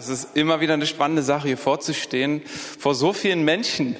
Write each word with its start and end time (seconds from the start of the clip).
Es 0.00 0.08
ist 0.08 0.34
immer 0.34 0.62
wieder 0.62 0.72
eine 0.72 0.86
spannende 0.86 1.22
Sache, 1.22 1.48
hier 1.48 1.58
vorzustehen, 1.58 2.40
vor 2.78 2.94
so 2.94 3.12
vielen 3.12 3.44
Menschen. 3.44 3.96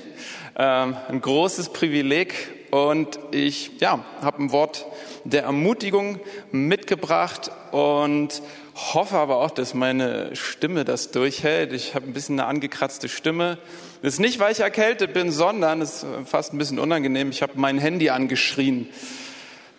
Ähm, 0.56 0.96
ein 1.08 1.20
großes 1.20 1.74
Privileg 1.74 2.32
und 2.70 3.18
ich 3.32 3.72
ja, 3.80 4.02
habe 4.22 4.42
ein 4.42 4.50
Wort 4.50 4.86
der 5.24 5.42
Ermutigung 5.42 6.18
mitgebracht 6.52 7.50
und 7.72 8.40
hoffe 8.74 9.18
aber 9.18 9.42
auch, 9.42 9.50
dass 9.50 9.74
meine 9.74 10.34
Stimme 10.36 10.86
das 10.86 11.10
durchhält. 11.10 11.74
Ich 11.74 11.94
habe 11.94 12.06
ein 12.06 12.14
bisschen 12.14 12.40
eine 12.40 12.48
angekratzte 12.48 13.10
Stimme. 13.10 13.58
Das 14.00 14.14
ist 14.14 14.20
nicht, 14.20 14.38
weil 14.38 14.52
ich 14.52 14.60
erkältet 14.60 15.12
bin, 15.12 15.30
sondern 15.30 15.82
es 15.82 16.02
ist 16.02 16.06
fast 16.24 16.54
ein 16.54 16.58
bisschen 16.58 16.78
unangenehm. 16.78 17.28
Ich 17.28 17.42
habe 17.42 17.52
mein 17.56 17.76
Handy 17.76 18.08
angeschrien. 18.08 18.88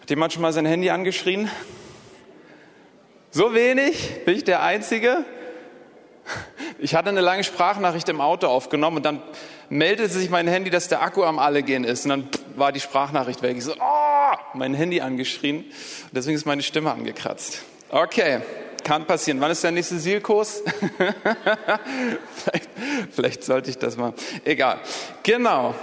Hat 0.01 0.09
jemand 0.11 0.33
schon 0.33 0.43
mal 0.43 0.53
sein 0.53 0.67
Handy 0.67 0.91
angeschrien? 0.91 1.49
So 3.31 3.55
wenig? 3.55 4.23
Bin 4.23 4.35
ich 4.35 4.43
der 4.43 4.61
Einzige? 4.61 5.25
Ich 6.83 6.95
hatte 6.95 7.09
eine 7.09 7.21
lange 7.21 7.43
Sprachnachricht 7.43 8.09
im 8.09 8.19
Auto 8.21 8.47
aufgenommen 8.47 8.97
und 8.97 9.03
dann 9.03 9.21
meldete 9.69 10.09
sich 10.09 10.31
mein 10.31 10.47
Handy, 10.47 10.71
dass 10.71 10.87
der 10.87 11.03
Akku 11.03 11.23
am 11.23 11.37
Allegehen 11.37 11.83
ist. 11.83 12.05
Und 12.05 12.09
dann 12.09 12.29
war 12.55 12.71
die 12.71 12.79
Sprachnachricht 12.79 13.43
weg. 13.43 13.55
Ich 13.55 13.65
so, 13.65 13.73
oh, 13.73 14.35
mein 14.55 14.73
Handy 14.73 14.99
angeschrien. 14.99 15.63
Deswegen 16.11 16.35
ist 16.35 16.47
meine 16.47 16.63
Stimme 16.63 16.91
angekratzt. 16.91 17.61
Okay, 17.89 18.39
kann 18.83 19.05
passieren. 19.05 19.39
Wann 19.41 19.51
ist 19.51 19.63
der 19.63 19.71
nächste 19.71 19.99
Sielkurs? 19.99 20.63
vielleicht, 22.35 22.69
vielleicht 23.11 23.43
sollte 23.43 23.69
ich 23.69 23.77
das 23.77 23.95
mal. 23.95 24.13
Egal. 24.43 24.79
Genau. 25.21 25.75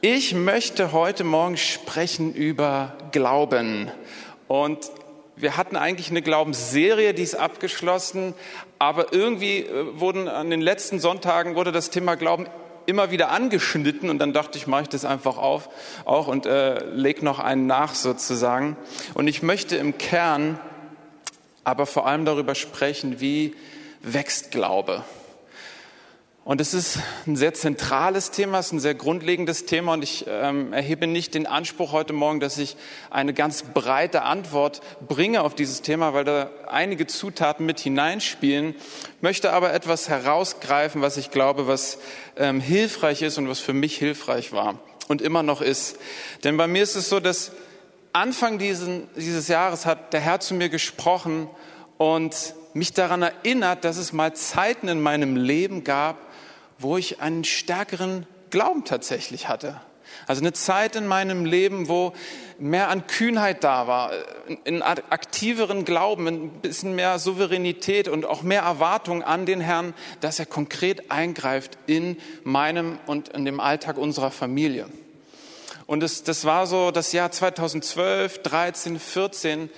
Ich 0.00 0.34
möchte 0.34 0.92
heute 0.92 1.24
Morgen 1.24 1.56
sprechen 1.56 2.32
über 2.32 2.96
Glauben. 3.12 3.90
Und 4.48 4.90
wir 5.36 5.56
hatten 5.56 5.76
eigentlich 5.76 6.10
eine 6.10 6.22
Glaubensserie, 6.22 7.12
die 7.12 7.22
ist 7.22 7.34
abgeschlossen, 7.34 8.34
aber 8.80 9.12
irgendwie 9.12 9.58
äh, 9.58 10.00
wurden 10.00 10.26
an 10.26 10.50
den 10.50 10.62
letzten 10.62 10.98
Sonntagen 10.98 11.54
wurde 11.54 11.70
das 11.70 11.90
Thema 11.90 12.16
Glauben 12.16 12.46
immer 12.86 13.10
wieder 13.10 13.30
angeschnitten 13.30 14.08
und 14.08 14.18
dann 14.18 14.32
dachte 14.32 14.58
ich, 14.58 14.66
mache 14.66 14.82
ich 14.82 14.88
das 14.88 15.04
einfach 15.04 15.36
auf, 15.36 15.68
auch 16.06 16.26
und 16.26 16.46
äh, 16.46 16.82
leg 16.86 17.22
noch 17.22 17.38
einen 17.38 17.66
nach 17.66 17.94
sozusagen. 17.94 18.76
Und 19.14 19.28
ich 19.28 19.42
möchte 19.42 19.76
im 19.76 19.98
Kern 19.98 20.58
aber 21.62 21.84
vor 21.84 22.06
allem 22.06 22.24
darüber 22.24 22.54
sprechen, 22.54 23.20
wie 23.20 23.54
wächst 24.02 24.50
Glaube. 24.50 25.04
Und 26.42 26.60
es 26.60 26.72
ist 26.72 26.98
ein 27.26 27.36
sehr 27.36 27.52
zentrales 27.52 28.30
Thema, 28.30 28.60
es 28.60 28.66
ist 28.68 28.72
ein 28.72 28.80
sehr 28.80 28.94
grundlegendes 28.94 29.66
Thema 29.66 29.92
und 29.92 30.02
ich 30.02 30.24
ähm, 30.26 30.72
erhebe 30.72 31.06
nicht 31.06 31.34
den 31.34 31.46
Anspruch 31.46 31.92
heute 31.92 32.14
Morgen, 32.14 32.40
dass 32.40 32.56
ich 32.56 32.76
eine 33.10 33.34
ganz 33.34 33.62
breite 33.62 34.22
Antwort 34.22 34.80
bringe 35.06 35.42
auf 35.42 35.54
dieses 35.54 35.82
Thema, 35.82 36.14
weil 36.14 36.24
da 36.24 36.50
einige 36.66 37.06
Zutaten 37.06 37.66
mit 37.66 37.78
hineinspielen, 37.78 38.74
möchte 39.20 39.52
aber 39.52 39.74
etwas 39.74 40.08
herausgreifen, 40.08 41.02
was 41.02 41.18
ich 41.18 41.30
glaube, 41.30 41.66
was 41.66 41.98
ähm, 42.36 42.60
hilfreich 42.60 43.20
ist 43.20 43.36
und 43.36 43.46
was 43.46 43.60
für 43.60 43.74
mich 43.74 43.98
hilfreich 43.98 44.50
war 44.50 44.78
und 45.08 45.20
immer 45.20 45.42
noch 45.42 45.60
ist. 45.60 45.98
Denn 46.42 46.56
bei 46.56 46.66
mir 46.66 46.82
ist 46.82 46.96
es 46.96 47.10
so, 47.10 47.20
dass 47.20 47.52
Anfang 48.14 48.58
diesen, 48.58 49.08
dieses 49.14 49.46
Jahres 49.48 49.84
hat 49.84 50.14
der 50.14 50.20
Herr 50.20 50.40
zu 50.40 50.54
mir 50.54 50.70
gesprochen 50.70 51.50
und 51.98 52.54
mich 52.72 52.92
daran 52.92 53.22
erinnert, 53.22 53.84
dass 53.84 53.98
es 53.98 54.12
mal 54.12 54.34
Zeiten 54.34 54.88
in 54.88 55.00
meinem 55.00 55.36
Leben 55.36 55.84
gab, 55.84 56.29
wo 56.80 56.96
ich 56.96 57.20
einen 57.20 57.44
stärkeren 57.44 58.26
Glauben 58.50 58.84
tatsächlich 58.84 59.48
hatte. 59.48 59.80
Also 60.26 60.42
eine 60.42 60.52
Zeit 60.52 60.96
in 60.96 61.06
meinem 61.06 61.44
Leben, 61.44 61.88
wo 61.88 62.12
mehr 62.58 62.88
an 62.88 63.06
Kühnheit 63.06 63.64
da 63.64 63.86
war, 63.86 64.12
in 64.64 64.82
aktiveren 64.82 65.84
Glauben, 65.84 66.26
ein 66.26 66.50
bisschen 66.60 66.94
mehr 66.94 67.18
Souveränität 67.18 68.08
und 68.08 68.26
auch 68.26 68.42
mehr 68.42 68.62
Erwartung 68.62 69.22
an 69.22 69.46
den 69.46 69.60
Herrn, 69.60 69.94
dass 70.20 70.38
er 70.38 70.46
konkret 70.46 71.10
eingreift 71.10 71.78
in 71.86 72.16
meinem 72.42 72.98
und 73.06 73.28
in 73.30 73.44
dem 73.44 73.60
Alltag 73.60 73.98
unserer 73.98 74.30
Familie. 74.30 74.86
Und 75.86 76.00
das, 76.00 76.22
das 76.22 76.44
war 76.44 76.66
so 76.66 76.90
das 76.90 77.12
Jahr 77.12 77.30
2012, 77.30 78.42
13, 78.42 78.98
14, 78.98 79.70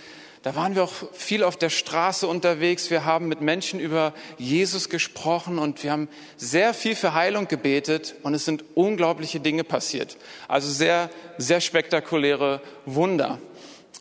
da 0.43 0.57
waren 0.57 0.75
wir 0.75 0.83
auch 0.83 0.93
viel 1.13 1.45
auf 1.45 1.57
der 1.57 1.71
Straße 1.71 2.27
unterwegs. 2.27 2.91
Wir 2.91 3.05
haben 3.05 3.29
mit 3.29 3.41
Menschen 3.41 3.79
über 3.79 4.13
Jesus 4.39 4.89
gesprochen 4.89 5.61
und 5.61 5.85
wir 5.85 5.93
haben 5.93 6.09
sehr 6.37 6.75
viel 6.75 6.97
für 6.97 7.15
Heilung 7.15 7.47
gebetet 7.47 8.17
und 8.25 8.35
es 8.35 8.45
sind 8.45 8.65
unglaubliche 8.75 9.39
Dinge 9.39 9.63
passiert. 9.63 10.17
Also 10.49 10.69
sehr, 10.69 11.11
sehr 11.39 11.61
spektakuläre 11.61 12.61
Wunder. 12.87 13.39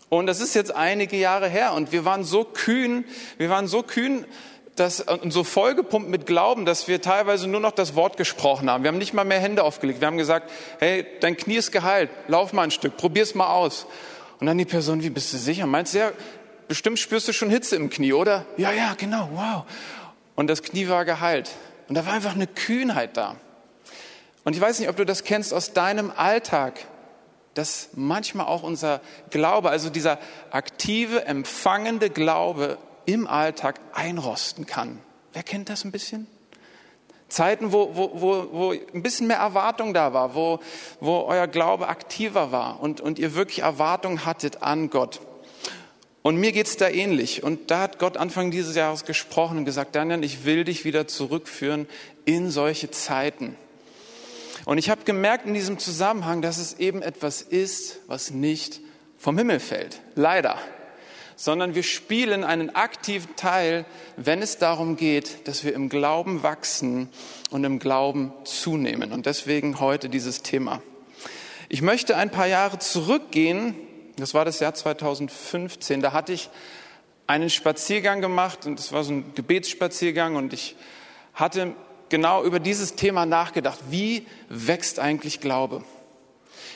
Und 0.09 0.25
das 0.25 0.41
ist 0.41 0.56
jetzt 0.56 0.75
einige 0.75 1.16
Jahre 1.16 1.47
her 1.47 1.74
und 1.74 1.91
wir 1.91 2.06
waren 2.06 2.24
so 2.24 2.44
kühn, 2.44 3.06
wir 3.38 3.50
waren 3.52 3.68
so 3.68 3.84
kühn, 3.84 4.25
dass, 4.75 5.02
und 5.02 5.31
so 5.31 5.44
vollgepumpt 5.44 6.09
mit 6.09 6.25
Glauben, 6.25 6.66
dass 6.66 6.88
wir 6.88 7.02
teilweise 7.02 7.47
nur 7.47 7.59
noch 7.59 7.72
das 7.72 7.94
Wort 7.96 8.18
gesprochen 8.18 8.69
haben. 8.69 8.84
Wir 8.84 8.88
haben 8.88 8.97
nicht 8.97 9.13
mal 9.13 9.25
mehr 9.25 9.40
Hände 9.40 9.63
aufgelegt. 9.63 10.02
Wir 10.02 10.08
haben 10.08 10.18
gesagt, 10.18 10.50
hey, 10.79 11.06
dein 11.19 11.38
Knie 11.38 11.58
ist 11.58 11.72
geheilt, 11.72 12.09
lauf 12.28 12.52
mal 12.52 12.63
ein 12.63 12.72
Stück, 12.72 12.97
probier's 12.97 13.35
mal 13.35 13.53
aus. 13.53 13.85
Und 14.41 14.47
dann 14.47 14.57
die 14.57 14.66
Person, 14.66 15.03
wie 15.03 15.12
bist 15.12 15.31
du 15.34 15.38
sicher? 15.38 15.68
Meinst 15.68 15.94
du, 15.94 16.00
ja, 16.00 16.12
bestimmt 16.68 16.97
spürst 16.97 17.28
du 17.28 17.31
schon 17.31 17.52
Hitze 17.52 17.75
im 17.75 17.91
Knie, 17.91 18.12
oder? 18.12 18.47
Ja, 18.57 18.72
ja, 18.72 18.96
genau, 18.97 19.29
wow. 19.34 19.66
Und 20.35 20.47
das 20.47 20.63
Knie 20.63 20.90
war 20.90 21.06
geheilt. 21.06 21.52
Und 21.88 21.94
da 21.94 22.07
war 22.07 22.13
einfach 22.13 22.34
eine 22.34 22.47
Kühnheit 22.47 23.18
da. 23.18 23.35
Und 24.44 24.56
ich 24.56 24.62
weiß 24.62 24.79
nicht, 24.79 24.90
ob 24.90 24.96
du 24.96 25.06
das 25.06 25.24
kennst 25.24 25.53
aus 25.53 25.74
deinem 25.74 26.09
Alltag, 26.09 26.88
dass 27.53 27.90
manchmal 27.94 28.47
auch 28.47 28.63
unser 28.63 29.02
Glaube, 29.29 29.69
also 29.69 29.91
dieser 29.91 30.18
aktive, 30.50 31.25
empfangende 31.25 32.09
Glaube 32.09 32.79
im 33.06 33.28
Alltag 33.28 33.79
einrosten 33.94 34.66
kann. 34.66 34.97
Wer 35.34 35.44
kennt 35.44 35.69
das 35.69 35.85
ein 35.85 35.91
bisschen? 35.91 36.25
Zeiten, 37.31 37.72
wo, 37.72 37.96
wo, 37.96 38.12
wo, 38.14 38.47
wo 38.52 38.72
ein 38.72 39.02
bisschen 39.02 39.28
mehr 39.28 39.38
Erwartung 39.38 39.94
da 39.94 40.14
war, 40.14 40.36
wo, 40.36 40.59
wo 41.00 41.22
euer 41.22 41.47
Glaube 41.47 41.88
aktiver 41.88 42.52
war 42.52 42.81
und, 42.81 43.00
und 43.00 43.19
ihr 43.19 43.36
wirklich 43.36 43.59
Erwartung 43.59 44.25
hattet 44.25 44.62
an 44.62 44.90
Gott. 44.90 45.22
Und 46.24 46.36
mir 46.36 46.52
geht's 46.52 46.75
da 46.75 46.90
ähnlich. 46.90 47.41
Und 47.41 47.72
da 47.72 47.80
hat 47.80 48.00
Gott 48.00 48.18
Anfang 48.18 48.52
dieses 48.52 48.75
Jahres 48.75 49.06
gesprochen 49.06 49.59
und 49.59 49.66
gesagt, 49.66 49.96
Daniel, 49.96 50.24
ich 50.24 50.44
will 50.44 50.66
dich 50.66 50.84
wieder 50.84 51.08
zurückführen 51.08 51.88
in 52.25 52.52
solche 52.52 52.91
Zeiten. 52.91 53.56
Und 54.66 54.78
ich 54.78 54.90
habe 54.90 55.06
gemerkt 55.06 55.47
in 55.47 55.53
diesem 55.53 55.80
Zusammenhang, 55.80 56.41
dass 56.41 56.58
es 56.58 56.80
eben 56.80 57.02
etwas 57.02 57.41
ist, 57.41 58.00
was 58.08 58.31
nicht 58.31 58.81
vom 59.18 59.38
Himmel 59.38 59.59
fällt. 59.59 60.02
Leider 60.16 60.58
sondern 61.41 61.74
wir 61.74 61.81
spielen 61.81 62.44
einen 62.44 62.69
aktiven 62.75 63.35
Teil, 63.35 63.85
wenn 64.16 64.44
es 64.44 64.59
darum 64.59 64.96
geht, 64.96 65.47
dass 65.47 65.63
wir 65.63 65.74
im 65.74 65.90
Glauben 65.90 66.44
wachsen 66.44 67.09
und 67.50 67.63
im 67.63 67.79
Glauben 67.79 68.31
zunehmen. 68.44 69.12
Und 69.12 69.25
deswegen 69.25 69.79
heute 69.79 70.07
dieses 70.07 70.44
Thema. 70.44 70.84
Ich 71.68 71.81
möchte 71.81 72.16
ein 72.16 72.29
paar 72.29 72.46
Jahre 72.46 72.78
zurückgehen. 72.78 73.74
Das 74.18 74.35
war 74.35 74.46
das 74.46 74.59
Jahr 74.59 74.75
2015. 74.75 76.02
Da 76.02 76.13
hatte 76.13 76.31
ich 76.31 76.52
einen 77.25 77.50
Spaziergang 77.50 78.22
gemacht 78.22 78.68
und 78.68 78.78
das 78.78 78.91
war 78.91 79.03
so 79.03 79.12
ein 79.13 79.34
Gebetsspaziergang 79.34 80.35
und 80.35 80.53
ich 80.53 80.75
hatte 81.34 81.73
genau 82.09 82.44
über 82.44 82.59
dieses 82.59 82.94
Thema 82.94 83.25
nachgedacht. 83.25 83.79
Wie 83.90 84.28
wächst 84.47 85.00
eigentlich 85.00 85.40
Glaube? 85.40 85.84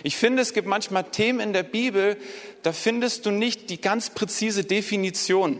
Ich 0.04 0.18
finde, 0.18 0.42
es 0.42 0.54
gibt 0.54 0.68
manchmal 0.68 1.04
Themen 1.06 1.40
in 1.40 1.54
der 1.54 1.64
Bibel, 1.64 2.18
da 2.64 2.74
findest 2.74 3.26
du 3.26 3.32
nicht 3.32 3.70
die 3.70 3.80
ganz 3.80 4.10
präzise 4.10 4.64
Definition. 4.64 5.60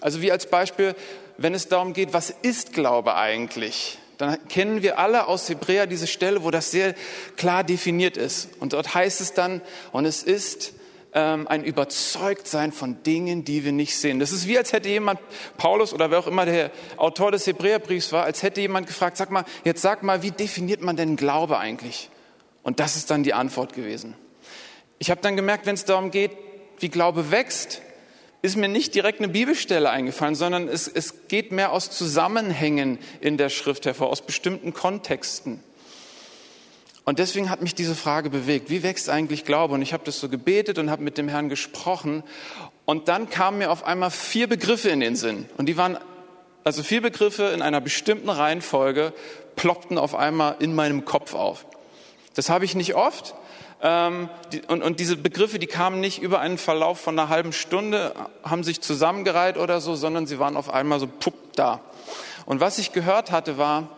Also 0.00 0.22
wie 0.22 0.32
als 0.32 0.46
Beispiel, 0.46 0.94
wenn 1.38 1.54
es 1.54 1.68
darum 1.68 1.92
geht, 1.92 2.12
was 2.12 2.30
ist 2.42 2.72
Glaube 2.72 3.14
eigentlich? 3.16 3.98
Dann 4.18 4.36
kennen 4.48 4.82
wir 4.82 4.98
alle 4.98 5.26
aus 5.26 5.48
Hebräer 5.48 5.86
diese 5.86 6.06
Stelle, 6.06 6.44
wo 6.44 6.50
das 6.50 6.70
sehr 6.70 6.94
klar 7.36 7.64
definiert 7.64 8.16
ist. 8.16 8.50
Und 8.60 8.72
dort 8.72 8.94
heißt 8.94 9.20
es 9.20 9.34
dann, 9.34 9.60
und 9.90 10.04
es 10.04 10.22
ist 10.22 10.74
ähm, 11.14 11.48
ein 11.48 11.64
Überzeugtsein 11.64 12.72
von 12.72 13.02
Dingen, 13.02 13.44
die 13.44 13.64
wir 13.64 13.72
nicht 13.72 13.96
sehen. 13.96 14.18
Das 14.18 14.32
ist 14.32 14.46
wie, 14.46 14.56
als 14.56 14.72
hätte 14.72 14.88
jemand, 14.88 15.20
Paulus 15.56 15.92
oder 15.92 16.10
wer 16.10 16.18
auch 16.20 16.26
immer 16.26 16.46
der 16.46 16.70
Autor 16.96 17.32
des 17.32 17.46
Hebräerbriefs 17.46 18.12
war, 18.12 18.24
als 18.24 18.42
hätte 18.42 18.60
jemand 18.60 18.86
gefragt, 18.86 19.16
sag 19.16 19.30
mal, 19.30 19.44
jetzt 19.64 19.82
sag 19.82 20.02
mal, 20.02 20.22
wie 20.22 20.30
definiert 20.30 20.82
man 20.82 20.96
denn 20.96 21.16
Glaube 21.16 21.58
eigentlich? 21.58 22.08
Und 22.62 22.80
das 22.80 22.96
ist 22.96 23.10
dann 23.10 23.22
die 23.22 23.34
Antwort 23.34 23.72
gewesen. 23.72 24.14
Ich 24.98 25.10
habe 25.10 25.20
dann 25.20 25.36
gemerkt, 25.36 25.66
wenn 25.66 25.74
es 25.74 25.84
darum 25.84 26.10
geht, 26.10 26.30
wie 26.78 26.88
Glaube 26.88 27.30
wächst, 27.30 27.82
ist 28.42 28.56
mir 28.56 28.68
nicht 28.68 28.94
direkt 28.94 29.20
eine 29.20 29.28
Bibelstelle 29.28 29.88
eingefallen, 29.90 30.34
sondern 30.34 30.68
es, 30.68 30.88
es 30.88 31.28
geht 31.28 31.52
mehr 31.52 31.72
aus 31.72 31.90
Zusammenhängen 31.90 32.98
in 33.20 33.36
der 33.36 33.48
Schrift 33.48 33.86
hervor, 33.86 34.10
aus 34.10 34.22
bestimmten 34.22 34.72
Kontexten. 34.72 35.62
Und 37.04 37.18
deswegen 37.18 37.50
hat 37.50 37.62
mich 37.62 37.74
diese 37.74 37.94
Frage 37.94 38.30
bewegt, 38.30 38.70
wie 38.70 38.82
wächst 38.82 39.08
eigentlich 39.08 39.44
Glaube? 39.44 39.74
Und 39.74 39.82
ich 39.82 39.92
habe 39.92 40.04
das 40.04 40.20
so 40.20 40.28
gebetet 40.28 40.78
und 40.78 40.90
habe 40.90 41.02
mit 41.02 41.18
dem 41.18 41.28
Herrn 41.28 41.48
gesprochen. 41.48 42.22
Und 42.84 43.08
dann 43.08 43.28
kamen 43.28 43.58
mir 43.58 43.70
auf 43.70 43.84
einmal 43.84 44.10
vier 44.10 44.48
Begriffe 44.48 44.88
in 44.88 45.00
den 45.00 45.16
Sinn. 45.16 45.46
Und 45.56 45.66
die 45.66 45.76
waren, 45.76 45.98
also 46.62 46.82
vier 46.82 47.00
Begriffe 47.00 47.44
in 47.54 47.62
einer 47.62 47.80
bestimmten 47.80 48.28
Reihenfolge, 48.28 49.12
ploppten 49.56 49.98
auf 49.98 50.14
einmal 50.14 50.56
in 50.60 50.74
meinem 50.74 51.04
Kopf 51.04 51.34
auf. 51.34 51.66
Das 52.34 52.48
habe 52.48 52.64
ich 52.64 52.74
nicht 52.74 52.94
oft. 52.94 53.34
Ähm, 53.82 54.28
und, 54.68 55.00
diese 55.00 55.16
Begriffe, 55.16 55.58
die 55.58 55.66
kamen 55.66 55.98
nicht 55.98 56.22
über 56.22 56.38
einen 56.38 56.56
Verlauf 56.56 57.00
von 57.00 57.18
einer 57.18 57.28
halben 57.28 57.52
Stunde, 57.52 58.14
haben 58.44 58.62
sich 58.62 58.80
zusammengereiht 58.80 59.56
oder 59.56 59.80
so, 59.80 59.96
sondern 59.96 60.26
sie 60.26 60.38
waren 60.38 60.56
auf 60.56 60.72
einmal 60.72 61.00
so 61.00 61.08
pupp 61.08 61.34
da. 61.54 61.80
Und 62.46 62.60
was 62.60 62.78
ich 62.78 62.92
gehört 62.92 63.32
hatte, 63.32 63.58
war 63.58 63.88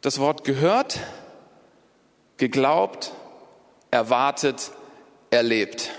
das 0.00 0.18
Wort 0.18 0.44
gehört, 0.44 0.98
geglaubt, 2.36 3.12
erwartet, 3.90 4.72
erlebt. 5.30 5.90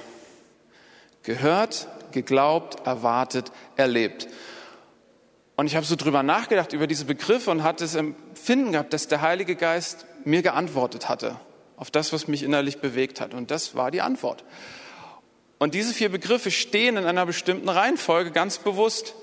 Gehört, 1.24 1.88
geglaubt, 2.12 2.86
erwartet, 2.86 3.52
erlebt. 3.76 4.28
Und 5.56 5.66
ich 5.66 5.76
habe 5.76 5.86
so 5.86 5.96
drüber 5.96 6.24
nachgedacht 6.24 6.74
über 6.74 6.88
diese 6.88 7.06
Begriffe 7.06 7.52
und 7.52 7.64
hatte 7.64 7.84
das 7.84 7.96
Empfinden 7.96 8.74
gehabt, 8.74 8.94
dass 8.94 9.08
der 9.08 9.22
Heilige 9.22 9.56
Geist 9.56 10.06
mir 10.28 10.42
geantwortet 10.42 11.10
hatte 11.10 11.38
auf 11.78 11.90
das, 11.92 12.12
was 12.12 12.28
mich 12.28 12.42
innerlich 12.44 12.80
bewegt 12.80 13.22
hat. 13.22 13.36
Und 13.36 13.52
das 13.52 13.76
war 13.76 13.92
die 13.92 14.02
Antwort. 14.02 14.44
Und 15.60 15.76
diese 15.76 15.94
vier 15.94 16.10
Begriffe 16.10 16.52
stehen 16.52 16.98
in 16.98 17.06
einer 17.06 17.26
bestimmten 17.26 17.70
Reihenfolge 17.70 18.32
ganz 18.32 18.58
bewusst. 18.58 19.14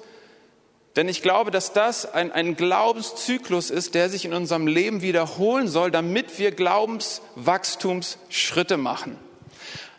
Denn 0.97 1.07
ich 1.09 1.21
glaube, 1.23 1.51
dass 1.51 1.73
das 1.73 2.13
ein, 2.13 2.31
ein 2.33 2.57
Glaubenszyklus 2.57 3.71
ist, 3.71 3.95
der 3.95 4.09
sich 4.09 4.25
in 4.25 4.33
unserem 4.33 4.69
Leben 4.69 5.03
wiederholen 5.03 5.69
soll, 5.69 5.91
damit 5.91 6.39
wir 6.39 6.53
Glaubenswachstumsschritte 6.53 8.77
machen. 8.77 9.19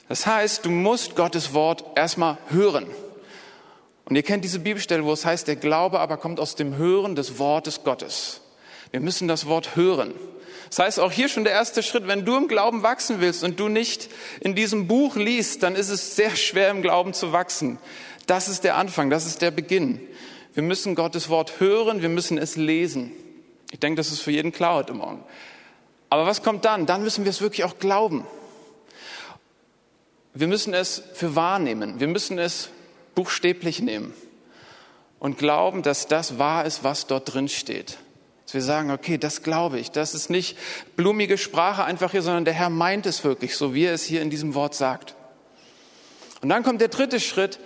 Das 0.08 0.26
heißt, 0.26 0.64
du 0.66 0.70
musst 0.70 1.18
Gottes 1.18 1.54
Wort 1.54 1.84
erstmal 1.96 2.38
hören. 2.50 2.88
Und 4.06 4.16
ihr 4.16 4.24
kennt 4.24 4.46
diese 4.46 4.60
Bibelstelle, 4.60 5.04
wo 5.04 5.12
es 5.12 5.26
heißt, 5.26 5.48
der 5.48 5.58
Glaube 5.58 6.00
aber 6.00 6.16
kommt 6.18 6.40
aus 6.40 6.56
dem 6.56 6.78
Hören 6.78 7.16
des 7.16 7.40
Wortes 7.40 7.84
Gottes. 7.84 8.40
Wir 8.92 9.02
müssen 9.02 9.28
das 9.28 9.48
Wort 9.48 9.76
hören. 9.76 10.14
Das 10.76 10.88
heißt, 10.88 11.00
auch 11.00 11.12
hier 11.14 11.30
schon 11.30 11.46
der 11.46 11.54
erste 11.54 11.82
Schritt, 11.82 12.06
wenn 12.06 12.26
du 12.26 12.36
im 12.36 12.50
Glauben 12.50 12.84
wachsen 12.84 13.22
willst 13.22 13.46
und 13.46 13.62
du 13.62 13.70
nicht 13.70 14.10
in 14.42 14.56
diesem 14.56 14.88
Buch 14.88 15.16
liest, 15.16 15.64
dann 15.64 15.74
ist 15.74 15.88
es 15.88 16.18
sehr 16.18 16.36
schwer 16.36 16.70
im 16.70 16.82
Glauben 16.82 17.14
zu 17.14 17.32
wachsen. 17.32 17.78
Das 18.28 18.50
ist 18.50 18.66
der 18.66 18.76
Anfang, 18.76 19.10
das 19.10 19.26
ist 19.26 19.42
der 19.42 19.52
Beginn. 19.52 20.02
Wir 20.54 20.64
müssen 20.64 20.94
Gottes 20.94 21.30
Wort 21.30 21.62
hören, 21.62 22.02
wir 22.02 22.10
müssen 22.10 22.38
es 22.38 22.58
lesen. 22.58 23.14
Ich 23.72 23.80
denke, 23.80 23.96
das 23.96 24.12
ist 24.12 24.20
für 24.20 24.32
jeden 24.32 24.52
klar 24.52 24.76
heute 24.76 24.94
Morgen. 24.94 25.24
Aber 26.10 26.26
was 26.26 26.44
kommt 26.44 26.66
dann? 26.66 26.86
Dann 26.86 27.04
müssen 27.04 27.24
wir 27.24 27.30
es 27.30 27.40
wirklich 27.40 27.64
auch 27.64 27.80
glauben. 27.80 28.28
Wir 30.34 30.48
müssen 30.48 30.74
es 30.74 31.04
für 31.14 31.38
wahrnehmen. 31.38 32.02
Wir 32.02 32.08
müssen 32.10 32.38
es 32.38 32.68
buchstäblich 33.16 33.82
nehmen 33.82 34.14
und 35.20 35.38
glauben, 35.38 35.84
dass 35.84 36.08
das 36.08 36.38
wahr 36.38 36.66
ist, 36.66 36.84
was 36.84 37.08
dort 37.08 37.34
drin 37.34 37.48
steht. 37.48 37.98
Dass 38.46 38.54
wir 38.54 38.62
sagen, 38.62 38.92
okay, 38.92 39.18
das 39.18 39.42
glaube 39.42 39.80
ich. 39.80 39.92
Das 39.92 40.14
ist 40.14 40.30
nicht 40.30 40.58
blumige 40.96 41.38
Sprache 41.38 41.84
einfach 41.84 42.12
hier, 42.12 42.22
sondern 42.22 42.46
der 42.46 42.54
Herr 42.54 42.70
meint 42.70 43.06
es 43.06 43.24
wirklich, 43.24 43.56
so 43.56 43.74
wie 43.74 43.86
er 43.86 43.94
es 43.94 44.04
hier 44.04 44.22
in 44.22 44.30
diesem 44.30 44.54
Wort 44.54 44.76
sagt. 44.76 45.16
Und 46.42 46.50
dann 46.50 46.64
kommt 46.64 46.80
der 46.80 46.90
dritte 46.90 47.20
Schritt. 47.20 47.60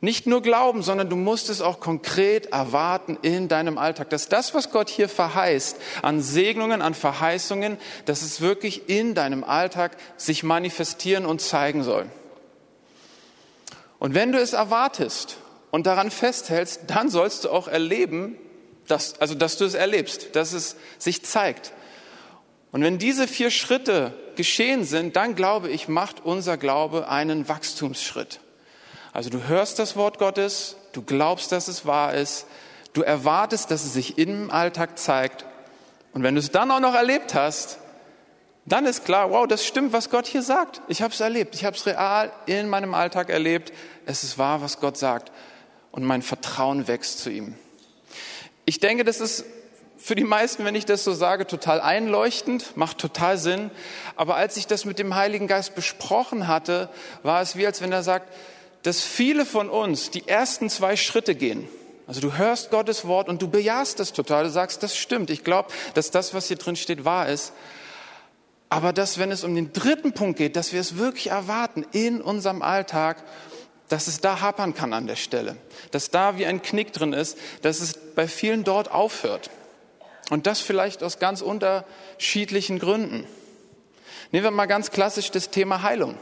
Nicht 0.00 0.26
nur 0.26 0.42
glauben, 0.42 0.82
sondern 0.82 1.08
du 1.08 1.16
musst 1.16 1.48
es 1.48 1.62
auch 1.62 1.80
konkret 1.80 2.46
erwarten 2.46 3.18
in 3.22 3.48
deinem 3.48 3.78
Alltag, 3.78 4.10
dass 4.10 4.28
das, 4.28 4.52
was 4.54 4.70
Gott 4.70 4.90
hier 4.90 5.08
verheißt, 5.08 5.78
an 6.02 6.20
Segnungen, 6.20 6.82
an 6.82 6.92
Verheißungen, 6.92 7.78
dass 8.04 8.20
es 8.20 8.42
wirklich 8.42 8.90
in 8.90 9.14
deinem 9.14 9.44
Alltag 9.44 9.96
sich 10.18 10.42
manifestieren 10.42 11.24
und 11.24 11.40
zeigen 11.40 11.82
soll. 11.82 12.06
Und 13.98 14.14
wenn 14.14 14.32
du 14.32 14.38
es 14.38 14.52
erwartest 14.52 15.38
und 15.70 15.86
daran 15.86 16.10
festhältst, 16.10 16.82
dann 16.88 17.08
sollst 17.08 17.44
du 17.44 17.50
auch 17.50 17.68
erleben, 17.68 18.36
dass, 18.86 19.20
also 19.20 19.34
dass 19.34 19.56
du 19.56 19.64
es 19.64 19.74
erlebst, 19.74 20.36
dass 20.36 20.52
es 20.52 20.76
sich 20.98 21.24
zeigt. 21.24 21.72
Und 22.72 22.82
wenn 22.82 22.98
diese 22.98 23.28
vier 23.28 23.50
Schritte 23.50 24.12
geschehen 24.36 24.84
sind, 24.84 25.16
dann 25.16 25.34
glaube 25.34 25.68
ich, 25.68 25.88
macht 25.88 26.24
unser 26.24 26.56
Glaube 26.56 27.08
einen 27.08 27.48
Wachstumsschritt. 27.48 28.40
Also 29.12 29.30
du 29.30 29.46
hörst 29.46 29.78
das 29.78 29.94
Wort 29.94 30.18
Gottes, 30.18 30.76
du 30.92 31.02
glaubst, 31.02 31.52
dass 31.52 31.68
es 31.68 31.86
wahr 31.86 32.14
ist, 32.14 32.46
du 32.92 33.02
erwartest, 33.02 33.70
dass 33.70 33.84
es 33.84 33.92
sich 33.92 34.18
im 34.18 34.50
Alltag 34.50 34.98
zeigt. 34.98 35.44
Und 36.12 36.24
wenn 36.24 36.34
du 36.34 36.40
es 36.40 36.50
dann 36.50 36.70
auch 36.70 36.80
noch 36.80 36.94
erlebt 36.94 37.34
hast, 37.34 37.78
dann 38.66 38.86
ist 38.86 39.04
klar, 39.04 39.30
wow, 39.30 39.46
das 39.46 39.64
stimmt, 39.64 39.92
was 39.92 40.10
Gott 40.10 40.26
hier 40.26 40.42
sagt. 40.42 40.80
Ich 40.88 41.02
habe 41.02 41.12
es 41.12 41.20
erlebt, 41.20 41.54
ich 41.54 41.64
habe 41.64 41.76
es 41.76 41.86
real 41.86 42.32
in 42.46 42.68
meinem 42.68 42.94
Alltag 42.94 43.30
erlebt. 43.30 43.72
Es 44.06 44.24
ist 44.24 44.38
wahr, 44.38 44.62
was 44.62 44.80
Gott 44.80 44.96
sagt. 44.96 45.30
Und 45.92 46.02
mein 46.02 46.22
Vertrauen 46.22 46.88
wächst 46.88 47.20
zu 47.20 47.30
ihm. 47.30 47.54
Ich 48.64 48.80
denke, 48.80 49.04
das 49.04 49.20
ist 49.20 49.44
für 49.96 50.14
die 50.14 50.24
meisten, 50.24 50.64
wenn 50.64 50.74
ich 50.74 50.86
das 50.86 51.04
so 51.04 51.12
sage, 51.12 51.46
total 51.46 51.80
einleuchtend, 51.80 52.76
macht 52.76 52.98
total 52.98 53.38
Sinn. 53.38 53.70
Aber 54.16 54.36
als 54.36 54.56
ich 54.56 54.66
das 54.66 54.84
mit 54.84 54.98
dem 54.98 55.14
Heiligen 55.14 55.46
Geist 55.46 55.74
besprochen 55.74 56.48
hatte, 56.48 56.88
war 57.22 57.40
es 57.40 57.56
wie, 57.56 57.66
als 57.66 57.80
wenn 57.80 57.92
er 57.92 58.02
sagt, 58.02 58.32
dass 58.82 59.02
viele 59.02 59.46
von 59.46 59.70
uns 59.70 60.10
die 60.10 60.28
ersten 60.28 60.68
zwei 60.68 60.96
Schritte 60.96 61.34
gehen. 61.34 61.68
Also 62.06 62.20
du 62.20 62.36
hörst 62.36 62.70
Gottes 62.70 63.06
Wort 63.06 63.28
und 63.28 63.40
du 63.40 63.48
bejahst 63.48 63.98
es 64.00 64.12
total. 64.12 64.44
Du 64.44 64.50
sagst, 64.50 64.82
das 64.82 64.96
stimmt. 64.96 65.30
Ich 65.30 65.42
glaube, 65.42 65.70
dass 65.94 66.10
das, 66.10 66.34
was 66.34 66.48
hier 66.48 66.58
drin 66.58 66.76
steht, 66.76 67.04
wahr 67.04 67.28
ist. 67.28 67.52
Aber 68.68 68.92
dass, 68.92 69.18
wenn 69.18 69.30
es 69.30 69.44
um 69.44 69.54
den 69.54 69.72
dritten 69.72 70.12
Punkt 70.12 70.36
geht, 70.36 70.56
dass 70.56 70.72
wir 70.72 70.80
es 70.80 70.98
wirklich 70.98 71.28
erwarten 71.28 71.86
in 71.92 72.20
unserem 72.20 72.60
Alltag, 72.60 73.22
dass 73.88 74.06
es 74.06 74.20
da 74.20 74.40
hapern 74.40 74.74
kann 74.74 74.92
an 74.92 75.06
der 75.06 75.16
Stelle, 75.16 75.56
dass 75.90 76.10
da 76.10 76.38
wie 76.38 76.46
ein 76.46 76.62
Knick 76.62 76.92
drin 76.92 77.12
ist, 77.12 77.38
dass 77.62 77.80
es 77.80 77.94
bei 78.14 78.26
vielen 78.28 78.64
dort 78.64 78.90
aufhört. 78.90 79.50
Und 80.30 80.46
das 80.46 80.60
vielleicht 80.60 81.02
aus 81.02 81.18
ganz 81.18 81.42
unterschiedlichen 81.42 82.78
Gründen. 82.78 83.26
Nehmen 84.32 84.44
wir 84.44 84.50
mal 84.50 84.66
ganz 84.66 84.90
klassisch 84.90 85.30
das 85.30 85.50
Thema 85.50 85.82
Heilung. 85.82 86.18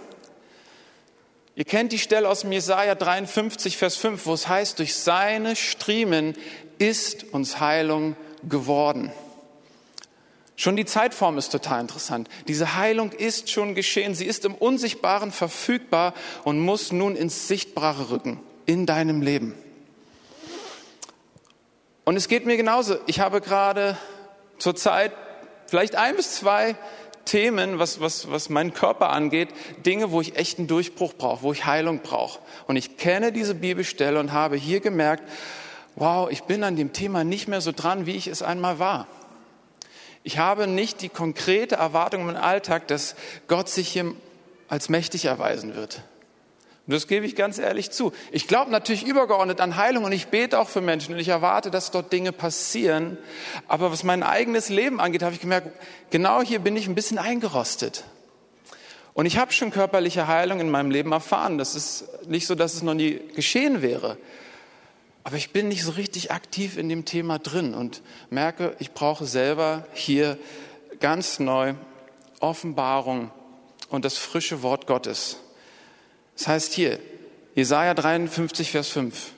Ihr 1.54 1.64
kennt 1.64 1.92
die 1.92 1.98
Stelle 1.98 2.28
aus 2.28 2.44
Jesaja 2.44 2.94
53, 2.94 3.76
Vers 3.76 3.96
5, 3.96 4.26
wo 4.26 4.34
es 4.34 4.48
heißt, 4.48 4.78
durch 4.78 4.94
seine 4.94 5.54
Striemen 5.54 6.34
ist 6.78 7.32
uns 7.32 7.60
Heilung 7.60 8.16
geworden. 8.48 9.12
Schon 10.56 10.76
die 10.76 10.84
Zeitform 10.84 11.38
ist 11.38 11.50
total 11.50 11.81
interessant. 11.81 12.28
Diese 12.46 12.76
Heilung 12.76 13.12
ist 13.12 13.50
schon 13.50 13.75
geschehen. 13.75 14.14
Sie 14.14 14.26
ist 14.26 14.44
im 14.44 14.54
Unsichtbaren 14.54 15.32
verfügbar 15.32 16.14
und 16.44 16.58
muss 16.60 16.93
nun 16.93 17.16
ins 17.16 17.49
Sichtbare 17.49 18.10
rücken 18.10 18.38
in 18.66 18.87
deinem 18.87 19.22
Leben. 19.22 19.54
Und 22.04 22.16
es 22.16 22.28
geht 22.28 22.46
mir 22.46 22.56
genauso. 22.56 22.96
Ich 23.06 23.20
habe 23.20 23.40
gerade 23.40 23.96
zurzeit 24.58 25.12
vielleicht 25.66 25.96
ein 25.96 26.16
bis 26.16 26.37
zwei 26.37 26.76
Themen, 27.25 27.78
was, 27.78 28.00
was, 28.00 28.31
was 28.31 28.48
meinen 28.48 28.75
Körper 28.75 29.10
angeht, 29.10 29.48
Dinge, 29.87 30.10
wo 30.10 30.20
ich 30.20 30.37
echt 30.37 30.58
einen 30.58 30.66
Durchbruch 30.66 31.14
brauche, 31.14 31.43
wo 31.43 31.52
ich 31.52 31.64
Heilung 31.64 32.00
brauche. 32.00 32.40
Und 32.66 32.76
ich 32.76 32.96
kenne 32.96 33.32
diese 33.32 33.55
Bibelstelle 33.55 34.19
und 34.19 34.32
habe 34.32 34.56
hier 34.56 34.81
gemerkt, 34.81 35.22
wow, 35.94 36.28
ich 36.31 36.43
bin 36.43 36.64
an 36.64 36.76
dem 36.76 36.93
Thema 36.93 37.25
nicht 37.25 37.48
mehr 37.48 37.60
so 37.60 37.72
dran, 37.72 38.06
wie 38.06 38.16
ich 38.16 38.26
es 38.26 38.43
einmal 38.43 38.79
war. 38.79 39.06
Ich 40.24 40.38
habe 40.38 40.67
nicht 40.67 41.02
die 41.02 41.08
konkrete 41.08 41.76
Erwartung 41.76 42.29
im 42.29 42.36
Alltag, 42.36 42.86
dass 42.88 43.17
Gott 43.48 43.69
sich 43.69 43.88
hier 43.88 44.14
als 44.69 44.88
mächtig 44.88 45.24
erweisen 45.24 45.74
wird. 45.74 46.02
Und 46.86 46.94
das 46.94 47.06
gebe 47.06 47.24
ich 47.26 47.36
ganz 47.36 47.58
ehrlich 47.58 47.91
zu. 47.91 48.12
Ich 48.32 48.48
glaube 48.48 48.70
natürlich 48.70 49.06
übergeordnet 49.06 49.60
an 49.60 49.76
Heilung 49.76 50.05
und 50.05 50.12
ich 50.12 50.29
bete 50.29 50.58
auch 50.58 50.69
für 50.69 50.81
Menschen 50.81 51.14
und 51.14 51.20
ich 51.20 51.29
erwarte, 51.29 51.70
dass 51.70 51.93
dort 51.93 52.12
Dinge 52.12 52.32
passieren. 52.32 53.19
Aber 53.69 53.93
was 53.93 54.02
mein 54.02 54.22
eigenes 54.22 54.69
Leben 54.69 55.00
angeht, 55.00 55.22
habe 55.22 55.34
ich 55.34 55.41
gemerkt, 55.41 55.69
genau 56.10 56.43
hier 56.43 56.58
bin 56.58 56.76
ich 56.76 56.88
ein 56.88 56.96
bisschen 56.96 57.19
eingerostet. 57.19 58.05
Und 59.14 59.26
ich 59.26 59.36
habe 59.36 59.52
schon 59.52 59.70
körperliche 59.70 60.26
Heilung 60.26 60.58
in 60.58 60.70
meinem 60.70 60.91
Leben 60.91 61.12
erfahren. 61.12 61.58
Das 61.58 61.74
ist 61.74 62.26
nicht 62.26 62.46
so, 62.46 62.55
dass 62.55 62.74
es 62.74 62.82
noch 62.82 62.94
nie 62.94 63.20
geschehen 63.34 63.82
wäre. 63.82 64.17
Aber 65.24 65.36
ich 65.36 65.50
bin 65.50 65.69
nicht 65.69 65.84
so 65.84 65.93
richtig 65.93 66.31
aktiv 66.31 66.76
in 66.76 66.88
dem 66.88 67.05
Thema 67.05 67.38
drin 67.38 67.74
und 67.74 68.02
merke, 68.31 68.74
ich 68.79 68.93
brauche 68.93 69.24
selber 69.26 69.86
hier 69.94 70.38
ganz 71.00 71.38
neu 71.38 71.74
Offenbarung 72.41 73.31
und 73.88 74.05
das 74.05 74.19
frische 74.19 74.62
Wort 74.62 74.86
Gottes. 74.86 75.36
Das 76.36 76.48
heißt 76.48 76.72
hier, 76.72 76.98
Jesaja 77.55 77.94
53, 77.94 78.70
Vers 78.70 78.88
5. 78.88 79.32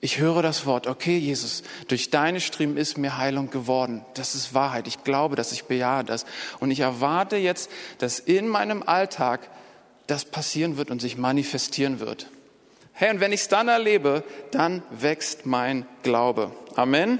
Ich 0.00 0.18
höre 0.18 0.42
das 0.42 0.66
Wort, 0.66 0.86
okay, 0.86 1.16
Jesus, 1.16 1.62
durch 1.88 2.10
deine 2.10 2.40
Striemen 2.40 2.76
ist 2.76 2.98
mir 2.98 3.16
Heilung 3.16 3.48
geworden. 3.48 4.04
Das 4.12 4.34
ist 4.34 4.52
Wahrheit. 4.52 4.86
Ich 4.86 5.02
glaube 5.02 5.34
das, 5.34 5.52
ich 5.52 5.64
bejahe 5.64 6.04
das. 6.04 6.26
Und 6.60 6.70
ich 6.70 6.80
erwarte 6.80 7.36
jetzt, 7.36 7.70
dass 7.98 8.18
in 8.18 8.46
meinem 8.46 8.82
Alltag 8.82 9.48
das 10.06 10.26
passieren 10.26 10.76
wird 10.76 10.90
und 10.90 11.00
sich 11.00 11.16
manifestieren 11.16 12.00
wird. 12.00 12.28
Hey, 12.96 13.10
und 13.10 13.18
wenn 13.18 13.32
ich 13.32 13.40
es 13.40 13.48
dann 13.48 13.66
erlebe, 13.66 14.22
dann 14.52 14.84
wächst 14.88 15.46
mein 15.46 15.84
Glaube. 16.04 16.52
Amen. 16.76 17.18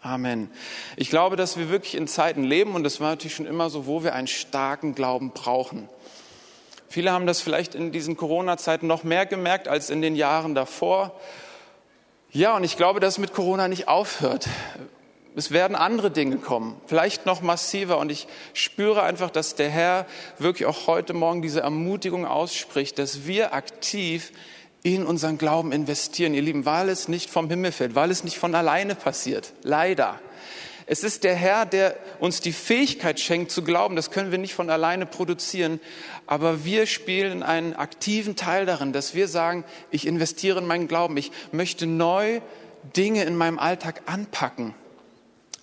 Amen. 0.00 0.50
Ich 0.96 1.10
glaube, 1.10 1.36
dass 1.36 1.58
wir 1.58 1.68
wirklich 1.68 1.94
in 1.94 2.08
Zeiten 2.08 2.42
leben, 2.42 2.74
und 2.74 2.84
das 2.84 3.00
war 3.00 3.10
natürlich 3.10 3.34
schon 3.34 3.44
immer 3.44 3.68
so, 3.68 3.86
wo 3.86 4.02
wir 4.02 4.14
einen 4.14 4.26
starken 4.26 4.94
Glauben 4.94 5.32
brauchen. 5.32 5.90
Viele 6.88 7.12
haben 7.12 7.26
das 7.26 7.42
vielleicht 7.42 7.74
in 7.74 7.92
diesen 7.92 8.16
Corona-Zeiten 8.16 8.86
noch 8.86 9.04
mehr 9.04 9.26
gemerkt 9.26 9.68
als 9.68 9.90
in 9.90 10.00
den 10.00 10.16
Jahren 10.16 10.54
davor. 10.54 11.14
Ja, 12.30 12.56
und 12.56 12.64
ich 12.64 12.78
glaube, 12.78 13.00
dass 13.00 13.14
es 13.14 13.18
mit 13.18 13.34
Corona 13.34 13.68
nicht 13.68 13.88
aufhört. 13.88 14.48
Es 15.38 15.52
werden 15.52 15.76
andere 15.76 16.10
Dinge 16.10 16.38
kommen, 16.38 16.80
vielleicht 16.86 17.24
noch 17.24 17.42
massiver. 17.42 17.98
Und 17.98 18.10
ich 18.10 18.26
spüre 18.54 19.04
einfach, 19.04 19.30
dass 19.30 19.54
der 19.54 19.70
Herr 19.70 20.06
wirklich 20.38 20.66
auch 20.66 20.88
heute 20.88 21.14
Morgen 21.14 21.42
diese 21.42 21.60
Ermutigung 21.60 22.26
ausspricht, 22.26 22.98
dass 22.98 23.24
wir 23.26 23.54
aktiv 23.54 24.32
in 24.82 25.06
unseren 25.06 25.38
Glauben 25.38 25.70
investieren, 25.70 26.34
ihr 26.34 26.42
Lieben, 26.42 26.64
weil 26.64 26.88
es 26.88 27.06
nicht 27.06 27.30
vom 27.30 27.48
Himmel 27.48 27.70
fällt, 27.70 27.94
weil 27.94 28.10
es 28.10 28.24
nicht 28.24 28.36
von 28.36 28.54
alleine 28.54 28.96
passiert. 28.96 29.52
Leider. 29.62 30.18
Es 30.86 31.04
ist 31.04 31.22
der 31.22 31.36
Herr, 31.36 31.66
der 31.66 31.96
uns 32.18 32.40
die 32.40 32.52
Fähigkeit 32.52 33.20
schenkt 33.20 33.52
zu 33.52 33.62
glauben. 33.62 33.94
Das 33.94 34.10
können 34.10 34.32
wir 34.32 34.38
nicht 34.38 34.54
von 34.54 34.70
alleine 34.70 35.06
produzieren. 35.06 35.78
Aber 36.26 36.64
wir 36.64 36.86
spielen 36.86 37.44
einen 37.44 37.74
aktiven 37.74 38.34
Teil 38.34 38.66
darin, 38.66 38.92
dass 38.92 39.14
wir 39.14 39.28
sagen, 39.28 39.64
ich 39.92 40.06
investiere 40.06 40.58
in 40.58 40.66
meinen 40.66 40.88
Glauben. 40.88 41.16
Ich 41.16 41.30
möchte 41.52 41.86
neu 41.86 42.40
Dinge 42.96 43.22
in 43.24 43.36
meinem 43.36 43.58
Alltag 43.58 44.02
anpacken, 44.06 44.74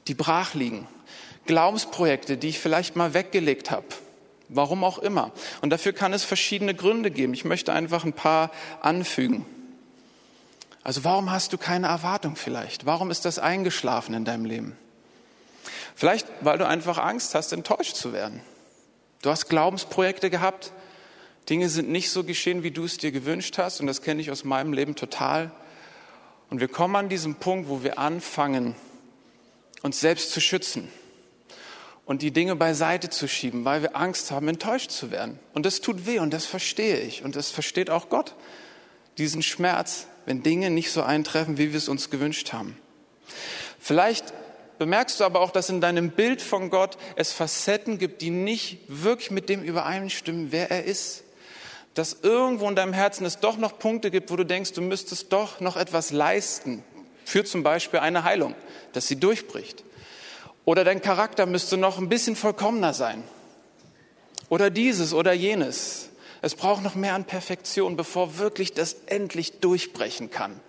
die 0.08 0.14
brach 0.14 0.54
liegen. 0.54 0.88
Glaubensprojekte, 1.46 2.38
die 2.38 2.50
ich 2.50 2.60
vielleicht 2.60 2.96
mal 2.96 3.14
weggelegt 3.14 3.72
habe. 3.72 3.86
Warum 4.50 4.84
auch 4.84 5.00
immer. 5.00 5.32
Und 5.62 5.72
dafür 5.72 5.94
kann 5.94 6.14
es 6.14 6.24
verschiedene 6.24 6.76
Gründe 6.76 7.12
geben. 7.12 7.34
Ich 7.34 7.46
möchte 7.46 7.74
einfach 7.74 8.04
ein 8.04 8.14
paar 8.14 8.52
anfügen. 8.82 9.46
Also 10.84 11.04
warum 11.04 11.32
hast 11.32 11.52
du 11.52 11.58
keine 11.58 11.88
Erwartung 11.88 12.36
vielleicht? 12.36 12.86
Warum 12.86 13.10
ist 13.10 13.26
das 13.26 13.40
eingeschlafen 13.40 14.14
in 14.14 14.24
deinem 14.24 14.46
Leben? 14.46 14.78
Vielleicht, 15.96 16.28
weil 16.42 16.60
du 16.60 16.68
einfach 16.68 17.00
Angst 17.00 17.34
hast, 17.34 17.54
enttäuscht 17.54 17.96
zu 17.96 18.14
werden. 18.14 18.42
Du 19.24 19.32
hast 19.32 19.50
Glaubensprojekte 19.50 20.30
gehabt, 20.30 20.72
Dinge 21.50 21.70
sind 21.70 21.90
nicht 21.90 22.12
so 22.12 22.24
geschehen, 22.24 22.64
wie 22.64 22.72
du 22.72 22.84
es 22.86 22.98
dir 22.98 23.12
gewünscht 23.12 23.58
hast, 23.58 23.80
und 23.80 23.88
das 23.88 24.02
kenne 24.02 24.22
ich 24.22 24.30
aus 24.30 24.44
meinem 24.44 24.74
Leben 24.74 24.96
total. 24.96 25.52
Und 26.50 26.60
wir 26.60 26.68
kommen 26.68 26.96
an 26.96 27.10
diesem 27.10 27.36
Punkt, 27.36 27.70
wo 27.70 27.82
wir 27.82 27.98
anfangen, 27.98 28.76
uns 29.86 30.00
selbst 30.00 30.32
zu 30.32 30.42
schützen 30.42 30.92
und 32.06 32.24
die 32.24 32.32
Dinge 32.32 32.56
beiseite 32.56 33.10
zu 33.10 33.28
schieben, 33.28 33.66
weil 33.66 33.84
wir 33.84 33.96
Angst 33.96 34.32
haben, 34.32 34.48
enttäuscht 34.48 34.90
zu 34.90 35.12
werden. 35.12 35.40
Und 35.54 35.66
das 35.66 35.80
tut 35.80 36.08
weh 36.08 36.18
und 36.18 36.34
das 36.34 36.48
verstehe 36.48 37.00
ich 37.00 37.24
und 37.24 37.36
das 37.36 37.52
versteht 37.52 37.92
auch 37.92 38.10
Gott, 38.10 38.36
diesen 39.20 39.44
Schmerz, 39.44 40.08
wenn 40.26 40.42
Dinge 40.42 40.72
nicht 40.72 40.92
so 40.92 41.04
eintreffen, 41.04 41.60
wie 41.60 41.72
wir 41.72 41.78
es 41.78 41.88
uns 41.88 42.10
gewünscht 42.10 42.52
haben. 42.52 42.78
Vielleicht 43.80 44.34
bemerkst 44.80 45.20
du 45.20 45.24
aber 45.24 45.40
auch, 45.40 45.52
dass 45.52 45.70
in 45.70 45.82
deinem 45.82 46.10
Bild 46.10 46.42
von 46.42 46.72
Gott 46.72 46.98
es 47.16 47.32
Facetten 47.32 48.00
gibt, 48.00 48.24
die 48.24 48.32
nicht 48.32 48.80
wirklich 48.88 49.30
mit 49.30 49.50
dem 49.50 49.62
übereinstimmen, 49.62 50.52
wer 50.52 50.72
er 50.72 50.84
ist. 50.86 51.24
Dass 51.94 52.18
irgendwo 52.24 52.68
in 52.68 52.76
deinem 52.76 52.94
Herzen 52.94 53.24
es 53.24 53.40
doch 53.40 53.58
noch 53.58 53.78
Punkte 53.78 54.10
gibt, 54.10 54.32
wo 54.32 54.36
du 54.36 54.46
denkst, 54.46 54.74
du 54.74 54.82
müsstest 54.82 55.32
doch 55.32 55.60
noch 55.60 55.78
etwas 55.78 56.12
leisten. 56.12 56.84
Für 57.26 57.44
zum 57.44 57.64
Beispiel 57.64 58.00
eine 58.00 58.24
Heilung, 58.24 58.56
dass 58.94 59.08
sie 59.08 59.20
durchbricht. 59.20 59.84
Oder 60.64 60.84
dein 60.84 61.02
Charakter 61.02 61.46
müsste 61.46 61.76
noch 61.76 61.98
ein 61.98 62.08
bisschen 62.08 62.36
vollkommener 62.36 62.94
sein. 62.94 63.24
Oder 64.48 64.70
dieses 64.70 65.14
oder 65.14 65.34
jenes. 65.34 66.10
Es 66.42 66.56
braucht 66.56 66.84
noch 66.84 66.96
mehr 66.96 67.16
an 67.16 67.26
Perfektion, 67.26 67.96
bevor 67.96 68.38
wirklich 68.38 68.74
das 68.74 68.96
endlich 69.08 69.60
durchbrechen 69.60 70.30
kann. 70.30 70.60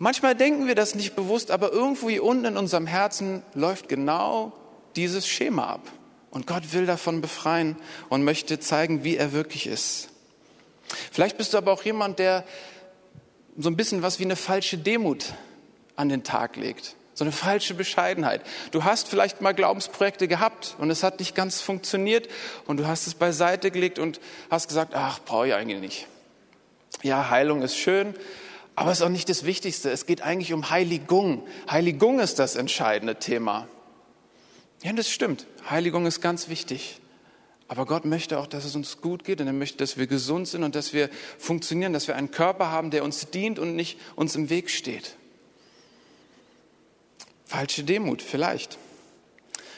Manchmal 0.00 0.34
denken 0.34 0.66
wir 0.66 0.74
das 0.74 0.96
nicht 0.96 1.14
bewusst, 1.14 1.52
aber 1.52 1.70
irgendwo 1.70 2.10
hier 2.10 2.24
unten 2.24 2.46
in 2.46 2.56
unserem 2.56 2.88
Herzen 2.88 3.42
läuft 3.54 3.88
genau 3.88 4.52
dieses 4.96 5.28
Schema 5.28 5.68
ab. 5.68 5.82
Und 6.30 6.48
Gott 6.48 6.72
will 6.72 6.84
davon 6.84 7.20
befreien 7.20 7.76
und 8.08 8.24
möchte 8.24 8.58
zeigen, 8.58 9.04
wie 9.04 9.16
er 9.16 9.32
wirklich 9.32 9.68
ist. 9.68 10.08
Vielleicht 11.12 11.38
bist 11.38 11.54
du 11.54 11.58
aber 11.58 11.72
auch 11.72 11.84
jemand, 11.84 12.18
der 12.18 12.44
so 13.56 13.68
ein 13.68 13.76
bisschen 13.76 14.02
was 14.02 14.18
wie 14.18 14.24
eine 14.24 14.36
falsche 14.36 14.78
Demut 14.78 15.34
an 15.96 16.08
den 16.08 16.24
Tag 16.24 16.56
legt. 16.56 16.96
So 17.14 17.24
eine 17.24 17.32
falsche 17.32 17.74
Bescheidenheit. 17.74 18.42
Du 18.72 18.82
hast 18.82 19.08
vielleicht 19.08 19.40
mal 19.40 19.54
Glaubensprojekte 19.54 20.26
gehabt 20.26 20.74
und 20.78 20.90
es 20.90 21.04
hat 21.04 21.20
nicht 21.20 21.36
ganz 21.36 21.60
funktioniert 21.60 22.28
und 22.66 22.78
du 22.78 22.86
hast 22.88 23.06
es 23.06 23.14
beiseite 23.14 23.70
gelegt 23.70 24.00
und 24.00 24.20
hast 24.50 24.66
gesagt, 24.66 24.94
ach, 24.94 25.20
brauche 25.20 25.48
ich 25.48 25.54
eigentlich 25.54 25.80
nicht. 25.80 26.06
Ja, 27.02 27.30
Heilung 27.30 27.62
ist 27.62 27.76
schön, 27.76 28.14
aber 28.74 28.90
es 28.90 28.98
ist 28.98 29.04
auch 29.04 29.10
nicht 29.10 29.28
das 29.28 29.44
Wichtigste. 29.44 29.90
Es 29.90 30.06
geht 30.06 30.22
eigentlich 30.22 30.52
um 30.52 30.70
Heiligung. 30.70 31.46
Heiligung 31.70 32.18
ist 32.18 32.40
das 32.40 32.56
entscheidende 32.56 33.16
Thema. 33.16 33.68
Ja, 34.82 34.92
das 34.92 35.08
stimmt. 35.08 35.46
Heiligung 35.70 36.06
ist 36.06 36.20
ganz 36.20 36.48
wichtig. 36.48 37.00
Aber 37.66 37.86
Gott 37.86 38.04
möchte 38.04 38.38
auch, 38.38 38.46
dass 38.46 38.64
es 38.64 38.76
uns 38.76 39.00
gut 39.00 39.24
geht 39.24 39.40
und 39.40 39.46
er 39.46 39.52
möchte, 39.52 39.78
dass 39.78 39.96
wir 39.96 40.06
gesund 40.06 40.48
sind 40.48 40.64
und 40.64 40.74
dass 40.74 40.92
wir 40.92 41.08
funktionieren, 41.38 41.92
dass 41.92 42.08
wir 42.08 42.16
einen 42.16 42.30
Körper 42.30 42.70
haben, 42.70 42.90
der 42.90 43.04
uns 43.04 43.30
dient 43.30 43.58
und 43.58 43.74
nicht 43.74 43.98
uns 44.16 44.36
im 44.36 44.50
Weg 44.50 44.70
steht. 44.70 45.16
Falsche 47.46 47.84
Demut, 47.84 48.20
vielleicht. 48.22 48.78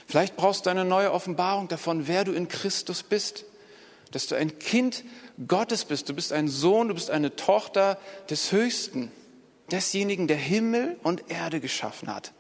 Vielleicht 0.07 0.37
brauchst 0.37 0.66
du 0.66 0.71
eine 0.71 0.85
neue 0.85 1.12
Offenbarung 1.12 1.69
davon, 1.69 2.09
wer 2.09 2.25
du 2.25 2.33
in 2.33 2.49
Christus 2.49 3.02
bist 3.02 3.45
dass 4.11 4.26
du 4.26 4.35
ein 4.35 4.59
Kind 4.59 5.05
Gottes 5.47 5.85
bist. 5.85 6.09
Du 6.09 6.14
bist 6.14 6.33
ein 6.33 6.49
Sohn, 6.49 6.88
du 6.88 6.95
bist 6.95 7.11
eine 7.11 7.37
Tochter 7.37 7.99
des 8.31 8.52
Höchsten, 8.52 9.11
desjenigen, 9.71 10.28
der 10.28 10.37
Himmel 10.37 10.97
und 11.02 11.31
Erde 11.31 11.61
geschaffen 11.61 12.12
hat. 12.12 12.33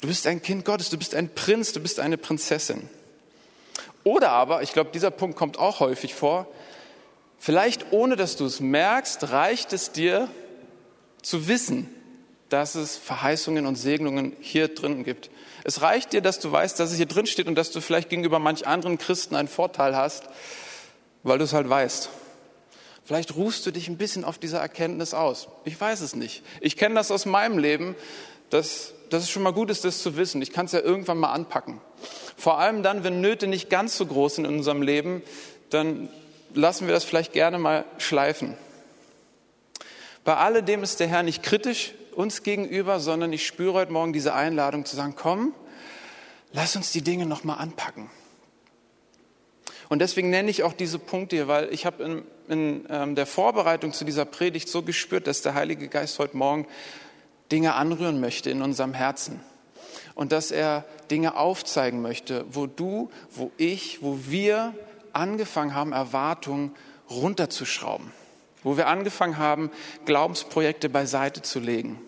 Du 0.00 0.08
bist 0.08 0.26
ein 0.26 0.42
Kind 0.42 0.64
Gottes, 0.64 0.90
du 0.90 0.98
bist 0.98 1.14
ein 1.14 1.34
Prinz, 1.34 1.72
du 1.72 1.80
bist 1.80 2.00
eine 2.00 2.18
Prinzessin. 2.18 2.88
Oder 4.04 4.30
aber, 4.30 4.62
ich 4.62 4.72
glaube, 4.72 4.90
dieser 4.92 5.10
Punkt 5.10 5.36
kommt 5.36 5.58
auch 5.58 5.80
häufig 5.80 6.14
vor, 6.14 6.46
vielleicht 7.38 7.92
ohne 7.92 8.16
dass 8.16 8.36
du 8.36 8.44
es 8.44 8.60
merkst, 8.60 9.30
reicht 9.30 9.72
es 9.72 9.92
dir 9.92 10.28
zu 11.22 11.48
wissen, 11.48 11.88
dass 12.50 12.74
es 12.74 12.96
Verheißungen 12.96 13.66
und 13.66 13.76
Segnungen 13.76 14.36
hier 14.40 14.68
drin 14.68 15.04
gibt. 15.04 15.30
Es 15.64 15.80
reicht 15.80 16.12
dir, 16.12 16.20
dass 16.20 16.38
du 16.38 16.52
weißt, 16.52 16.78
dass 16.78 16.90
es 16.90 16.96
hier 16.96 17.06
drin 17.06 17.26
steht 17.26 17.48
und 17.48 17.54
dass 17.54 17.70
du 17.70 17.80
vielleicht 17.80 18.10
gegenüber 18.10 18.38
manch 18.38 18.66
anderen 18.66 18.98
Christen 18.98 19.34
einen 19.34 19.48
Vorteil 19.48 19.96
hast, 19.96 20.24
weil 21.22 21.38
du 21.38 21.44
es 21.44 21.54
halt 21.54 21.68
weißt. 21.68 22.10
Vielleicht 23.04 23.34
ruhst 23.34 23.64
du 23.66 23.70
dich 23.70 23.88
ein 23.88 23.98
bisschen 23.98 24.24
auf 24.24 24.38
dieser 24.38 24.60
Erkenntnis 24.60 25.14
aus. 25.14 25.48
Ich 25.64 25.78
weiß 25.78 26.00
es 26.00 26.14
nicht. 26.14 26.42
Ich 26.60 26.76
kenne 26.76 26.94
das 26.94 27.10
aus 27.10 27.26
meinem 27.26 27.58
Leben, 27.58 27.96
dass, 28.50 28.92
dass 29.14 29.22
es 29.22 29.30
schon 29.30 29.42
mal 29.42 29.52
gut 29.52 29.70
ist, 29.70 29.84
das 29.84 30.02
zu 30.02 30.16
wissen. 30.16 30.42
Ich 30.42 30.52
kann 30.52 30.66
es 30.66 30.72
ja 30.72 30.80
irgendwann 30.80 31.18
mal 31.18 31.32
anpacken. 31.32 31.80
Vor 32.36 32.58
allem 32.58 32.82
dann, 32.82 33.04
wenn 33.04 33.20
Nöte 33.20 33.46
nicht 33.46 33.70
ganz 33.70 33.96
so 33.96 34.06
groß 34.06 34.36
sind 34.36 34.44
in 34.44 34.56
unserem 34.56 34.82
Leben, 34.82 35.22
dann 35.70 36.08
lassen 36.52 36.86
wir 36.86 36.94
das 36.94 37.04
vielleicht 37.04 37.32
gerne 37.32 37.58
mal 37.58 37.84
schleifen. 37.98 38.56
Bei 40.24 40.36
alledem 40.36 40.82
ist 40.82 41.00
der 41.00 41.06
Herr 41.06 41.22
nicht 41.22 41.42
kritisch 41.42 41.92
uns 42.14 42.42
gegenüber, 42.42 43.00
sondern 43.00 43.32
ich 43.32 43.46
spüre 43.46 43.74
heute 43.74 43.92
Morgen 43.92 44.12
diese 44.12 44.34
Einladung 44.34 44.84
zu 44.84 44.96
sagen, 44.96 45.14
komm, 45.16 45.54
lass 46.52 46.76
uns 46.76 46.92
die 46.92 47.02
Dinge 47.02 47.26
nochmal 47.26 47.58
anpacken. 47.58 48.10
Und 49.88 50.00
deswegen 50.00 50.30
nenne 50.30 50.50
ich 50.50 50.62
auch 50.62 50.72
diese 50.72 50.98
Punkte 50.98 51.36
hier, 51.36 51.48
weil 51.48 51.72
ich 51.72 51.86
habe 51.86 52.02
in, 52.02 52.22
in 52.48 52.86
ähm, 52.88 53.14
der 53.14 53.26
Vorbereitung 53.26 53.92
zu 53.92 54.04
dieser 54.04 54.24
Predigt 54.24 54.68
so 54.68 54.82
gespürt, 54.82 55.26
dass 55.26 55.42
der 55.42 55.54
Heilige 55.54 55.88
Geist 55.88 56.18
heute 56.18 56.36
Morgen 56.36 56.66
Dinge 57.52 57.74
anrühren 57.74 58.20
möchte 58.20 58.50
in 58.50 58.62
unserem 58.62 58.94
Herzen. 58.94 59.40
Und 60.14 60.32
dass 60.32 60.50
er 60.50 60.84
Dinge 61.10 61.36
aufzeigen 61.36 62.02
möchte, 62.02 62.44
wo 62.50 62.66
du, 62.66 63.10
wo 63.30 63.50
ich, 63.56 64.02
wo 64.02 64.18
wir 64.26 64.74
angefangen 65.12 65.74
haben, 65.74 65.92
Erwartungen 65.92 66.74
runterzuschrauben 67.10 68.12
wo 68.64 68.76
wir 68.76 68.88
angefangen 68.88 69.38
haben, 69.38 69.70
Glaubensprojekte 70.06 70.88
beiseite 70.88 71.42
zu 71.42 71.60
legen, 71.60 72.00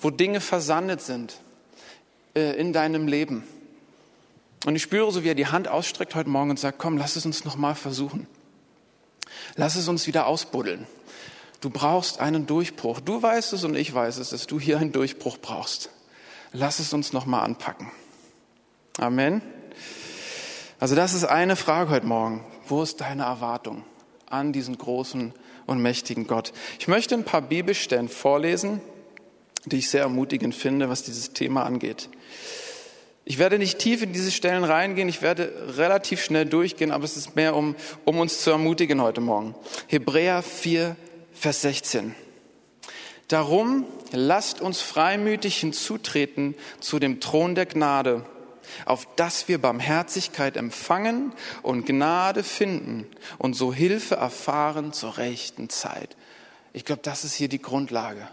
wo 0.00 0.10
Dinge 0.10 0.40
versandet 0.40 1.00
sind 1.00 1.38
äh, 2.34 2.58
in 2.58 2.74
deinem 2.74 3.06
Leben. 3.06 3.44
Und 4.66 4.76
ich 4.76 4.82
spüre 4.82 5.10
so, 5.12 5.24
wie 5.24 5.28
er 5.28 5.34
die 5.34 5.46
Hand 5.46 5.68
ausstreckt 5.68 6.14
heute 6.14 6.28
Morgen 6.28 6.50
und 6.50 6.58
sagt, 6.58 6.78
komm, 6.78 6.98
lass 6.98 7.16
es 7.16 7.24
uns 7.24 7.44
nochmal 7.44 7.74
versuchen. 7.74 8.26
Lass 9.56 9.76
es 9.76 9.88
uns 9.88 10.06
wieder 10.06 10.26
ausbuddeln. 10.26 10.86
Du 11.64 11.70
brauchst 11.70 12.20
einen 12.20 12.44
Durchbruch. 12.44 13.00
Du 13.00 13.22
weißt 13.22 13.54
es 13.54 13.64
und 13.64 13.74
ich 13.74 13.94
weiß 13.94 14.18
es, 14.18 14.28
dass 14.28 14.46
du 14.46 14.60
hier 14.60 14.76
einen 14.76 14.92
Durchbruch 14.92 15.38
brauchst. 15.38 15.88
Lass 16.52 16.78
es 16.78 16.92
uns 16.92 17.14
nochmal 17.14 17.42
anpacken. 17.42 17.90
Amen. 18.98 19.40
Also 20.78 20.94
das 20.94 21.14
ist 21.14 21.24
eine 21.24 21.56
Frage 21.56 21.88
heute 21.88 22.04
Morgen. 22.04 22.44
Wo 22.68 22.82
ist 22.82 23.00
deine 23.00 23.22
Erwartung 23.22 23.82
an 24.28 24.52
diesen 24.52 24.76
großen 24.76 25.32
und 25.64 25.80
mächtigen 25.80 26.26
Gott. 26.26 26.52
Ich 26.78 26.86
möchte 26.86 27.14
ein 27.14 27.24
paar 27.24 27.40
Bibelstellen 27.40 28.10
vorlesen, 28.10 28.82
die 29.64 29.78
ich 29.78 29.88
sehr 29.88 30.02
ermutigend 30.02 30.54
finde, 30.54 30.90
was 30.90 31.02
dieses 31.02 31.32
Thema 31.32 31.64
angeht. 31.64 32.10
Ich 33.24 33.38
werde 33.38 33.58
nicht 33.58 33.78
tief 33.78 34.02
in 34.02 34.12
diese 34.12 34.32
Stellen 34.32 34.64
reingehen, 34.64 35.08
ich 35.08 35.22
werde 35.22 35.50
relativ 35.78 36.22
schnell 36.22 36.44
durchgehen, 36.44 36.90
aber 36.90 37.04
es 37.04 37.16
ist 37.16 37.36
mehr, 37.36 37.56
um, 37.56 37.74
um 38.04 38.18
uns 38.18 38.42
zu 38.42 38.50
ermutigen 38.50 39.00
heute 39.00 39.22
Morgen. 39.22 39.54
Hebräer 39.86 40.42
4, 40.42 40.94
Vers 41.34 41.62
16. 41.62 42.14
Darum 43.28 43.84
lasst 44.12 44.60
uns 44.60 44.80
freimütig 44.80 45.58
hinzutreten 45.58 46.54
zu 46.80 46.98
dem 46.98 47.20
Thron 47.20 47.54
der 47.54 47.66
Gnade 47.66 48.24
auf 48.86 49.06
dass 49.16 49.48
wir 49.48 49.60
Barmherzigkeit 49.60 50.56
empfangen 50.56 51.32
und 51.62 51.86
Gnade 51.86 52.42
finden 52.42 53.06
und 53.38 53.54
so 53.54 53.72
Hilfe 53.72 54.16
erfahren 54.16 54.92
zur 54.92 55.18
rechten 55.18 55.68
Zeit. 55.68 56.16
Ich 56.72 56.84
glaube, 56.84 57.02
das 57.02 57.24
ist 57.24 57.34
hier 57.34 57.48
die 57.48 57.62
Grundlage. 57.62 58.28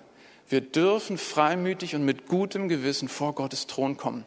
Wir 0.50 0.62
dürfen 0.62 1.18
freimütig 1.18 1.96
und 1.96 2.04
mit 2.04 2.28
gutem 2.28 2.68
Gewissen 2.68 3.08
vor 3.08 3.36
Gottes 3.36 3.68
Thron 3.68 3.98
kommen. 3.98 4.26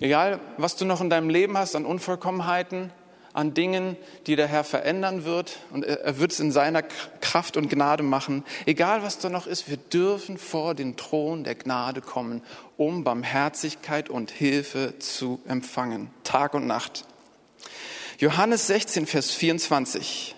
Egal, 0.00 0.40
was 0.58 0.76
du 0.76 0.84
noch 0.84 1.00
in 1.00 1.10
deinem 1.10 1.28
Leben 1.28 1.58
hast 1.58 1.74
an 1.74 1.84
Unvollkommenheiten, 1.84 2.92
an 3.32 3.54
Dingen, 3.54 3.96
die 4.26 4.36
der 4.36 4.46
Herr 4.46 4.64
verändern 4.64 5.24
wird. 5.24 5.58
Und 5.70 5.84
er 5.84 6.18
wird 6.18 6.32
es 6.32 6.40
in 6.40 6.52
seiner 6.52 6.82
Kraft 6.82 7.56
und 7.56 7.68
Gnade 7.70 8.02
machen. 8.02 8.44
Egal 8.66 9.02
was 9.02 9.18
da 9.18 9.28
noch 9.28 9.46
ist, 9.46 9.68
wir 9.68 9.76
dürfen 9.76 10.38
vor 10.38 10.74
den 10.74 10.96
Thron 10.96 11.44
der 11.44 11.54
Gnade 11.54 12.00
kommen, 12.00 12.42
um 12.76 13.04
Barmherzigkeit 13.04 14.10
und 14.10 14.30
Hilfe 14.30 14.98
zu 14.98 15.40
empfangen. 15.46 16.10
Tag 16.24 16.54
und 16.54 16.66
Nacht. 16.66 17.04
Johannes 18.18 18.66
16, 18.66 19.06
Vers 19.06 19.30
24. 19.30 20.36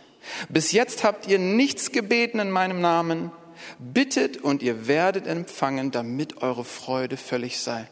Bis 0.48 0.72
jetzt 0.72 1.04
habt 1.04 1.28
ihr 1.28 1.38
nichts 1.38 1.92
gebeten 1.92 2.38
in 2.38 2.50
meinem 2.50 2.80
Namen. 2.80 3.30
Bittet 3.78 4.38
und 4.38 4.62
ihr 4.62 4.86
werdet 4.86 5.26
empfangen, 5.26 5.90
damit 5.90 6.42
eure 6.42 6.64
Freude 6.64 7.16
völlig 7.16 7.58
sei. 7.60 7.88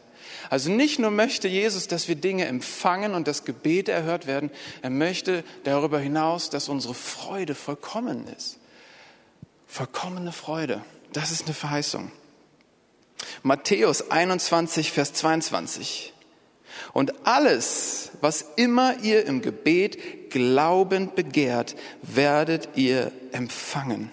Also 0.49 0.71
nicht 0.71 0.99
nur 0.99 1.11
möchte 1.11 1.47
Jesus, 1.47 1.87
dass 1.87 2.07
wir 2.07 2.15
Dinge 2.15 2.45
empfangen 2.45 3.13
und 3.13 3.27
dass 3.27 3.45
Gebete 3.45 3.91
erhört 3.91 4.27
werden, 4.27 4.51
er 4.81 4.89
möchte 4.89 5.43
darüber 5.63 5.99
hinaus, 5.99 6.49
dass 6.49 6.69
unsere 6.69 6.93
Freude 6.93 7.55
vollkommen 7.55 8.27
ist. 8.27 8.57
Vollkommene 9.67 10.31
Freude, 10.31 10.83
das 11.13 11.31
ist 11.31 11.45
eine 11.45 11.53
Verheißung. 11.53 12.11
Matthäus 13.41 14.11
21, 14.11 14.91
Vers 14.91 15.13
22. 15.13 16.13
Und 16.91 17.25
alles, 17.25 18.11
was 18.21 18.45
immer 18.55 18.99
ihr 19.01 19.25
im 19.25 19.41
Gebet 19.41 20.29
glaubend 20.29 21.15
begehrt, 21.15 21.75
werdet 22.01 22.69
ihr 22.75 23.11
empfangen. 23.31 24.11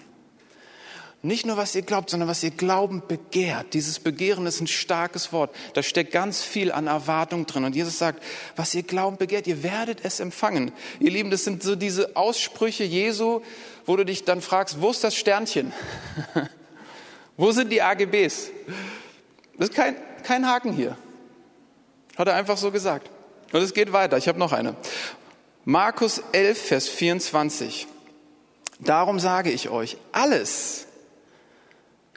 Nicht 1.23 1.45
nur, 1.45 1.55
was 1.55 1.75
ihr 1.75 1.83
glaubt, 1.83 2.09
sondern 2.09 2.27
was 2.27 2.41
ihr 2.41 2.49
glaubend 2.49 3.07
begehrt. 3.07 3.75
Dieses 3.75 3.99
Begehren 3.99 4.47
ist 4.47 4.59
ein 4.59 4.65
starkes 4.65 5.31
Wort. 5.31 5.55
Da 5.75 5.83
steckt 5.83 6.11
ganz 6.11 6.41
viel 6.41 6.71
an 6.71 6.87
Erwartung 6.87 7.45
drin. 7.45 7.63
Und 7.63 7.75
Jesus 7.75 7.99
sagt, 7.99 8.23
was 8.55 8.73
ihr 8.73 8.81
glaubend 8.81 9.19
begehrt, 9.19 9.45
ihr 9.45 9.61
werdet 9.61 10.03
es 10.03 10.19
empfangen. 10.19 10.71
Ihr 10.99 11.11
Lieben, 11.11 11.29
das 11.29 11.43
sind 11.43 11.61
so 11.61 11.75
diese 11.75 12.15
Aussprüche 12.15 12.83
Jesu, 12.83 13.41
wo 13.85 13.95
du 13.95 14.03
dich 14.03 14.25
dann 14.25 14.41
fragst, 14.41 14.81
wo 14.81 14.89
ist 14.89 15.03
das 15.03 15.15
Sternchen? 15.15 15.71
wo 17.37 17.51
sind 17.51 17.71
die 17.71 17.83
AGBs? 17.83 18.49
Das 19.59 19.69
ist 19.69 19.75
kein, 19.75 19.95
kein 20.23 20.47
Haken 20.47 20.73
hier. 20.73 20.97
Hat 22.17 22.27
er 22.27 22.33
einfach 22.33 22.57
so 22.57 22.71
gesagt. 22.71 23.11
Und 23.51 23.61
es 23.61 23.75
geht 23.75 23.93
weiter. 23.93 24.17
Ich 24.17 24.27
habe 24.27 24.39
noch 24.39 24.53
eine. 24.53 24.75
Markus 25.65 26.23
11, 26.31 26.59
Vers 26.59 26.87
24. 26.89 27.85
Darum 28.79 29.19
sage 29.19 29.51
ich 29.51 29.69
euch, 29.69 29.97
alles, 30.11 30.87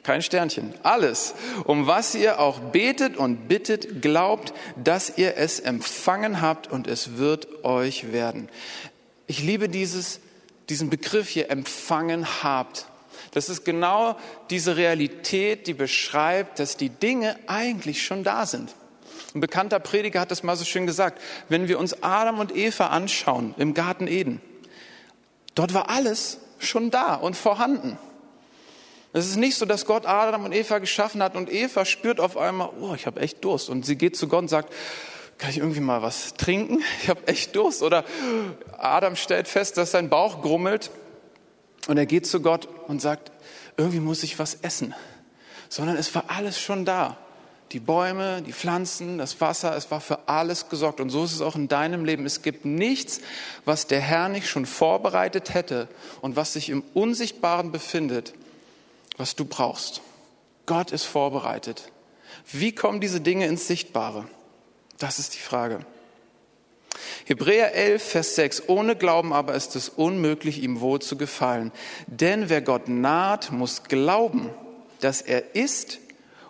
kein 0.05 0.21
Sternchen. 0.21 0.73
Alles, 0.83 1.33
um 1.63 1.87
was 1.87 2.15
ihr 2.15 2.39
auch 2.39 2.59
betet 2.59 3.17
und 3.17 3.47
bittet, 3.47 4.01
glaubt, 4.01 4.53
dass 4.81 5.17
ihr 5.17 5.35
es 5.35 5.59
empfangen 5.59 6.41
habt 6.41 6.71
und 6.71 6.87
es 6.87 7.17
wird 7.17 7.65
euch 7.65 8.11
werden. 8.13 8.47
Ich 9.27 9.41
liebe 9.41 9.67
dieses, 9.67 10.19
diesen 10.69 10.89
Begriff 10.89 11.27
hier, 11.27 11.49
empfangen 11.49 12.43
habt. 12.43 12.85
Das 13.31 13.49
ist 13.49 13.65
genau 13.65 14.17
diese 14.49 14.77
Realität, 14.77 15.67
die 15.67 15.73
beschreibt, 15.73 16.59
dass 16.59 16.77
die 16.77 16.89
Dinge 16.89 17.35
eigentlich 17.47 18.05
schon 18.05 18.23
da 18.23 18.45
sind. 18.45 18.75
Ein 19.33 19.41
bekannter 19.41 19.79
Prediger 19.79 20.21
hat 20.21 20.31
das 20.31 20.43
mal 20.43 20.55
so 20.55 20.63
schön 20.63 20.85
gesagt. 20.85 21.21
Wenn 21.49 21.67
wir 21.67 21.79
uns 21.79 22.03
Adam 22.03 22.39
und 22.39 22.55
Eva 22.55 22.87
anschauen 22.87 23.55
im 23.57 23.73
Garten 23.73 24.07
Eden, 24.07 24.39
dort 25.55 25.73
war 25.73 25.89
alles 25.89 26.39
schon 26.59 26.91
da 26.91 27.15
und 27.15 27.35
vorhanden. 27.35 27.97
Es 29.15 29.27
ist 29.27 29.37
nicht 29.37 29.55
so, 29.55 29.65
dass 29.65 29.85
Gott 29.85 30.05
Adam 30.05 30.43
und 30.43 30.53
Eva 30.53 30.79
geschaffen 30.79 31.23
hat 31.23 31.37
und 31.37 31.49
Eva 31.49 31.85
spürt 31.85 32.19
auf 32.19 32.35
einmal, 32.35 32.71
oh, 32.81 32.93
ich 32.95 33.05
habe 33.05 33.21
echt 33.21 33.45
Durst. 33.45 33.69
Und 33.69 33.85
sie 33.85 33.95
geht 33.95 34.17
zu 34.17 34.27
Gott 34.27 34.41
und 34.41 34.47
sagt, 34.49 34.73
kann 35.37 35.51
ich 35.51 35.59
irgendwie 35.59 35.79
mal 35.79 36.01
was 36.01 36.33
trinken? 36.33 36.83
Ich 37.01 37.07
habe 37.07 37.25
echt 37.29 37.55
Durst. 37.55 37.81
Oder 37.81 38.03
Adam 38.77 39.15
stellt 39.15 39.47
fest, 39.47 39.77
dass 39.77 39.91
sein 39.91 40.09
Bauch 40.09 40.41
grummelt 40.41 40.91
und 41.87 41.95
er 41.95 42.05
geht 42.05 42.27
zu 42.27 42.41
Gott 42.41 42.67
und 42.89 43.01
sagt, 43.01 43.31
irgendwie 43.77 44.01
muss 44.01 44.21
ich 44.21 44.37
was 44.37 44.55
essen. 44.55 44.93
Sondern 45.69 45.95
es 45.95 46.13
war 46.13 46.25
alles 46.27 46.59
schon 46.59 46.83
da. 46.83 47.15
Die 47.71 47.79
Bäume, 47.79 48.41
die 48.41 48.51
Pflanzen, 48.51 49.17
das 49.17 49.39
Wasser, 49.39 49.77
es 49.77 49.89
war 49.91 50.01
für 50.01 50.27
alles 50.27 50.67
gesorgt. 50.67 50.99
Und 50.99 51.09
so 51.09 51.23
ist 51.23 51.31
es 51.31 51.39
auch 51.39 51.55
in 51.55 51.69
deinem 51.69 52.03
Leben. 52.03 52.25
Es 52.25 52.41
gibt 52.41 52.65
nichts, 52.65 53.21
was 53.63 53.87
der 53.87 54.01
Herr 54.01 54.27
nicht 54.27 54.49
schon 54.49 54.65
vorbereitet 54.65 55.53
hätte 55.53 55.87
und 56.19 56.35
was 56.35 56.51
sich 56.51 56.69
im 56.69 56.83
Unsichtbaren 56.93 57.71
befindet, 57.71 58.33
was 59.17 59.35
du 59.35 59.45
brauchst. 59.45 60.01
Gott 60.65 60.91
ist 60.91 61.03
vorbereitet. 61.03 61.91
Wie 62.51 62.73
kommen 62.73 63.01
diese 63.01 63.21
Dinge 63.21 63.47
ins 63.47 63.67
Sichtbare? 63.67 64.27
Das 64.97 65.19
ist 65.19 65.35
die 65.35 65.39
Frage. 65.39 65.85
Hebräer 67.25 67.73
11, 67.73 68.03
Vers 68.03 68.35
6. 68.35 68.69
Ohne 68.69 68.95
Glauben 68.95 69.33
aber 69.33 69.53
ist 69.55 69.75
es 69.75 69.89
unmöglich, 69.89 70.61
ihm 70.61 70.79
wohl 70.79 71.01
zu 71.01 71.17
gefallen. 71.17 71.71
Denn 72.07 72.49
wer 72.49 72.61
Gott 72.61 72.87
naht, 72.87 73.51
muss 73.51 73.83
glauben, 73.83 74.49
dass 75.01 75.21
er 75.21 75.55
ist 75.55 75.99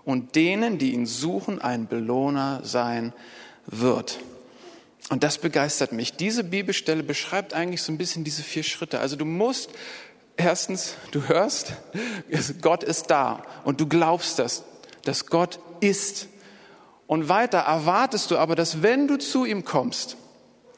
und 0.03 0.35
denen, 0.35 0.77
die 0.77 0.93
ihn 0.93 1.05
suchen, 1.05 1.61
ein 1.61 1.87
Belohner 1.87 2.61
sein 2.63 3.13
wird. 3.65 4.19
Und 5.09 5.23
das 5.23 5.37
begeistert 5.37 5.91
mich. 5.91 6.13
Diese 6.13 6.43
Bibelstelle 6.43 7.03
beschreibt 7.03 7.53
eigentlich 7.53 7.81
so 7.81 7.91
ein 7.91 7.97
bisschen 7.97 8.23
diese 8.23 8.43
vier 8.43 8.63
Schritte. 8.63 8.99
Also 8.99 9.15
du 9.15 9.25
musst 9.25 9.69
Erstens, 10.37 10.95
du 11.11 11.27
hörst, 11.27 11.73
Gott 12.61 12.83
ist 12.83 13.09
da 13.09 13.43
und 13.63 13.79
du 13.79 13.87
glaubst 13.87 14.39
das, 14.39 14.63
dass 15.03 15.27
Gott 15.27 15.59
ist. 15.79 16.27
Und 17.07 17.29
weiter 17.29 17.59
erwartest 17.59 18.31
du 18.31 18.37
aber, 18.37 18.55
dass 18.55 18.81
wenn 18.81 19.07
du 19.07 19.17
zu 19.17 19.45
ihm 19.45 19.63
kommst 19.63 20.17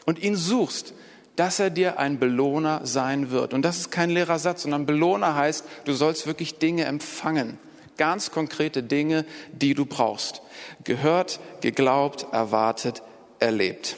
und 0.06 0.20
ihn 0.20 0.36
suchst, 0.36 0.94
dass 1.38 1.60
er 1.60 1.70
dir 1.70 2.00
ein 2.00 2.20
Belohner 2.20 2.82
sein 2.84 3.32
wird. 3.32 3.54
Und 3.54 3.62
das 3.62 3.78
ist 3.78 3.92
kein 3.92 4.10
leerer 4.10 4.40
Satz, 4.40 4.64
sondern 4.64 4.86
Belohner 4.86 5.36
heißt, 5.36 5.64
du 5.86 5.94
sollst 5.94 6.28
wirklich 6.28 6.58
Dinge 6.58 6.86
empfangen. 6.86 7.60
Ganz 7.98 8.32
konkrete 8.32 8.84
Dinge, 8.84 9.26
die 9.52 9.74
du 9.74 9.86
brauchst. 9.86 10.42
Gehört, 10.84 11.40
geglaubt, 11.62 12.28
erwartet, 12.32 13.02
erlebt. 13.40 13.96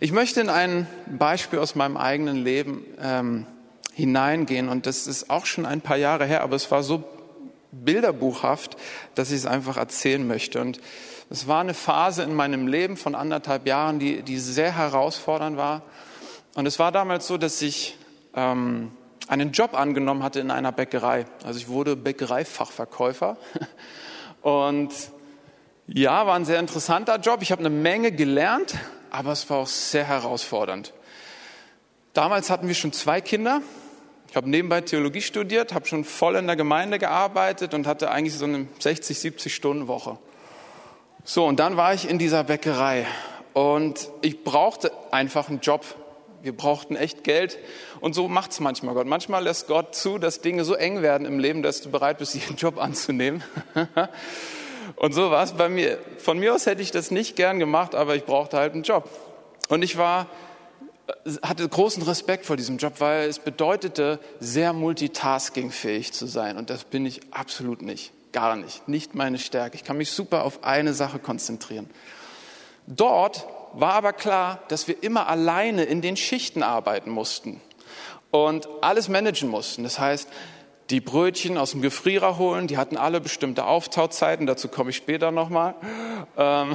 Ich 0.00 0.12
möchte 0.12 0.40
in 0.40 0.48
ein 0.48 0.86
Beispiel 1.06 1.58
aus 1.58 1.74
meinem 1.74 1.96
eigenen 1.96 2.36
Leben 2.36 2.84
ähm, 3.00 3.46
hineingehen. 3.98 4.68
Und 4.68 4.86
das 4.86 5.08
ist 5.08 5.28
auch 5.28 5.44
schon 5.44 5.66
ein 5.66 5.80
paar 5.80 5.96
Jahre 5.96 6.24
her, 6.24 6.42
aber 6.42 6.54
es 6.54 6.70
war 6.70 6.84
so 6.84 7.02
bilderbuchhaft, 7.72 8.76
dass 9.16 9.30
ich 9.30 9.38
es 9.38 9.46
einfach 9.46 9.76
erzählen 9.76 10.24
möchte. 10.24 10.60
Und 10.60 10.80
es 11.30 11.48
war 11.48 11.60
eine 11.60 11.74
Phase 11.74 12.22
in 12.22 12.32
meinem 12.32 12.68
Leben 12.68 12.96
von 12.96 13.16
anderthalb 13.16 13.66
Jahren, 13.66 13.98
die, 13.98 14.22
die 14.22 14.38
sehr 14.38 14.76
herausfordernd 14.76 15.56
war. 15.56 15.82
Und 16.54 16.66
es 16.66 16.78
war 16.78 16.92
damals 16.92 17.26
so, 17.26 17.38
dass 17.38 17.60
ich 17.60 17.98
ähm, 18.34 18.92
einen 19.26 19.50
Job 19.50 19.74
angenommen 19.74 20.22
hatte 20.22 20.38
in 20.38 20.52
einer 20.52 20.70
Bäckerei. 20.70 21.26
Also 21.44 21.58
ich 21.58 21.68
wurde 21.68 21.96
Bäckereifachverkäufer. 21.96 23.36
Und 24.42 24.92
ja, 25.88 26.24
war 26.24 26.36
ein 26.36 26.44
sehr 26.44 26.60
interessanter 26.60 27.18
Job. 27.18 27.42
Ich 27.42 27.50
habe 27.50 27.60
eine 27.60 27.70
Menge 27.70 28.12
gelernt, 28.12 28.76
aber 29.10 29.32
es 29.32 29.50
war 29.50 29.58
auch 29.58 29.66
sehr 29.66 30.04
herausfordernd. 30.04 30.92
Damals 32.12 32.48
hatten 32.48 32.68
wir 32.68 32.74
schon 32.74 32.92
zwei 32.92 33.20
Kinder 33.20 33.60
ich 34.30 34.36
habe 34.36 34.48
nebenbei 34.48 34.82
Theologie 34.82 35.22
studiert, 35.22 35.72
habe 35.72 35.86
schon 35.86 36.04
voll 36.04 36.36
in 36.36 36.46
der 36.46 36.56
Gemeinde 36.56 36.98
gearbeitet 36.98 37.72
und 37.72 37.86
hatte 37.86 38.10
eigentlich 38.10 38.34
so 38.34 38.44
eine 38.44 38.66
60, 38.78 39.18
70 39.18 39.54
Stunden 39.54 39.88
Woche. 39.88 40.18
So, 41.24 41.46
und 41.46 41.58
dann 41.60 41.76
war 41.76 41.94
ich 41.94 42.08
in 42.08 42.18
dieser 42.18 42.44
Bäckerei 42.44 43.06
und 43.54 44.10
ich 44.20 44.44
brauchte 44.44 44.92
einfach 45.10 45.48
einen 45.48 45.60
Job. 45.60 45.84
Wir 46.42 46.56
brauchten 46.56 46.94
echt 46.94 47.24
Geld 47.24 47.58
und 48.00 48.14
so 48.14 48.28
macht 48.28 48.52
es 48.52 48.60
manchmal 48.60 48.94
Gott. 48.94 49.06
Manchmal 49.06 49.42
lässt 49.42 49.66
Gott 49.66 49.94
zu, 49.94 50.18
dass 50.18 50.42
Dinge 50.42 50.64
so 50.64 50.74
eng 50.74 51.02
werden 51.02 51.26
im 51.26 51.38
Leben, 51.38 51.62
dass 51.62 51.80
du 51.80 51.90
bereit 51.90 52.18
bist, 52.18 52.34
jeden 52.36 52.56
Job 52.56 52.78
anzunehmen. 52.78 53.42
und 54.96 55.12
so 55.12 55.30
war 55.30 55.42
es 55.42 55.52
bei 55.52 55.70
mir. 55.70 55.98
Von 56.18 56.38
mir 56.38 56.54
aus 56.54 56.66
hätte 56.66 56.82
ich 56.82 56.90
das 56.90 57.10
nicht 57.10 57.34
gern 57.34 57.58
gemacht, 57.58 57.94
aber 57.94 58.14
ich 58.14 58.24
brauchte 58.24 58.58
halt 58.58 58.74
einen 58.74 58.82
Job. 58.82 59.08
Und 59.68 59.82
ich 59.82 59.96
war 59.96 60.26
hatte 61.42 61.68
großen 61.68 62.02
Respekt 62.02 62.46
vor 62.46 62.56
diesem 62.56 62.78
Job, 62.78 62.94
weil 62.98 63.28
es 63.28 63.38
bedeutete, 63.38 64.18
sehr 64.40 64.72
multitaskingfähig 64.72 66.12
zu 66.12 66.26
sein. 66.26 66.56
Und 66.56 66.70
das 66.70 66.84
bin 66.84 67.06
ich 67.06 67.20
absolut 67.32 67.82
nicht. 67.82 68.12
Gar 68.32 68.56
nicht. 68.56 68.88
Nicht 68.88 69.14
meine 69.14 69.38
Stärke. 69.38 69.76
Ich 69.76 69.84
kann 69.84 69.96
mich 69.96 70.10
super 70.10 70.44
auf 70.44 70.64
eine 70.64 70.92
Sache 70.92 71.18
konzentrieren. 71.18 71.88
Dort 72.86 73.46
war 73.72 73.94
aber 73.94 74.12
klar, 74.12 74.62
dass 74.68 74.88
wir 74.88 75.02
immer 75.02 75.28
alleine 75.28 75.84
in 75.84 76.02
den 76.02 76.16
Schichten 76.16 76.62
arbeiten 76.62 77.10
mussten 77.10 77.60
und 78.30 78.68
alles 78.82 79.08
managen 79.08 79.48
mussten. 79.48 79.82
Das 79.82 79.98
heißt, 79.98 80.28
die 80.90 81.00
Brötchen 81.00 81.58
aus 81.58 81.72
dem 81.72 81.82
Gefrierer 81.82 82.38
holen, 82.38 82.66
die 82.66 82.78
hatten 82.78 82.96
alle 82.96 83.20
bestimmte 83.20 83.64
Auftauzeiten, 83.64 84.46
dazu 84.46 84.68
komme 84.68 84.90
ich 84.90 84.96
später 84.96 85.30
nochmal. 85.30 85.74
Ähm 86.36 86.74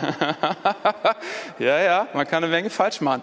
ja, 1.58 1.80
ja, 1.80 2.08
man 2.12 2.26
kann 2.26 2.44
eine 2.44 2.52
Menge 2.52 2.68
falsch 2.68 3.00
machen. 3.00 3.22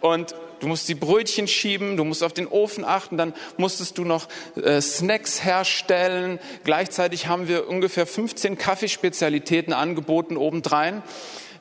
Und 0.00 0.34
du 0.60 0.68
musst 0.68 0.88
die 0.88 0.94
Brötchen 0.94 1.46
schieben, 1.46 1.98
du 1.98 2.04
musst 2.04 2.22
auf 2.22 2.32
den 2.32 2.46
Ofen 2.46 2.82
achten, 2.84 3.18
dann 3.18 3.34
musstest 3.58 3.98
du 3.98 4.04
noch 4.04 4.26
äh, 4.56 4.80
Snacks 4.80 5.44
herstellen. 5.44 6.38
Gleichzeitig 6.64 7.26
haben 7.26 7.46
wir 7.46 7.68
ungefähr 7.68 8.06
15 8.06 8.56
Kaffeespezialitäten 8.56 9.74
angeboten 9.74 10.38
obendrein. 10.38 11.02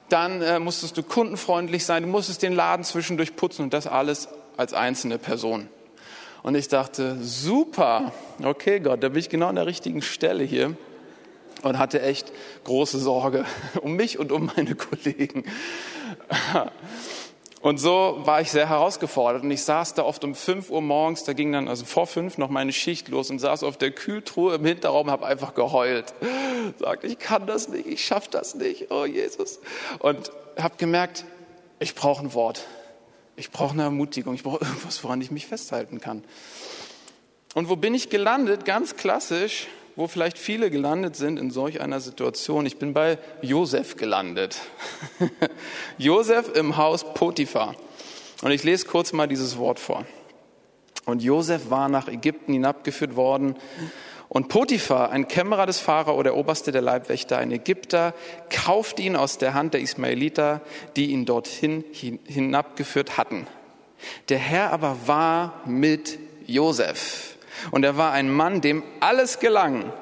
dann 0.08 0.42
äh, 0.42 0.60
musstest 0.60 0.96
du 0.96 1.04
kundenfreundlich 1.04 1.86
sein, 1.86 2.04
du 2.04 2.10
musstest 2.10 2.42
den 2.42 2.54
Laden 2.54 2.86
zwischendurch 2.86 3.36
putzen 3.36 3.64
und 3.64 3.74
das 3.74 3.86
alles 3.86 4.30
als 4.56 4.74
einzelne 4.74 5.18
Person. 5.18 5.68
Und 6.44 6.56
ich 6.56 6.68
dachte, 6.68 7.18
super, 7.22 8.12
okay 8.44 8.82
Gott, 8.82 9.02
da 9.02 9.10
bin 9.10 9.20
ich 9.20 9.30
genau 9.30 9.48
an 9.48 9.56
der 9.56 9.66
richtigen 9.66 10.02
Stelle 10.02 10.44
hier 10.44 10.76
und 11.64 11.80
hatte 11.80 12.02
echt 12.02 12.32
große 12.66 13.00
Sorge 13.00 13.46
um 13.82 13.94
mich 13.94 14.20
und 14.20 14.32
um 14.32 14.52
meine 14.56 14.76
Kollegen. 14.76 15.46
Und 17.62 17.78
so 17.78 18.20
war 18.24 18.42
ich 18.42 18.52
sehr 18.52 18.68
herausgefordert 18.68 19.44
und 19.44 19.52
ich 19.52 19.64
saß 19.64 19.94
da 19.94 20.04
oft 20.04 20.26
um 20.26 20.36
5 20.36 20.70
Uhr 20.70 20.82
morgens, 20.82 21.24
da 21.24 21.32
ging 21.32 21.54
dann 21.54 21.70
also 21.70 21.86
vor 21.86 22.08
fünf 22.08 22.38
noch 22.38 22.50
meine 22.50 22.74
Schicht 22.74 23.08
los 23.08 23.30
und 23.30 23.40
saß 23.40 23.64
auf 23.64 23.78
der 23.78 23.92
Kühltruhe 23.92 24.56
im 24.56 24.66
Hinterraum, 24.66 25.10
habe 25.10 25.26
einfach 25.26 25.54
geheult. 25.54 26.14
Sagte, 26.78 27.08
ich 27.08 27.20
kann 27.20 27.48
das 27.48 27.70
nicht, 27.70 27.88
ich 27.88 28.06
schaffe 28.06 28.28
das 28.32 28.56
nicht, 28.56 28.92
oh 28.92 29.06
Jesus. 29.06 29.62
Und 30.00 30.34
habe 30.58 30.76
gemerkt, 30.76 31.24
ich 31.80 31.96
brauche 31.96 32.22
ein 32.22 32.34
Wort. 32.34 32.66
Ich 33.36 33.52
brauche 33.52 33.74
eine 33.74 33.84
Ermutigung, 33.84 34.36
ich 34.36 34.44
brauche 34.44 34.64
irgendwas, 34.64 35.04
woran 35.04 35.22
ich 35.22 35.32
mich 35.32 35.48
festhalten 35.48 36.00
kann. 36.00 36.24
Und 37.56 37.70
wo 37.70 37.76
bin 37.76 37.94
ich 37.94 38.10
gelandet? 38.10 38.66
Ganz 38.66 38.96
klassisch 38.96 39.68
wo 39.96 40.08
vielleicht 40.08 40.38
viele 40.38 40.72
gelandet 40.72 41.16
sind 41.16 41.40
in 41.40 41.52
solch 41.52 41.82
einer 41.82 42.00
Situation. 42.00 42.66
Ich 42.66 42.78
bin 42.78 42.94
bei 42.94 43.20
Josef 43.42 43.96
gelandet. 43.96 44.60
Josef 45.98 46.56
im 46.56 46.78
Haus 46.78 47.14
Potiphar. 47.14 47.76
Und 48.42 48.52
ich 48.52 48.64
lese 48.64 48.88
kurz 48.88 49.14
mal 49.14 49.28
dieses 49.28 49.58
Wort 49.58 49.80
vor. 49.80 50.06
Und 51.06 51.22
Josef 51.22 51.70
war 51.70 51.90
nach 51.90 52.08
Ägypten 52.08 52.54
hinabgeführt 52.54 53.16
worden. 53.16 53.56
Und 54.34 54.48
Potiphar, 54.48 55.12
ein 55.12 55.28
Kämmerer 55.28 55.68
des 55.68 55.80
Pharao, 55.80 56.24
der 56.24 56.36
Oberste 56.36 56.72
der 56.72 56.82
Leibwächter, 56.82 57.38
ein 57.38 57.52
Ägypter, 57.52 58.16
kaufte 58.50 59.04
ihn 59.04 59.16
aus 59.16 59.38
der 59.38 59.54
Hand 59.54 59.76
der 59.76 59.82
Ismaeliter, 59.82 60.62
die 60.96 61.12
ihn 61.12 61.26
dorthin 61.26 61.84
hinabgeführt 62.26 63.16
hatten. 63.16 63.46
Der 64.30 64.40
Herr 64.40 64.74
aber 64.74 64.98
war 65.06 65.62
mit 65.68 66.18
Josef 66.48 67.38
und 67.70 67.86
er 67.86 67.96
war 67.96 68.12
ein 68.12 68.32
Mann, 68.32 68.60
dem 68.62 68.82
alles 69.02 69.38
gelang. 69.38 69.94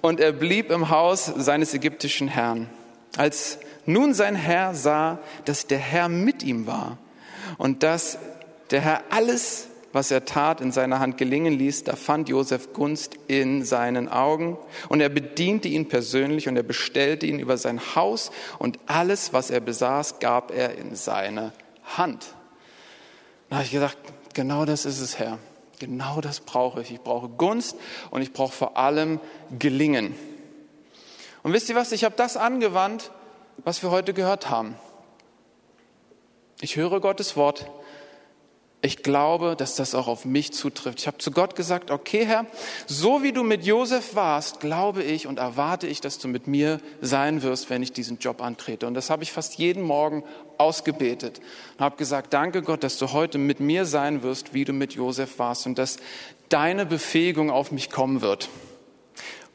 Und 0.00 0.20
er 0.20 0.30
blieb 0.30 0.70
im 0.70 0.88
Haus 0.88 1.26
seines 1.26 1.74
ägyptischen 1.74 2.28
Herrn. 2.28 2.70
Als 3.16 3.58
nun 3.84 4.14
sein 4.14 4.36
Herr 4.36 4.74
sah, 4.74 5.18
dass 5.44 5.66
der 5.66 5.78
Herr 5.78 6.08
mit 6.08 6.44
ihm 6.44 6.68
war 6.68 6.98
und 7.58 7.82
dass 7.82 8.18
der 8.70 8.80
Herr 8.80 9.02
alles, 9.10 9.66
was 9.92 10.10
er 10.10 10.24
tat, 10.24 10.60
in 10.60 10.72
seiner 10.72 11.00
Hand 11.00 11.18
gelingen 11.18 11.52
ließ, 11.52 11.84
da 11.84 11.96
fand 11.96 12.28
Josef 12.28 12.72
Gunst 12.72 13.16
in 13.28 13.64
seinen 13.64 14.08
Augen 14.08 14.58
und 14.88 15.00
er 15.00 15.08
bediente 15.08 15.68
ihn 15.68 15.88
persönlich 15.88 16.48
und 16.48 16.56
er 16.56 16.62
bestellte 16.62 17.26
ihn 17.26 17.38
über 17.38 17.56
sein 17.56 17.80
Haus 17.94 18.30
und 18.58 18.78
alles, 18.86 19.32
was 19.32 19.50
er 19.50 19.60
besaß, 19.60 20.18
gab 20.18 20.50
er 20.50 20.76
in 20.76 20.94
seine 20.94 21.52
Hand. 21.96 22.34
Da 23.50 23.56
habe 23.56 23.66
ich 23.66 23.72
gedacht, 23.72 23.98
genau 24.34 24.64
das 24.64 24.86
ist 24.86 25.00
es, 25.00 25.18
Herr. 25.18 25.38
Genau 25.78 26.20
das 26.20 26.40
brauche 26.40 26.80
ich. 26.80 26.92
Ich 26.92 27.00
brauche 27.00 27.28
Gunst 27.28 27.76
und 28.10 28.22
ich 28.22 28.32
brauche 28.32 28.52
vor 28.52 28.76
allem 28.76 29.20
Gelingen. 29.58 30.14
Und 31.42 31.52
wisst 31.52 31.68
ihr 31.68 31.74
was? 31.74 31.92
Ich 31.92 32.04
habe 32.04 32.14
das 32.16 32.36
angewandt, 32.36 33.10
was 33.58 33.82
wir 33.82 33.90
heute 33.90 34.14
gehört 34.14 34.48
haben. 34.48 34.76
Ich 36.60 36.76
höre 36.76 37.00
Gottes 37.00 37.36
Wort, 37.36 37.68
ich 38.84 39.04
glaube, 39.04 39.54
dass 39.56 39.76
das 39.76 39.94
auch 39.94 40.08
auf 40.08 40.24
mich 40.24 40.52
zutrifft. 40.52 40.98
Ich 40.98 41.06
habe 41.06 41.18
zu 41.18 41.30
Gott 41.30 41.54
gesagt, 41.54 41.92
okay 41.92 42.26
Herr, 42.26 42.46
so 42.86 43.22
wie 43.22 43.30
du 43.30 43.44
mit 43.44 43.64
Josef 43.64 44.16
warst, 44.16 44.58
glaube 44.58 45.04
ich 45.04 45.28
und 45.28 45.38
erwarte 45.38 45.86
ich, 45.86 46.00
dass 46.00 46.18
du 46.18 46.26
mit 46.26 46.48
mir 46.48 46.80
sein 47.00 47.42
wirst, 47.42 47.70
wenn 47.70 47.82
ich 47.84 47.92
diesen 47.92 48.18
Job 48.18 48.42
antrete. 48.42 48.88
Und 48.88 48.94
das 48.94 49.08
habe 49.08 49.22
ich 49.22 49.30
fast 49.30 49.54
jeden 49.54 49.84
Morgen 49.84 50.24
ausgebetet 50.58 51.40
und 51.78 51.84
habe 51.84 51.96
gesagt, 51.96 52.34
danke 52.34 52.60
Gott, 52.62 52.82
dass 52.82 52.98
du 52.98 53.12
heute 53.12 53.38
mit 53.38 53.60
mir 53.60 53.86
sein 53.86 54.24
wirst, 54.24 54.52
wie 54.52 54.64
du 54.64 54.72
mit 54.72 54.94
Josef 54.94 55.38
warst 55.38 55.66
und 55.66 55.78
dass 55.78 55.98
deine 56.48 56.84
Befähigung 56.84 57.50
auf 57.50 57.70
mich 57.70 57.88
kommen 57.88 58.20
wird. 58.20 58.48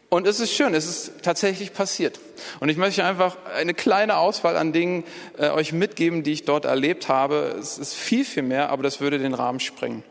Und 0.10 0.26
es 0.26 0.39
ist 0.39 0.54
schön, 0.54 0.74
es 0.74 0.86
ist 0.86 1.22
tatsächlich 1.22 1.74
passiert. 1.74 2.20
Und 2.62 2.70
ich 2.70 2.78
möchte 2.78 3.04
einfach 3.04 3.36
eine 3.54 3.74
kleine 3.74 4.17
Auswahl 4.17 4.56
an 4.56 4.72
Dingen 4.72 5.04
äh, 5.38 5.50
euch 5.50 5.74
mitgeben, 5.74 6.24
die 6.24 6.32
ich 6.32 6.46
dort 6.46 6.63
erlebt 6.63 7.10
habe. 7.10 7.58
Es 7.60 7.78
ist 7.78 7.93
viel, 7.93 8.24
viel 8.24 8.43
mehr, 8.43 8.70
aber 8.70 8.84
das 8.84 9.02
würde 9.02 9.20
den 9.20 9.34
Rahmen 9.34 9.60
sprengen. 9.60 10.04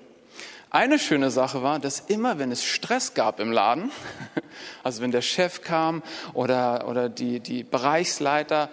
Eine 0.69 0.99
schöne 0.99 1.31
Sache 1.31 1.63
war, 1.63 1.79
dass 1.79 2.01
immer, 2.01 2.39
wenn 2.39 2.53
es 2.53 2.63
Stress 2.63 3.15
gab 3.15 3.41
im 3.41 3.53
Laden, 3.53 3.91
also 4.83 5.01
wenn 5.01 5.13
der 5.13 5.23
Chef 5.23 5.63
kam 5.63 6.03
oder, 6.35 6.87
oder 6.89 7.09
die, 7.09 7.41
die 7.41 7.65
Bereichsleiter 7.65 8.69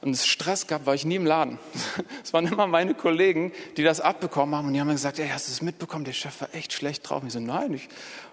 und 0.00 0.10
es 0.10 0.26
Stress 0.26 0.66
gab, 0.66 0.84
war 0.84 0.96
ich 0.96 1.04
nie 1.04 1.14
im 1.14 1.26
Laden. 1.26 1.60
Es 2.24 2.32
waren 2.32 2.48
immer 2.48 2.66
meine 2.66 2.94
Kollegen, 2.94 3.52
die 3.76 3.84
das 3.84 4.00
abbekommen 4.00 4.56
haben 4.56 4.66
und 4.66 4.72
die 4.72 4.80
haben 4.80 4.88
mir 4.88 4.94
gesagt, 4.94 5.20
ey, 5.20 5.28
hast 5.28 5.46
du 5.46 5.52
es 5.52 5.62
mitbekommen? 5.62 6.04
Der 6.04 6.12
Chef 6.12 6.40
war 6.40 6.48
echt 6.54 6.72
schlecht 6.72 7.08
drauf. 7.08 7.22
Und 7.22 7.28
ich 7.28 7.34
so, 7.34 7.38
nein, 7.38 7.72
ich 7.74 7.88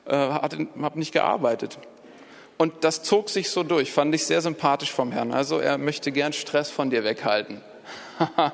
äh, 0.06 0.16
habe 0.16 0.98
nicht 0.98 1.12
gearbeitet. 1.12 1.78
Und 2.58 2.84
das 2.84 3.04
zog 3.04 3.30
sich 3.30 3.50
so 3.50 3.64
durch, 3.64 3.92
fand 3.92 4.14
ich 4.14 4.26
sehr 4.26 4.42
sympathisch 4.42 4.92
vom 4.92 5.12
Herrn. 5.12 5.34
Also 5.34 5.60
er 5.60 5.78
möchte 5.78 6.12
gern 6.12 6.34
Stress 6.34 6.70
von 6.70 6.90
dir 6.90 7.04
weghalten. 7.04 7.62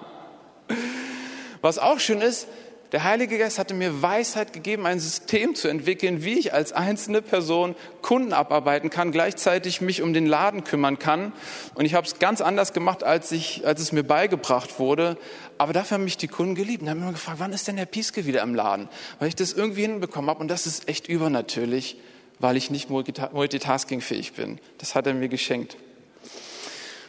Was 1.62 1.78
auch 1.78 2.00
schön 2.00 2.22
ist, 2.22 2.48
der 2.92 3.04
Heilige 3.04 3.38
Geist 3.38 3.60
hatte 3.60 3.76
mir 3.76 4.02
Weisheit 4.02 4.52
gegeben, 4.52 4.88
ein 4.88 5.00
System 5.00 5.54
zu 5.54 5.68
entwickeln, 5.68 6.24
wie 6.24 6.40
ich 6.40 6.54
als 6.54 6.72
einzelne 6.72 7.22
Person 7.22 7.76
Kunden 8.02 8.34
abarbeiten 8.34 8.90
kann, 8.90 9.12
gleichzeitig 9.12 9.80
mich 9.80 10.02
um 10.02 10.12
den 10.12 10.26
Laden 10.26 10.64
kümmern 10.64 10.98
kann. 10.98 11.32
Und 11.76 11.86
ich 11.86 11.94
habe 11.94 12.08
es 12.08 12.18
ganz 12.18 12.42
anders 12.42 12.74
gemacht, 12.74 13.04
als, 13.04 13.32
ich, 13.32 13.68
als 13.68 13.80
es 13.80 13.92
mir 13.92 14.02
beigebracht 14.02 14.80
wurde. 14.80 15.18
Aber 15.60 15.72
dafür 15.72 15.96
haben 15.96 16.04
mich 16.04 16.18
die 16.18 16.28
Kunden 16.28 16.56
geliebt 16.56 16.82
und 16.82 16.90
haben 16.90 17.02
immer 17.04 17.12
gefragt, 17.12 17.38
wann 17.40 17.54
ist 17.54 17.68
denn 17.68 17.76
der 17.76 17.86
Pieske 17.86 18.26
wieder 18.26 18.42
im 18.42 18.56
Laden? 18.56 18.90
Weil 19.20 19.28
ich 19.28 19.36
das 19.36 19.54
irgendwie 19.54 19.82
hinbekommen 19.82 20.28
habe. 20.28 20.40
Und 20.40 20.48
das 20.48 20.66
ist 20.66 20.90
echt 20.90 21.08
übernatürlich 21.08 21.98
weil 22.40 22.58
ich 22.58 22.72
nicht 22.72 22.90
multitaskingfähig 22.90 24.34
bin. 24.34 24.60
Das 24.78 24.96
hat 24.96 25.08
er 25.08 25.14
mir 25.14 25.30
geschenkt. 25.30 25.78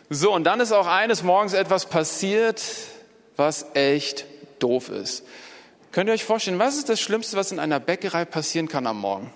So, 0.09 0.35
und 0.35 0.45
dann 0.45 0.61
ist 0.61 0.73
auch 0.73 0.89
eines 0.89 1.23
Morgens 1.23 1.53
etwas 1.53 1.87
passiert, 1.87 2.63
was 3.37 3.67
echt 3.75 4.27
doof 4.59 4.89
ist. 4.89 5.25
Könnt 5.93 6.09
ihr 6.09 6.15
euch 6.15 6.25
vorstellen, 6.25 6.59
was 6.59 6.77
ist 6.77 6.89
das 6.89 7.01
Schlimmste, 7.01 7.37
was 7.37 7.53
in 7.53 7.59
einer 7.59 7.81
Bäckerei 7.81 8.25
passieren 8.25 8.69
kann 8.69 8.87
am 8.87 9.01
Morgen? 9.01 9.33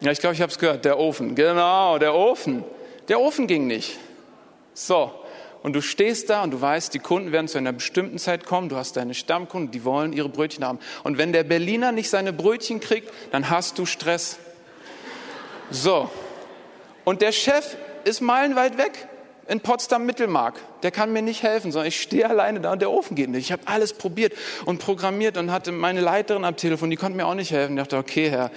Ja, 0.00 0.12
ich 0.12 0.20
glaube, 0.20 0.34
ich 0.34 0.42
habe 0.42 0.52
es 0.52 0.58
gehört, 0.58 0.84
der 0.84 0.98
Ofen. 0.98 1.34
Genau, 1.34 1.98
der 1.98 2.14
Ofen. 2.14 2.64
Der 3.08 3.20
Ofen 3.20 3.46
ging 3.46 3.66
nicht. 3.66 3.98
So, 4.74 5.10
und 5.62 5.72
du 5.72 5.82
stehst 5.82 6.30
da 6.30 6.42
und 6.42 6.52
du 6.52 6.60
weißt, 6.60 6.94
die 6.94 6.98
Kunden 6.98 7.32
werden 7.32 7.48
zu 7.48 7.58
einer 7.58 7.72
bestimmten 7.72 8.18
Zeit 8.18 8.44
kommen, 8.44 8.68
du 8.68 8.76
hast 8.76 8.96
deine 8.96 9.14
Stammkunden, 9.14 9.70
die 9.70 9.84
wollen 9.84 10.12
ihre 10.12 10.28
Brötchen 10.28 10.64
haben. 10.64 10.78
Und 11.02 11.18
wenn 11.18 11.32
der 11.32 11.42
Berliner 11.42 11.92
nicht 11.92 12.10
seine 12.10 12.32
Brötchen 12.32 12.80
kriegt, 12.80 13.12
dann 13.32 13.50
hast 13.50 13.78
du 13.78 13.86
Stress. 13.86 14.38
So. 15.70 16.10
Und 17.04 17.22
der 17.22 17.32
Chef 17.32 17.76
ist 18.04 18.20
meilenweit 18.20 18.78
weg 18.78 19.08
in 19.48 19.60
Potsdam 19.60 20.06
Mittelmark. 20.06 20.60
Der 20.82 20.90
kann 20.90 21.12
mir 21.12 21.22
nicht 21.22 21.42
helfen, 21.42 21.72
sondern 21.72 21.88
ich 21.88 22.00
stehe 22.00 22.28
alleine 22.28 22.60
da 22.60 22.72
und 22.72 22.80
der 22.80 22.90
Ofen 22.90 23.16
geht 23.16 23.30
nicht. 23.30 23.46
Ich 23.46 23.52
habe 23.52 23.62
alles 23.66 23.94
probiert 23.94 24.34
und 24.64 24.78
programmiert 24.78 25.36
und 25.36 25.50
hatte 25.50 25.72
meine 25.72 26.00
Leiterin 26.00 26.44
am 26.44 26.56
Telefon, 26.56 26.90
die 26.90 26.96
konnte 26.96 27.16
mir 27.16 27.26
auch 27.26 27.34
nicht 27.34 27.50
helfen. 27.50 27.76
Ich 27.76 27.82
dachte, 27.82 27.96
okay, 27.96 28.30
Herr, 28.30 28.50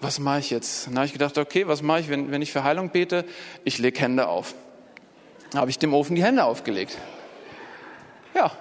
was 0.00 0.18
mache 0.18 0.40
ich 0.40 0.50
jetzt? 0.50 0.86
Dann 0.86 0.96
habe 0.96 1.06
ich 1.06 1.12
gedacht, 1.12 1.36
okay, 1.38 1.66
was 1.66 1.82
mache 1.82 2.00
ich, 2.00 2.08
wenn, 2.10 2.30
wenn 2.30 2.42
ich 2.42 2.52
für 2.52 2.62
Heilung 2.62 2.90
bete? 2.90 3.24
Ich 3.64 3.78
lege 3.78 3.98
Hände 4.00 4.28
auf 4.28 4.54
habe 5.56 5.70
ich 5.70 5.78
dem 5.78 5.94
Ofen 5.94 6.16
die 6.16 6.24
Hände 6.24 6.44
aufgelegt. 6.44 6.98
Ja, 8.34 8.52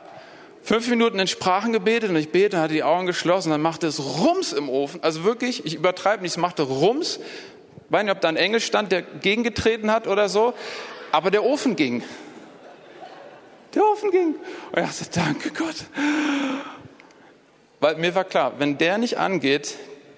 fünf 0.61 0.87
Minuten 0.89 1.19
in 1.19 1.27
Sprachen 1.27 1.73
gebetet 1.73 2.09
und 2.09 2.15
ich 2.15 2.31
bete, 2.31 2.59
hatte 2.59 2.73
die 2.73 2.83
Augen 2.83 3.05
geschlossen, 3.05 3.49
dann 3.49 3.61
machte 3.61 3.87
es 3.87 3.99
Rums 3.99 4.53
im 4.53 4.69
Ofen. 4.69 5.03
Also 5.03 5.23
wirklich, 5.23 5.65
ich 5.65 5.75
übertreibe 5.75 6.23
nicht, 6.23 6.31
es 6.31 6.37
machte 6.37 6.63
Rums. 6.63 7.17
Ich 7.17 7.91
weiß 7.91 8.03
nicht, 8.03 8.11
ob 8.11 8.21
da 8.21 8.29
ein 8.29 8.37
Engel 8.37 8.59
stand, 8.59 8.91
der 8.91 9.01
gegengetreten 9.01 9.91
hat 9.91 10.07
oder 10.07 10.29
so, 10.29 10.53
aber 11.11 11.29
der 11.31 11.43
Ofen 11.43 11.75
ging. 11.75 12.03
Der 13.75 13.83
Ofen 13.83 14.11
ging. 14.11 14.35
Und 14.71 14.83
ich 14.83 14.85
dachte, 14.85 15.05
danke 15.13 15.49
Gott. 15.51 15.75
Weil 17.79 17.95
mir 17.95 18.15
war 18.15 18.23
klar, 18.23 18.53
wenn 18.59 18.77
der 18.77 18.97
nicht 18.97 19.17
angeht, 19.17 19.75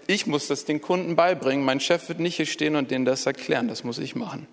ich 0.07 0.27
muss 0.27 0.47
das 0.47 0.65
den 0.65 0.81
Kunden 0.81 1.15
beibringen. 1.15 1.65
Mein 1.65 1.79
Chef 1.79 2.07
wird 2.09 2.19
nicht 2.19 2.35
hier 2.35 2.45
stehen 2.45 2.75
und 2.75 2.91
denen 2.91 3.05
das 3.05 3.25
erklären. 3.25 3.67
Das 3.67 3.83
muss 3.83 3.97
ich 3.97 4.15
machen. 4.15 4.47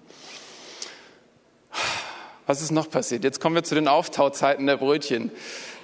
Was 2.46 2.61
ist 2.61 2.72
noch 2.72 2.90
passiert? 2.90 3.22
Jetzt 3.22 3.40
kommen 3.40 3.55
wir 3.55 3.62
zu 3.62 3.74
den 3.74 3.88
Auftauzeiten 3.88 4.66
der 4.66 4.76
Brötchen. 4.76 5.31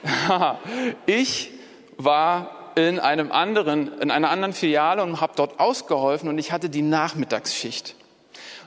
Ich 1.07 1.51
war 1.97 2.73
in 2.77 3.01
einem 3.01 3.33
anderen, 3.33 3.99
in 4.01 4.12
einer 4.12 4.31
anderen 4.31 4.53
Filiale 4.53 5.03
und 5.03 5.21
habe 5.21 5.33
dort 5.35 5.59
ausgeholfen 5.59 6.29
und 6.29 6.38
ich 6.38 6.53
hatte 6.53 6.71
die 6.71 6.83
Nachmittagsschicht. 6.83 7.97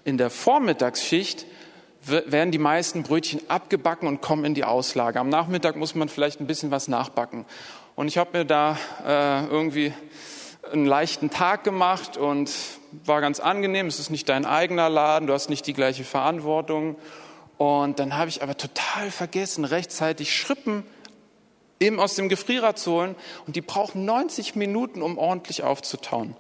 In 0.04 0.18
der 0.18 0.30
Vormittagsschicht 0.30 1.46
werden 2.06 2.52
die 2.52 2.58
meisten 2.58 3.04
Brötchen 3.04 3.40
abgebacken 3.48 4.08
und 4.08 4.22
kommen 4.22 4.44
in 4.44 4.54
die 4.54 4.66
Auslage. 4.66 5.20
Am 5.20 5.30
Nachmittag 5.30 5.76
muss 5.76 5.96
man 5.96 6.10
vielleicht 6.10 6.42
ein 6.42 6.48
bisschen 6.48 6.72
was 6.72 6.88
nachbacken. 6.88 7.46
Und 7.96 8.08
ich 8.08 8.18
habe 8.18 8.40
mir 8.40 8.46
da 8.46 8.78
äh, 9.06 9.46
irgendwie 9.46 9.94
einen 10.72 10.86
leichten 10.86 11.30
Tag 11.30 11.64
gemacht 11.64 12.18
und 12.18 12.52
war 13.06 13.22
ganz 13.22 13.40
angenehm. 13.40 13.88
Es 13.88 14.00
ist 14.00 14.10
nicht 14.10 14.28
dein 14.28 14.46
eigener 14.46 14.90
Laden, 14.90 15.28
du 15.28 15.34
hast 15.34 15.50
nicht 15.50 15.68
die 15.68 15.74
gleiche 15.74 16.04
Verantwortung. 16.04 16.96
Und 17.62 18.00
dann 18.00 18.18
habe 18.18 18.28
ich 18.28 18.42
aber 18.42 18.58
total 18.58 19.12
vergessen, 19.12 19.66
rechtzeitig 19.66 20.36
Schrippen 20.36 20.84
eben 21.80 22.00
aus 22.00 22.16
dem 22.16 22.28
Gefrierer 22.28 22.76
zu 22.76 22.94
holen. 22.94 23.16
Und 23.46 23.56
die 23.56 23.62
brauchen 23.62 24.04
90 24.04 24.56
Minuten, 24.56 25.04
um 25.04 25.20
ordentlich 25.20 25.62
aufzutauen. 25.62 26.36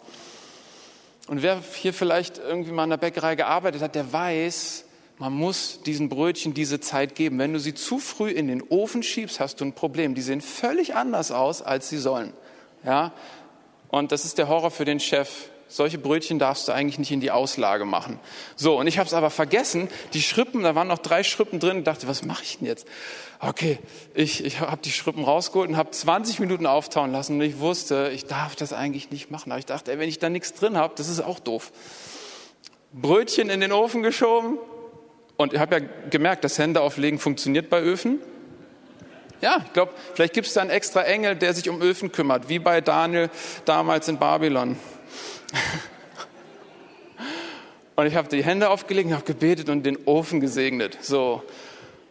Und 1.27 1.43
wer 1.43 1.61
hier 1.75 1.93
vielleicht 1.93 2.39
irgendwie 2.39 2.71
mal 2.71 2.85
in 2.85 2.89
der 2.89 2.97
Bäckerei 2.97 3.35
gearbeitet 3.35 3.83
hat, 3.83 3.93
der 3.93 4.11
weiß, 4.11 4.85
man 5.19 5.31
muss 5.31 5.83
diesen 5.83 6.09
Brötchen 6.09 6.55
diese 6.55 6.79
Zeit 6.79 7.13
geben. 7.13 7.37
Wenn 7.37 7.53
du 7.53 7.59
sie 7.59 7.75
zu 7.75 7.99
früh 7.99 8.31
in 8.31 8.47
den 8.47 8.63
Ofen 8.63 9.03
schiebst, 9.03 9.39
hast 9.39 9.61
du 9.61 9.65
ein 9.65 9.73
Problem. 9.73 10.15
Die 10.15 10.23
sehen 10.23 10.41
völlig 10.41 10.95
anders 10.95 11.29
aus, 11.29 11.61
als 11.61 11.87
sie 11.87 11.99
sollen. 11.99 12.33
Ja? 12.83 13.13
Und 13.89 14.11
das 14.11 14.25
ist 14.25 14.39
der 14.39 14.47
Horror 14.47 14.71
für 14.71 14.85
den 14.85 14.99
Chef. 14.99 15.51
Solche 15.71 15.97
Brötchen 15.97 16.37
darfst 16.37 16.67
du 16.67 16.73
eigentlich 16.73 16.99
nicht 16.99 17.11
in 17.11 17.21
die 17.21 17.31
Auslage 17.31 17.85
machen. 17.85 18.19
So, 18.57 18.77
und 18.77 18.87
ich 18.87 18.99
habe 18.99 19.07
es 19.07 19.13
aber 19.13 19.29
vergessen, 19.29 19.87
die 20.13 20.21
Schrippen, 20.21 20.63
da 20.63 20.75
waren 20.75 20.89
noch 20.89 20.97
drei 20.97 21.23
Schrippen 21.23 21.61
drin, 21.61 21.77
und 21.77 21.87
dachte, 21.87 22.09
was 22.09 22.25
mache 22.25 22.43
ich 22.43 22.57
denn 22.57 22.67
jetzt? 22.67 22.85
Okay, 23.39 23.79
ich, 24.13 24.43
ich 24.43 24.59
habe 24.59 24.81
die 24.83 24.91
Schrippen 24.91 25.23
rausgeholt 25.23 25.69
und 25.69 25.77
habe 25.77 25.89
20 25.89 26.41
Minuten 26.41 26.65
auftauen 26.65 27.13
lassen 27.13 27.35
und 27.35 27.41
ich 27.41 27.59
wusste, 27.59 28.11
ich 28.13 28.25
darf 28.25 28.57
das 28.57 28.73
eigentlich 28.73 29.11
nicht 29.11 29.31
machen. 29.31 29.53
Aber 29.53 29.59
ich 29.59 29.65
dachte, 29.65 29.93
ey, 29.93 29.97
wenn 29.97 30.09
ich 30.09 30.19
da 30.19 30.29
nichts 30.29 30.53
drin 30.53 30.75
habe, 30.75 30.93
das 30.97 31.07
ist 31.07 31.21
auch 31.21 31.39
doof. 31.39 31.71
Brötchen 32.91 33.49
in 33.49 33.61
den 33.61 33.71
Ofen 33.71 34.03
geschoben 34.03 34.57
und 35.37 35.53
ich 35.53 35.59
habe 35.59 35.79
ja 35.79 35.85
gemerkt, 36.09 36.43
das 36.43 36.59
Hände 36.59 36.81
auflegen 36.81 37.17
funktioniert 37.17 37.69
bei 37.69 37.79
Öfen. 37.79 38.19
Ja, 39.39 39.63
ich 39.65 39.71
glaube, 39.71 39.93
vielleicht 40.13 40.33
gibt 40.33 40.47
es 40.47 40.53
da 40.53 40.61
einen 40.61 40.69
extra 40.69 41.03
Engel, 41.03 41.35
der 41.35 41.53
sich 41.53 41.69
um 41.69 41.81
Öfen 41.81 42.11
kümmert, 42.11 42.49
wie 42.49 42.59
bei 42.59 42.81
Daniel 42.81 43.29
damals 43.63 44.09
in 44.09 44.17
Babylon. 44.17 44.75
Und 47.95 48.07
ich 48.07 48.15
habe 48.15 48.27
die 48.29 48.43
Hände 48.43 48.69
aufgelegt, 48.69 49.11
habe 49.11 49.25
gebetet 49.25 49.69
und 49.69 49.83
den 49.83 49.97
Ofen 50.05 50.39
gesegnet. 50.39 50.97
So, 51.01 51.43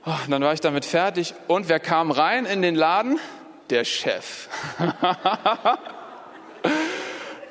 oh, 0.06 0.14
dann 0.28 0.42
war 0.42 0.52
ich 0.52 0.60
damit 0.60 0.84
fertig. 0.84 1.34
Und 1.48 1.68
wer 1.68 1.80
kam 1.80 2.12
rein 2.12 2.46
in 2.46 2.62
den 2.62 2.76
Laden? 2.76 3.18
Der 3.70 3.84
Chef. 3.84 4.48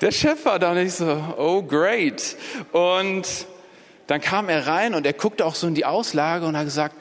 Der 0.02 0.12
Chef 0.12 0.46
war 0.46 0.60
da 0.60 0.74
nicht 0.74 0.94
so, 0.94 1.22
oh 1.38 1.62
great. 1.62 2.38
Und 2.72 3.28
dann 4.08 4.22
kam 4.22 4.48
er 4.48 4.66
rein 4.66 4.96
und 4.96 5.06
er 5.06 5.12
guckte 5.12 5.46
auch 5.46 5.56
so 5.56 5.68
in 5.68 5.76
die 5.76 5.84
Auslage 5.84 6.46
und 6.46 6.56
hat 6.56 6.64
gesagt, 6.64 6.96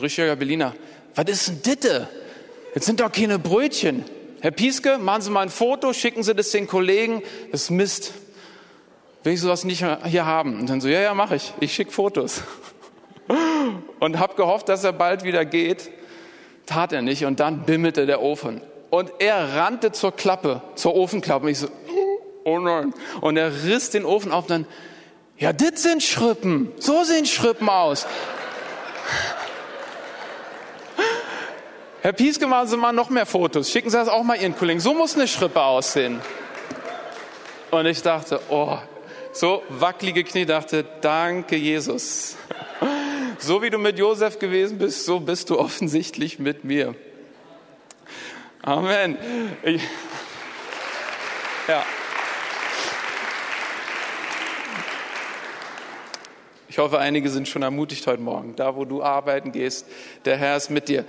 Richard 0.00 0.38
Berliner, 0.38 0.72
was 1.16 1.24
ist 1.24 1.48
denn 1.48 1.62
Ditte? 1.62 2.08
Jetzt 2.72 2.86
sind 2.86 3.00
doch 3.00 3.10
keine 3.10 3.40
Brötchen. 3.40 4.04
Herr 4.40 4.52
Pieske, 4.52 4.98
machen 4.98 5.22
Sie 5.22 5.30
mal 5.30 5.40
ein 5.40 5.48
Foto, 5.48 5.92
schicken 5.92 6.22
Sie 6.22 6.34
das 6.34 6.50
den 6.50 6.68
Kollegen. 6.68 7.22
Das 7.50 7.62
ist 7.62 7.70
Mist 7.70 8.12
will 9.24 9.32
ich 9.32 9.40
sowas 9.40 9.64
nicht 9.64 9.84
hier 10.04 10.26
haben? 10.26 10.60
Und 10.60 10.70
dann 10.70 10.80
so, 10.80 10.88
ja, 10.88 11.00
ja, 11.00 11.14
mache 11.14 11.36
ich. 11.36 11.52
Ich 11.60 11.74
schicke 11.74 11.90
Fotos. 11.90 12.42
Und 13.98 14.18
habe 14.18 14.34
gehofft, 14.34 14.68
dass 14.68 14.84
er 14.84 14.92
bald 14.92 15.24
wieder 15.24 15.44
geht. 15.44 15.90
Tat 16.66 16.92
er 16.92 17.02
nicht. 17.02 17.24
Und 17.24 17.40
dann 17.40 17.62
bimmelte 17.62 18.06
der 18.06 18.22
Ofen. 18.22 18.60
Und 18.90 19.12
er 19.18 19.56
rannte 19.56 19.92
zur 19.92 20.12
Klappe, 20.12 20.62
zur 20.74 20.94
Ofenklappe. 20.94 21.46
Und 21.46 21.52
ich 21.52 21.58
so, 21.58 21.68
oh 22.44 22.58
nein. 22.58 22.92
Und 23.20 23.36
er 23.36 23.64
riss 23.64 23.90
den 23.90 24.04
Ofen 24.04 24.30
auf 24.30 24.44
und 24.44 24.50
dann, 24.50 24.66
ja, 25.38 25.52
das 25.52 25.82
sind 25.82 26.02
Schrippen. 26.02 26.70
So 26.78 27.02
sehen 27.02 27.26
Schrippen 27.26 27.68
aus. 27.68 28.06
Herr 32.02 32.12
Pieske, 32.12 32.46
machen 32.46 32.68
Sie 32.68 32.76
mal 32.76 32.92
noch 32.92 33.08
mehr 33.08 33.24
Fotos. 33.24 33.70
Schicken 33.70 33.88
Sie 33.88 33.96
das 33.96 34.08
auch 34.08 34.22
mal 34.22 34.36
Ihren 34.36 34.54
Kollegen. 34.54 34.78
So 34.78 34.92
muss 34.92 35.14
eine 35.16 35.26
Schrippe 35.26 35.62
aussehen. 35.62 36.20
Und 37.70 37.86
ich 37.86 38.02
dachte, 38.02 38.40
oh, 38.50 38.76
so 39.34 39.62
wackelige 39.68 40.24
Knie, 40.24 40.46
dachte, 40.46 40.84
danke 41.00 41.56
Jesus. 41.56 42.36
So 43.38 43.60
wie 43.62 43.68
du 43.68 43.78
mit 43.78 43.98
Josef 43.98 44.38
gewesen 44.38 44.78
bist, 44.78 45.04
so 45.04 45.20
bist 45.20 45.50
du 45.50 45.58
offensichtlich 45.58 46.38
mit 46.38 46.64
mir. 46.64 46.94
Amen. 48.62 49.18
Ich, 49.62 49.82
ja. 51.68 51.84
Ich 56.68 56.78
hoffe, 56.78 56.98
einige 56.98 57.28
sind 57.28 57.46
schon 57.46 57.62
ermutigt 57.62 58.06
heute 58.06 58.22
Morgen. 58.22 58.56
Da, 58.56 58.74
wo 58.76 58.84
du 58.84 59.02
arbeiten 59.02 59.52
gehst, 59.52 59.86
der 60.24 60.36
Herr 60.36 60.56
ist 60.56 60.70
mit 60.70 60.88
dir. 60.88 61.04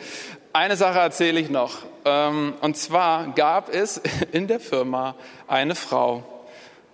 Eine 0.51 0.75
Sache 0.75 0.99
erzähle 0.99 1.39
ich 1.39 1.49
noch. 1.49 1.83
Ähm, 2.05 2.53
und 2.61 2.75
zwar 2.75 3.33
gab 3.33 3.73
es 3.73 4.01
in 4.31 4.47
der 4.47 4.59
Firma 4.59 5.15
eine 5.47 5.75
Frau, 5.75 6.34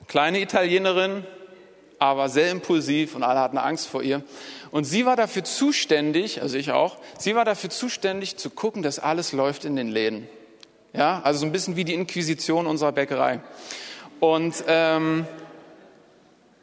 Kleine 0.07 0.41
Italienerin, 0.41 1.25
aber 1.99 2.29
sehr 2.29 2.49
impulsiv 2.51 3.15
und 3.15 3.23
alle 3.23 3.39
hatten 3.39 3.57
Angst 3.57 3.87
vor 3.87 4.01
ihr. 4.01 4.23
Und 4.71 4.85
sie 4.85 5.05
war 5.05 5.15
dafür 5.15 5.43
zuständig, 5.43 6.41
also 6.41 6.57
ich 6.57 6.71
auch, 6.71 6.97
sie 7.19 7.35
war 7.35 7.45
dafür 7.45 7.69
zuständig 7.69 8.37
zu 8.37 8.49
gucken, 8.49 8.81
dass 8.81 8.99
alles 8.99 9.33
läuft 9.33 9.65
in 9.65 9.75
den 9.75 9.89
Läden. 9.89 10.27
Ja, 10.93 11.21
also 11.23 11.41
so 11.41 11.45
ein 11.45 11.51
bisschen 11.51 11.75
wie 11.75 11.85
die 11.85 11.93
Inquisition 11.93 12.67
unserer 12.67 12.91
Bäckerei. 12.91 13.39
Und 14.19 14.63
ähm, 14.67 15.25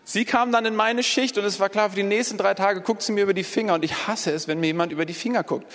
sie 0.04 0.24
kam 0.24 0.52
dann 0.52 0.66
in 0.66 0.76
meine 0.76 1.02
Schicht 1.02 1.38
und 1.38 1.44
es 1.44 1.60
war 1.60 1.68
klar, 1.68 1.90
für 1.90 1.96
die 1.96 2.02
nächsten 2.02 2.36
drei 2.36 2.54
Tage 2.54 2.80
guckt 2.80 3.02
sie 3.02 3.12
mir 3.12 3.22
über 3.22 3.34
die 3.34 3.44
Finger 3.44 3.74
und 3.74 3.84
ich 3.84 4.06
hasse 4.06 4.32
es, 4.32 4.48
wenn 4.48 4.60
mir 4.60 4.66
jemand 4.66 4.92
über 4.92 5.06
die 5.06 5.14
Finger 5.14 5.44
guckt. 5.44 5.66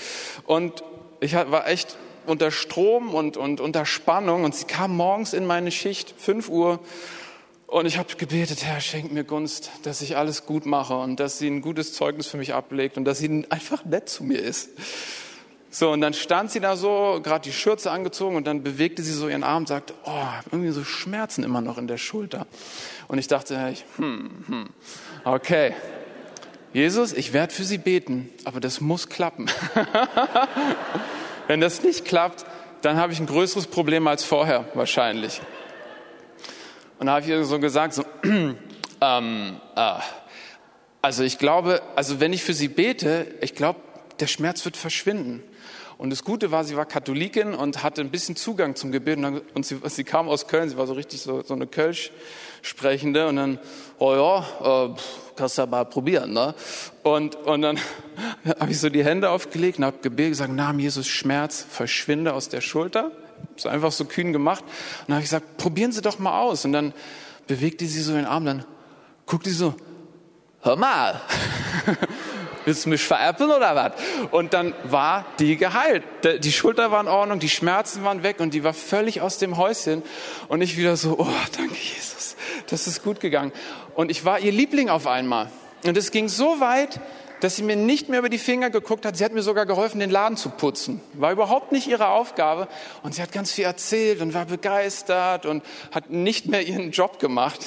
Und 0.46 0.84
ich 1.20 1.34
war 1.36 1.68
echt 1.68 1.98
unter 2.26 2.52
Strom 2.52 3.14
und, 3.14 3.38
und 3.38 3.60
unter 3.60 3.86
Spannung 3.86 4.44
und 4.44 4.56
sie 4.56 4.66
kam 4.66 4.96
morgens 4.96 5.34
in 5.34 5.46
meine 5.46 5.72
Schicht, 5.72 6.14
fünf 6.18 6.50
Uhr, 6.50 6.80
und 7.74 7.88
ich 7.88 7.98
habe 7.98 8.14
gebetet, 8.16 8.64
Herr, 8.64 8.80
schenk 8.80 9.12
mir 9.12 9.24
Gunst, 9.24 9.72
dass 9.82 10.04
ich 10.04 10.16
alles 10.16 10.46
gut 10.46 10.68
mache 10.68 10.96
und 10.96 11.20
dass 11.20 11.40
sie 11.40 11.48
ein 11.48 11.62
gutes 11.62 11.94
Zeugnis 11.94 12.28
für 12.28 12.38
mich 12.38 12.54
ablegt 12.54 12.98
und 12.98 13.06
dass 13.06 13.18
sie 13.18 13.46
einfach 13.50 13.84
nett 13.84 14.10
zu 14.10 14.24
mir 14.24 14.40
ist. 14.40 14.70
So, 15.72 15.90
und 15.90 16.02
dann 16.02 16.14
stand 16.14 16.52
sie 16.52 16.60
da 16.60 16.78
so, 16.78 17.20
gerade 17.24 17.42
die 17.42 17.52
Schürze 17.52 17.90
angezogen 17.90 18.36
und 18.36 18.46
dann 18.46 18.62
bewegte 18.62 19.02
sie 19.02 19.12
so 19.12 19.28
ihren 19.28 19.44
Arm 19.44 19.64
und 19.64 19.70
sagte, 19.70 19.96
oh, 20.06 20.24
irgendwie 20.52 20.70
so 20.70 20.84
Schmerzen 20.84 21.44
immer 21.44 21.62
noch 21.62 21.80
in 21.80 21.88
der 21.88 21.98
Schulter. 21.98 22.46
Und 23.08 23.18
ich 23.18 23.28
dachte, 23.28 23.74
hm, 23.96 24.30
hm, 24.46 24.70
okay, 25.24 25.74
Jesus, 26.74 27.12
ich 27.12 27.34
werde 27.34 27.56
für 27.56 27.64
sie 27.64 27.80
beten, 27.80 28.30
aber 28.44 28.60
das 28.60 28.82
muss 28.82 29.10
klappen. 29.10 29.48
Wenn 31.48 31.60
das 31.60 31.82
nicht 31.82 32.06
klappt, 32.06 32.46
dann 32.84 32.98
habe 32.98 33.14
ich 33.14 33.20
ein 33.20 33.26
größeres 33.26 33.66
Problem 33.66 34.08
als 34.08 34.24
vorher 34.24 34.66
wahrscheinlich. 34.76 35.42
Und 37.00 37.08
da 37.08 37.14
habe 37.14 37.22
ich 37.22 37.30
ihr 37.30 37.44
so 37.44 37.60
gesagt, 37.60 37.94
so, 37.94 38.04
ähm, 38.24 39.58
äh, 39.76 39.94
also 41.02 41.24
ich 41.24 41.38
glaube, 41.38 41.82
also 41.96 42.20
wenn 42.20 42.32
ich 42.32 42.44
für 42.44 42.54
sie 42.54 42.70
bete, 42.70 43.28
ich 43.42 43.56
glaube, 43.56 43.80
der 44.20 44.28
Schmerz 44.28 44.64
wird 44.64 44.78
verschwinden. 44.78 45.44
Und 45.98 46.10
das 46.10 46.24
Gute 46.24 46.52
war, 46.52 46.64
sie 46.64 46.76
war 46.76 46.86
Katholikin 46.86 47.54
und 47.54 47.84
hatte 47.84 48.02
ein 48.02 48.10
bisschen 48.10 48.36
Zugang 48.36 48.76
zum 48.76 48.92
Gebet. 48.92 49.20
Und 49.54 49.66
sie, 49.66 49.80
sie 49.86 50.04
kam 50.04 50.28
aus 50.28 50.48
Köln, 50.48 50.70
sie 50.70 50.78
war 50.78 50.88
so 50.88 50.94
richtig 50.94 51.22
so, 51.22 51.42
so 51.44 51.54
eine 51.54 51.68
Kölsch-Sprechende. 51.68 53.28
Und 53.28 53.36
dann, 53.36 53.60
oh 54.00 54.14
ja, 54.14 54.86
äh, 54.86 54.96
kannst 55.36 55.58
ja 55.58 55.66
mal 55.66 55.86
probieren. 55.86 56.34
Ne? 56.34 56.56
Und, 57.04 57.36
und 57.36 57.62
dann 57.62 57.80
habe 58.60 58.72
ich 58.72 58.80
so 58.80 58.90
die 58.90 59.04
Hände 59.04 59.30
aufgelegt 59.30 59.78
und 59.78 59.86
habe 59.86 59.98
gebetet, 60.02 60.32
gesagt, 60.32 60.52
Namen 60.54 60.80
Jesus 60.80 61.08
Schmerz, 61.08 61.66
verschwinde 61.70 62.34
aus 62.34 62.50
der 62.50 62.62
Schulter 62.62 63.12
so 63.56 63.70
einfach 63.70 63.92
so 63.92 64.06
kühn 64.06 64.34
gemacht. 64.34 64.64
Und 64.64 65.10
dann 65.10 65.16
habe 65.16 65.24
ich 65.24 65.30
gesagt, 65.30 65.58
probieren 65.58 65.92
Sie 65.92 66.02
doch 66.02 66.20
mal 66.20 66.42
aus. 66.42 66.66
Und 66.66 66.74
dann 66.74 66.94
bewegte 67.48 67.86
sie 67.86 68.02
so 68.02 68.14
den 68.14 68.26
Arm, 68.26 68.46
dann 68.46 68.66
guckte 69.26 69.50
sie 69.50 69.56
so, 69.56 69.76
hör 70.62 70.76
mal, 70.76 71.20
willst 72.66 72.86
du 72.86 72.90
mich 72.90 73.02
veräppeln 73.02 73.52
oder 73.52 73.76
was? 73.76 73.92
Und 74.32 74.54
dann 74.54 74.74
war 74.86 75.26
die 75.40 75.58
geheilt. 75.58 76.04
Die 76.42 76.52
Schulter 76.52 76.92
war 76.92 77.02
in 77.02 77.08
Ordnung, 77.08 77.40
die 77.40 77.50
Schmerzen 77.50 78.04
waren 78.04 78.24
weg 78.24 78.40
und 78.40 78.54
die 78.54 78.64
war 78.64 78.74
völlig 78.74 79.22
aus 79.22 79.38
dem 79.38 79.58
Häuschen. 79.58 80.04
Und 80.48 80.62
ich 80.62 80.78
wieder 80.78 80.96
so, 80.96 81.18
oh, 81.20 81.28
danke 81.58 81.76
Jesus, 81.76 82.36
das 82.70 82.88
ist 82.88 83.04
gut 83.04 83.20
gegangen. 83.20 83.52
Und 83.96 84.10
ich 84.10 84.26
war 84.26 84.40
ihr 84.40 84.52
Liebling 84.52 84.90
auf 84.90 85.08
einmal. 85.08 85.50
Und 85.86 85.98
es 85.98 86.12
ging 86.12 86.30
so 86.30 86.62
weit, 86.62 87.02
dass 87.44 87.58
sie 87.58 87.64
mir 87.64 87.76
nicht 87.76 88.08
mehr 88.08 88.20
über 88.20 88.30
die 88.30 88.38
Finger 88.38 88.70
geguckt 88.70 89.06
hat. 89.06 89.18
Sie 89.18 89.26
hat 89.26 89.34
mir 89.34 89.42
sogar 89.42 89.66
geholfen, 89.66 90.00
den 90.00 90.10
Laden 90.10 90.38
zu 90.38 90.50
putzen. 90.50 91.02
War 91.12 91.34
überhaupt 91.34 91.74
nicht 91.74 91.88
ihre 91.88 92.08
Aufgabe. 92.08 92.70
Und 93.02 93.16
sie 93.16 93.22
hat 93.22 93.34
ganz 93.34 93.52
viel 93.52 93.66
erzählt 93.66 94.22
und 94.22 94.34
war 94.34 94.46
begeistert 94.46 95.46
und 95.46 95.62
hat 95.92 96.10
nicht 96.10 96.46
mehr 96.46 96.66
ihren 96.66 96.92
Job 96.92 97.20
gemacht. 97.20 97.60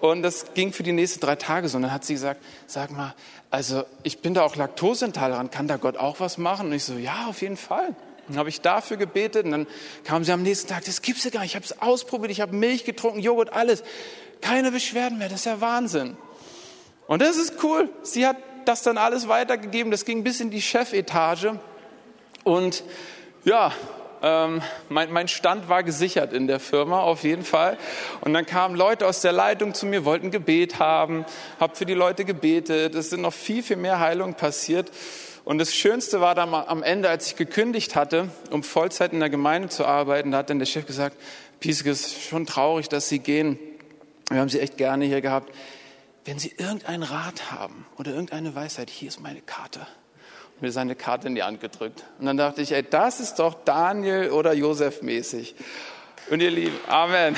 Und 0.00 0.22
das 0.22 0.54
ging 0.54 0.72
für 0.72 0.82
die 0.82 0.90
nächsten 0.90 1.20
drei 1.20 1.36
Tage 1.36 1.68
so. 1.68 1.76
Und 1.76 1.82
dann 1.82 1.92
hat 1.92 2.04
sie 2.04 2.14
gesagt, 2.14 2.42
sag 2.66 2.90
mal, 2.90 3.14
also 3.48 3.84
ich 4.02 4.18
bin 4.18 4.34
da 4.34 4.42
auch 4.42 4.56
laktoseintolerant. 4.56 5.52
Kann 5.52 5.68
da 5.68 5.76
Gott 5.76 5.96
auch 5.96 6.18
was 6.18 6.36
machen? 6.36 6.66
Und 6.66 6.72
ich 6.72 6.82
so, 6.82 6.94
ja, 6.94 7.26
auf 7.28 7.42
jeden 7.42 7.56
Fall. 7.56 7.94
Dann 8.26 8.38
habe 8.38 8.48
ich 8.48 8.60
dafür 8.60 8.96
gebetet 8.96 9.44
und 9.44 9.52
dann 9.52 9.66
kam 10.02 10.24
sie 10.24 10.32
am 10.32 10.42
nächsten 10.42 10.68
Tag, 10.68 10.84
das 10.84 11.00
gibt's 11.00 11.22
ja 11.22 11.30
gar 11.30 11.42
nicht. 11.42 11.50
Ich 11.50 11.56
habe 11.56 11.64
es 11.64 11.80
ausprobiert, 11.80 12.32
ich 12.32 12.40
habe 12.40 12.56
Milch 12.56 12.84
getrunken, 12.84 13.20
Joghurt, 13.20 13.52
alles. 13.52 13.84
Keine 14.40 14.72
Beschwerden 14.72 15.18
mehr, 15.18 15.28
das 15.28 15.40
ist 15.40 15.46
ja 15.46 15.60
Wahnsinn. 15.60 16.16
Und 17.06 17.22
das 17.22 17.36
ist 17.36 17.62
cool. 17.62 17.88
Sie 18.02 18.26
hat 18.26 18.36
das 18.66 18.82
dann 18.82 18.98
alles 18.98 19.28
weitergegeben. 19.28 19.90
Das 19.90 20.04
ging 20.04 20.24
bis 20.24 20.40
in 20.40 20.50
die 20.50 20.62
Chefetage. 20.62 21.58
Und 22.44 22.84
ja, 23.44 23.72
Ähm, 24.24 24.62
mein, 24.88 25.12
mein 25.12 25.26
Stand 25.26 25.68
war 25.68 25.82
gesichert 25.82 26.32
in 26.32 26.46
der 26.46 26.60
Firma 26.60 27.00
auf 27.00 27.24
jeden 27.24 27.42
Fall. 27.42 27.76
Und 28.20 28.34
dann 28.34 28.46
kamen 28.46 28.76
Leute 28.76 29.04
aus 29.08 29.20
der 29.20 29.32
Leitung 29.32 29.74
zu 29.74 29.84
mir, 29.84 30.04
wollten 30.04 30.30
Gebet 30.30 30.78
haben, 30.78 31.24
habe 31.58 31.74
für 31.74 31.86
die 31.86 31.94
Leute 31.94 32.24
gebetet. 32.24 32.94
Es 32.94 33.10
sind 33.10 33.22
noch 33.22 33.32
viel, 33.34 33.64
viel 33.64 33.78
mehr 33.78 33.98
Heilungen 33.98 34.34
passiert. 34.34 34.92
Und 35.44 35.58
das 35.58 35.74
Schönste 35.74 36.20
war 36.20 36.36
dann 36.36 36.54
am 36.54 36.84
Ende, 36.84 37.08
als 37.08 37.26
ich 37.26 37.36
gekündigt 37.36 37.96
hatte, 37.96 38.28
um 38.52 38.62
Vollzeit 38.62 39.12
in 39.12 39.18
der 39.18 39.28
Gemeinde 39.28 39.70
zu 39.70 39.86
arbeiten, 39.86 40.30
da 40.30 40.38
hat 40.38 40.50
dann 40.50 40.60
der 40.60 40.66
Chef 40.66 40.86
gesagt, 40.86 41.16
Pieske, 41.58 41.90
es 41.90 42.06
ist 42.06 42.22
schon 42.22 42.46
traurig, 42.46 42.88
dass 42.88 43.08
Sie 43.08 43.18
gehen. 43.18 43.58
Wir 44.30 44.38
haben 44.38 44.48
Sie 44.48 44.60
echt 44.60 44.76
gerne 44.76 45.04
hier 45.04 45.20
gehabt. 45.20 45.52
Wenn 46.24 46.38
Sie 46.38 46.54
irgendeinen 46.56 47.02
Rat 47.02 47.50
haben 47.50 47.84
oder 47.98 48.12
irgendeine 48.12 48.54
Weisheit, 48.54 48.90
hier 48.90 49.08
ist 49.08 49.20
meine 49.20 49.40
Karte. 49.40 49.80
Und 50.54 50.62
mir 50.62 50.70
seine 50.70 50.94
Karte 50.94 51.26
in 51.26 51.34
die 51.34 51.42
Hand 51.42 51.60
gedrückt. 51.60 52.04
Und 52.20 52.26
dann 52.26 52.36
dachte 52.36 52.62
ich, 52.62 52.72
ey, 52.72 52.84
das 52.84 53.18
ist 53.18 53.40
doch 53.40 53.54
Daniel 53.64 54.30
oder 54.30 54.52
Josef 54.52 55.02
mäßig. 55.02 55.56
Und 56.30 56.40
ihr 56.40 56.50
Lieben, 56.50 56.78
Amen. 56.86 57.36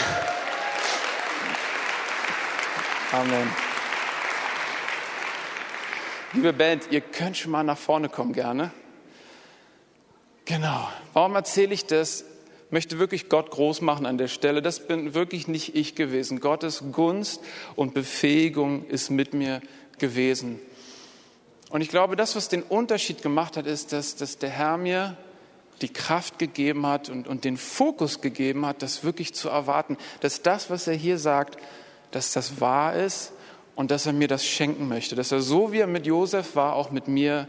Amen. 3.13 3.51
Liebe 6.35 6.53
Band, 6.53 6.91
ihr 6.91 7.01
könnt 7.01 7.37
schon 7.37 7.53
mal 7.53 7.63
nach 7.63 7.79
vorne 7.79 8.09
kommen 8.09 8.33
gerne. 8.33 8.73
Genau. 10.45 10.89
Warum 11.13 11.37
erzähle 11.37 11.73
ich 11.73 11.87
das? 11.87 12.25
Möchte 12.75 12.99
wirklich 12.99 13.29
Gott 13.29 13.53
groß 13.53 13.83
machen 13.83 14.05
an 14.05 14.19
der 14.19 14.27
Stelle. 14.27 14.61
Das 14.61 14.89
bin 14.89 15.15
wirklich 15.15 15.47
nicht 15.47 15.77
ich 15.77 15.95
gewesen. 15.95 16.41
Gottes 16.41 16.83
Gunst 16.91 17.41
und 17.77 17.95
Befähigung 17.95 18.85
ist 18.89 19.11
mit 19.11 19.33
mir 19.33 19.61
gewesen. 20.01 20.59
Und 21.71 21.83
ich 21.83 21.89
glaube, 21.89 22.17
das, 22.17 22.35
was 22.35 22.49
den 22.49 22.65
Unterschied 22.65 23.23
gemacht 23.23 23.57
hat, 23.57 23.69
ist, 23.69 23.93
dass, 23.93 24.17
dass 24.17 24.39
der 24.39 24.51
Herr 24.51 24.77
mir 24.77 25.17
die 25.83 25.93
Kraft 25.93 26.41
gegeben 26.41 26.85
hat 26.85 27.09
und, 27.11 27.29
und 27.29 27.45
den 27.45 27.59
Fokus 27.59 28.21
gegeben 28.21 28.67
hat, 28.67 28.83
das 28.83 29.05
wirklich 29.05 29.35
zu 29.35 29.51
erwarten, 29.51 29.97
dass 30.19 30.43
das, 30.43 30.69
was 30.69 30.89
er 30.89 30.95
hier 30.95 31.19
sagt, 31.19 31.57
dass 32.11 32.33
das 32.33 32.61
wahr 32.61 32.97
ist 32.97 33.35
und 33.77 33.93
dass 33.93 34.07
er 34.07 34.13
mir 34.13 34.27
das 34.27 34.45
schenken 34.45 34.89
möchte, 34.89 35.15
dass 35.15 35.31
er 35.31 35.43
so 35.43 35.71
wie 35.71 35.79
er 35.79 35.87
mit 35.87 36.07
Josef 36.07 36.57
war, 36.57 36.75
auch 36.75 36.91
mit 36.91 37.07
mir 37.07 37.47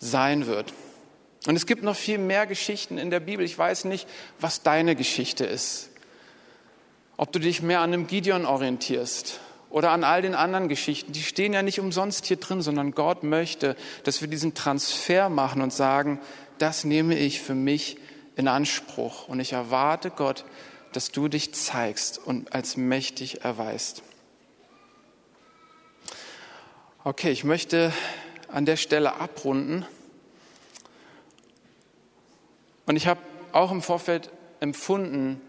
sein 0.00 0.48
wird. 0.48 0.74
Und 1.46 1.56
es 1.56 1.66
gibt 1.66 1.82
noch 1.82 1.96
viel 1.96 2.18
mehr 2.18 2.46
Geschichten 2.46 2.96
in 2.98 3.10
der 3.10 3.20
Bibel. 3.20 3.44
Ich 3.44 3.58
weiß 3.58 3.84
nicht, 3.84 4.08
was 4.40 4.62
deine 4.62 4.96
Geschichte 4.96 5.44
ist. 5.44 5.90
Ob 7.16 7.32
du 7.32 7.38
dich 7.38 7.62
mehr 7.62 7.80
an 7.80 7.92
einem 7.92 8.06
Gideon 8.06 8.46
orientierst 8.46 9.40
oder 9.70 9.90
an 9.90 10.04
all 10.04 10.22
den 10.22 10.34
anderen 10.34 10.68
Geschichten. 10.68 11.12
Die 11.12 11.22
stehen 11.22 11.52
ja 11.52 11.62
nicht 11.62 11.80
umsonst 11.80 12.26
hier 12.26 12.38
drin, 12.38 12.62
sondern 12.62 12.92
Gott 12.92 13.24
möchte, 13.24 13.76
dass 14.04 14.20
wir 14.20 14.28
diesen 14.28 14.54
Transfer 14.54 15.28
machen 15.28 15.62
und 15.62 15.72
sagen, 15.72 16.20
das 16.58 16.84
nehme 16.84 17.18
ich 17.18 17.40
für 17.40 17.54
mich 17.54 17.98
in 18.36 18.48
Anspruch. 18.48 19.28
Und 19.28 19.40
ich 19.40 19.52
erwarte 19.52 20.10
Gott, 20.10 20.44
dass 20.92 21.10
du 21.10 21.28
dich 21.28 21.52
zeigst 21.54 22.18
und 22.24 22.54
als 22.54 22.76
mächtig 22.76 23.44
erweist. 23.44 24.02
Okay, 27.02 27.30
ich 27.30 27.44
möchte 27.44 27.92
an 28.48 28.64
der 28.64 28.76
Stelle 28.76 29.16
abrunden. 29.16 29.84
Und 32.86 32.96
ich 32.96 33.06
habe 33.06 33.20
auch 33.52 33.70
im 33.70 33.82
Vorfeld 33.82 34.30
empfunden, 34.60 35.40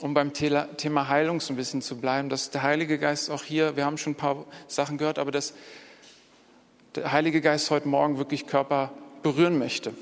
um 0.00 0.14
beim 0.14 0.32
Thema 0.32 1.08
Heilung 1.08 1.40
so 1.40 1.52
ein 1.52 1.56
bisschen 1.56 1.82
zu 1.82 1.96
bleiben, 1.96 2.28
dass 2.28 2.50
der 2.50 2.62
Heilige 2.62 2.98
Geist 2.98 3.30
auch 3.30 3.44
hier, 3.44 3.76
wir 3.76 3.84
haben 3.84 3.98
schon 3.98 4.12
ein 4.12 4.16
paar 4.16 4.44
Sachen 4.66 4.98
gehört, 4.98 5.18
aber 5.18 5.30
dass 5.30 5.54
der 6.94 7.12
Heilige 7.12 7.40
Geist 7.40 7.70
heute 7.70 7.88
Morgen 7.88 8.18
wirklich 8.18 8.46
Körper 8.46 8.92
berühren 9.22 9.58
möchte. 9.58 9.94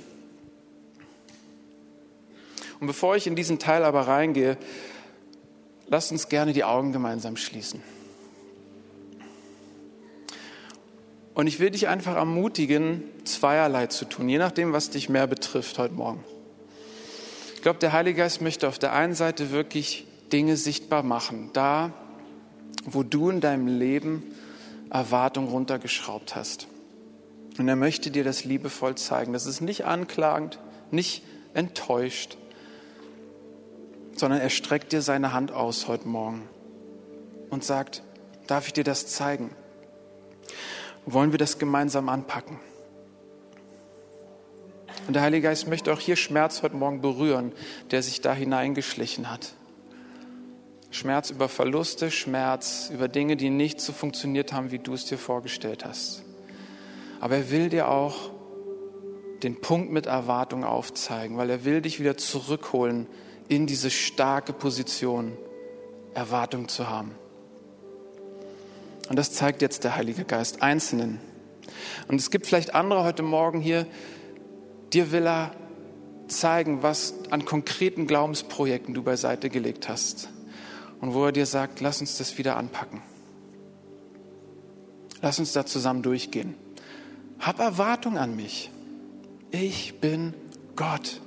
Und 2.81 2.87
bevor 2.87 3.15
ich 3.15 3.27
in 3.27 3.37
diesen 3.37 3.59
Teil 3.59 3.85
aber 3.85 4.09
reingehe, 4.09 4.57
lasst 5.89 6.13
uns 6.13 6.29
gerne 6.29 6.53
die 6.53 6.65
Augen 6.65 6.93
gemeinsam 6.93 7.37
schließen. 7.37 7.83
Und 11.35 11.47
ich 11.47 11.61
will 11.61 11.71
dich 11.71 11.89
einfach 11.89 12.17
ermutigen, 12.17 13.05
zweierlei 13.25 13.87
zu 13.87 14.05
tun, 14.07 14.29
je 14.29 14.39
nachdem, 14.39 14.73
was 14.73 14.91
dich 14.91 15.09
mehr 15.09 15.27
betrifft 15.27 15.79
heute 15.79 15.95
Morgen. 15.95 16.25
Ich 17.61 17.63
glaube, 17.63 17.79
der 17.79 17.93
Heilige 17.93 18.23
Geist 18.23 18.41
möchte 18.41 18.67
auf 18.69 18.79
der 18.79 18.95
einen 18.95 19.13
Seite 19.13 19.51
wirklich 19.51 20.07
Dinge 20.33 20.57
sichtbar 20.57 21.03
machen, 21.03 21.51
da, 21.53 21.93
wo 22.87 23.03
du 23.03 23.29
in 23.29 23.43
deinem 23.43 23.67
Leben 23.67 24.23
Erwartung 24.89 25.47
runtergeschraubt 25.47 26.35
hast. 26.35 26.69
Und 27.59 27.69
er 27.69 27.77
möchte 27.77 28.11
dir 28.11 28.25
das 28.25 28.45
liebevoll 28.45 28.95
zeigen. 28.95 29.35
Das 29.35 29.45
ist 29.45 29.61
nicht 29.61 29.85
anklagend, 29.85 30.59
nicht 30.91 31.23
enttäuscht, 31.53 32.39
sondern 34.17 34.41
er 34.41 34.49
streckt 34.49 34.93
dir 34.93 35.03
seine 35.03 35.35
Hand 35.35 35.53
aus 35.53 35.87
heute 35.87 36.09
Morgen 36.09 36.49
und 37.51 37.63
sagt, 37.63 38.03
darf 38.47 38.69
ich 38.69 38.73
dir 38.73 38.85
das 38.85 39.07
zeigen? 39.07 39.51
wollen 41.05 41.33
wir 41.33 41.39
das 41.39 41.59
gemeinsam 41.59 42.09
anpacken. 42.09 42.59
Und 45.07 45.15
der 45.15 45.23
Heilige 45.23 45.49
Geist 45.49 45.67
möchte 45.67 45.93
auch 45.93 46.01
hier 46.01 46.17
Schmerz 46.17 46.63
heute 46.63 46.77
Morgen 46.77 47.01
berühren, 47.01 47.53
der 47.91 48.03
sich 48.03 48.21
da 48.21 48.33
hineingeschlichen 48.33 49.31
hat. 49.31 49.55
Schmerz 50.91 51.31
über 51.31 51.49
Verluste, 51.49 52.11
Schmerz 52.11 52.91
über 52.93 53.09
Dinge, 53.09 53.37
die 53.37 53.51
nicht 53.51 53.81
so 53.81 53.93
funktioniert 53.93 54.53
haben, 54.53 54.73
wie 54.73 54.79
du 54.79 54.93
es 54.93 55.05
dir 55.05 55.19
vorgestellt 55.19 55.85
hast. 55.85 56.25
Aber 57.21 57.37
er 57.37 57.51
will 57.51 57.69
dir 57.69 57.89
auch 57.89 58.31
den 59.43 59.61
Punkt 59.61 59.93
mit 59.93 60.07
Erwartung 60.07 60.65
aufzeigen, 60.65 61.37
weil 61.37 61.51
er 61.51 61.65
will 61.65 61.81
dich 61.81 62.01
wieder 62.01 62.17
zurückholen 62.17 63.07
in 63.49 63.67
diese 63.67 63.91
starke 63.91 64.53
Position, 64.53 65.37
Erwartung 66.15 66.69
zu 66.69 66.89
haben. 66.89 67.15
Und 69.09 69.17
das 69.17 69.33
zeigt 69.33 69.63
jetzt 69.63 69.85
der 69.85 69.97
Heilige 69.97 70.25
Geist 70.25 70.63
Einzelnen. 70.63 71.21
Und 72.09 72.21
es 72.21 72.31
gibt 72.31 72.47
vielleicht 72.47 72.75
andere 72.75 73.05
heute 73.05 73.23
Morgen 73.23 73.61
hier, 73.61 73.87
dir 74.93 75.13
will 75.13 75.27
er 75.27 75.53
zeigen, 76.29 76.83
was 76.83 77.15
an 77.31 77.45
konkreten 77.45 78.07
Glaubensprojekten 78.07 78.95
du 78.95 79.03
beiseite 79.03 79.51
gelegt 79.51 79.89
hast. 79.89 80.29
Und 81.01 81.15
wo 81.15 81.25
er 81.27 81.33
dir 81.33 81.47
sagt, 81.47 81.81
lass 81.81 82.01
uns 82.01 82.19
das 82.19 82.37
wieder 82.39 82.57
anpacken. 82.57 83.03
Lass 85.23 85.39
uns 85.39 85.53
da 85.53 85.67
zusammen 85.67 86.03
durchgehen. 86.03 86.55
Hab 87.39 87.59
Erwartung 87.59 88.19
an 88.19 88.37
mich. 88.37 88.71
Ich 89.51 89.99
bin 89.99 90.35
Gott. 90.77 91.21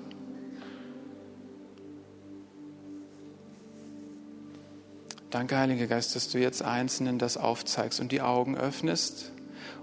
Danke, 5.32 5.58
Heiliger 5.58 5.88
Geist, 5.88 6.16
dass 6.16 6.30
du 6.30 6.38
jetzt 6.38 6.62
Einzelnen 6.62 7.18
das 7.18 7.38
aufzeigst 7.38 8.00
und 8.00 8.12
die 8.12 8.22
Augen 8.22 8.56
öffnest 8.56 9.32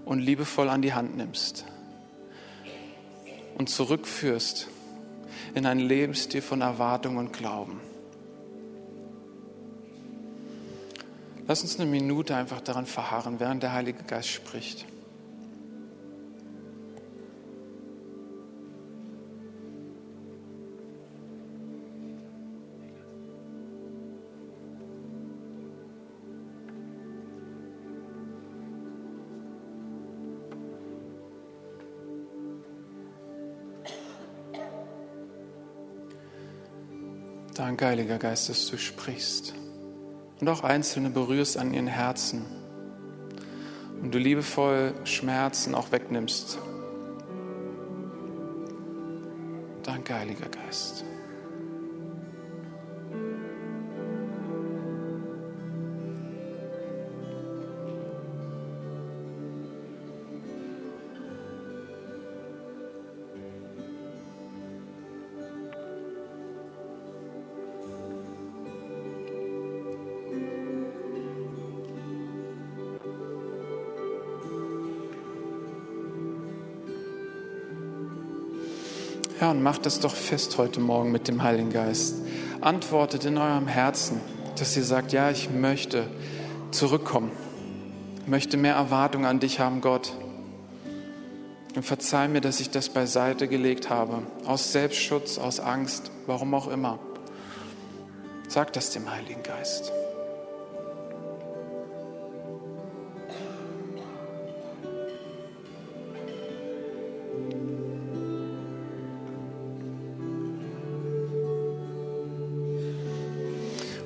und 0.05 0.19
liebevoll 0.19 0.69
an 0.69 0.81
die 0.81 0.93
Hand 0.93 1.17
nimmst 1.17 1.65
und 3.61 3.67
zurückführst 3.67 4.69
in 5.53 5.67
ein 5.67 5.77
Lebensstil 5.77 6.41
von 6.41 6.61
Erwartung 6.61 7.17
und 7.17 7.31
Glauben. 7.31 7.79
Lass 11.47 11.61
uns 11.61 11.79
eine 11.79 11.87
Minute 11.87 12.35
einfach 12.35 12.61
daran 12.61 12.87
verharren, 12.87 13.39
während 13.39 13.61
der 13.61 13.73
Heilige 13.73 14.01
Geist 14.01 14.29
spricht. 14.29 14.87
Danke, 37.81 37.93
Heiliger 37.93 38.19
Geist, 38.19 38.47
dass 38.47 38.67
du 38.69 38.77
sprichst 38.77 39.55
und 40.39 40.47
auch 40.47 40.63
Einzelne 40.63 41.09
berührst 41.09 41.57
an 41.57 41.73
ihren 41.73 41.87
Herzen 41.87 42.45
und 44.03 44.13
du 44.13 44.19
liebevoll 44.19 44.93
Schmerzen 45.03 45.73
auch 45.73 45.91
wegnimmst. 45.91 46.59
Danke, 49.81 50.13
Heiliger 50.13 50.47
Geist. 50.47 51.05
Ja, 79.41 79.49
und 79.49 79.63
macht 79.63 79.87
das 79.87 79.99
doch 79.99 80.13
fest 80.13 80.59
heute 80.59 80.79
Morgen 80.79 81.11
mit 81.11 81.27
dem 81.27 81.41
Heiligen 81.41 81.71
Geist. 81.71 82.17
Antwortet 82.61 83.25
in 83.25 83.39
eurem 83.39 83.65
Herzen, 83.65 84.21
dass 84.59 84.77
ihr 84.77 84.83
sagt, 84.83 85.13
ja, 85.13 85.31
ich 85.31 85.49
möchte 85.49 86.05
zurückkommen. 86.69 87.31
Ich 88.21 88.27
möchte 88.27 88.55
mehr 88.55 88.75
Erwartung 88.75 89.25
an 89.25 89.39
dich 89.39 89.59
haben, 89.59 89.81
Gott. 89.81 90.13
Und 91.75 91.83
verzeih 91.83 92.27
mir, 92.27 92.41
dass 92.41 92.59
ich 92.59 92.69
das 92.69 92.89
beiseite 92.89 93.47
gelegt 93.47 93.89
habe. 93.89 94.21
Aus 94.45 94.73
Selbstschutz, 94.73 95.39
aus 95.39 95.59
Angst, 95.59 96.11
warum 96.27 96.53
auch 96.53 96.67
immer. 96.67 96.99
Sag 98.47 98.73
das 98.73 98.91
dem 98.91 99.09
Heiligen 99.09 99.41
Geist. 99.41 99.91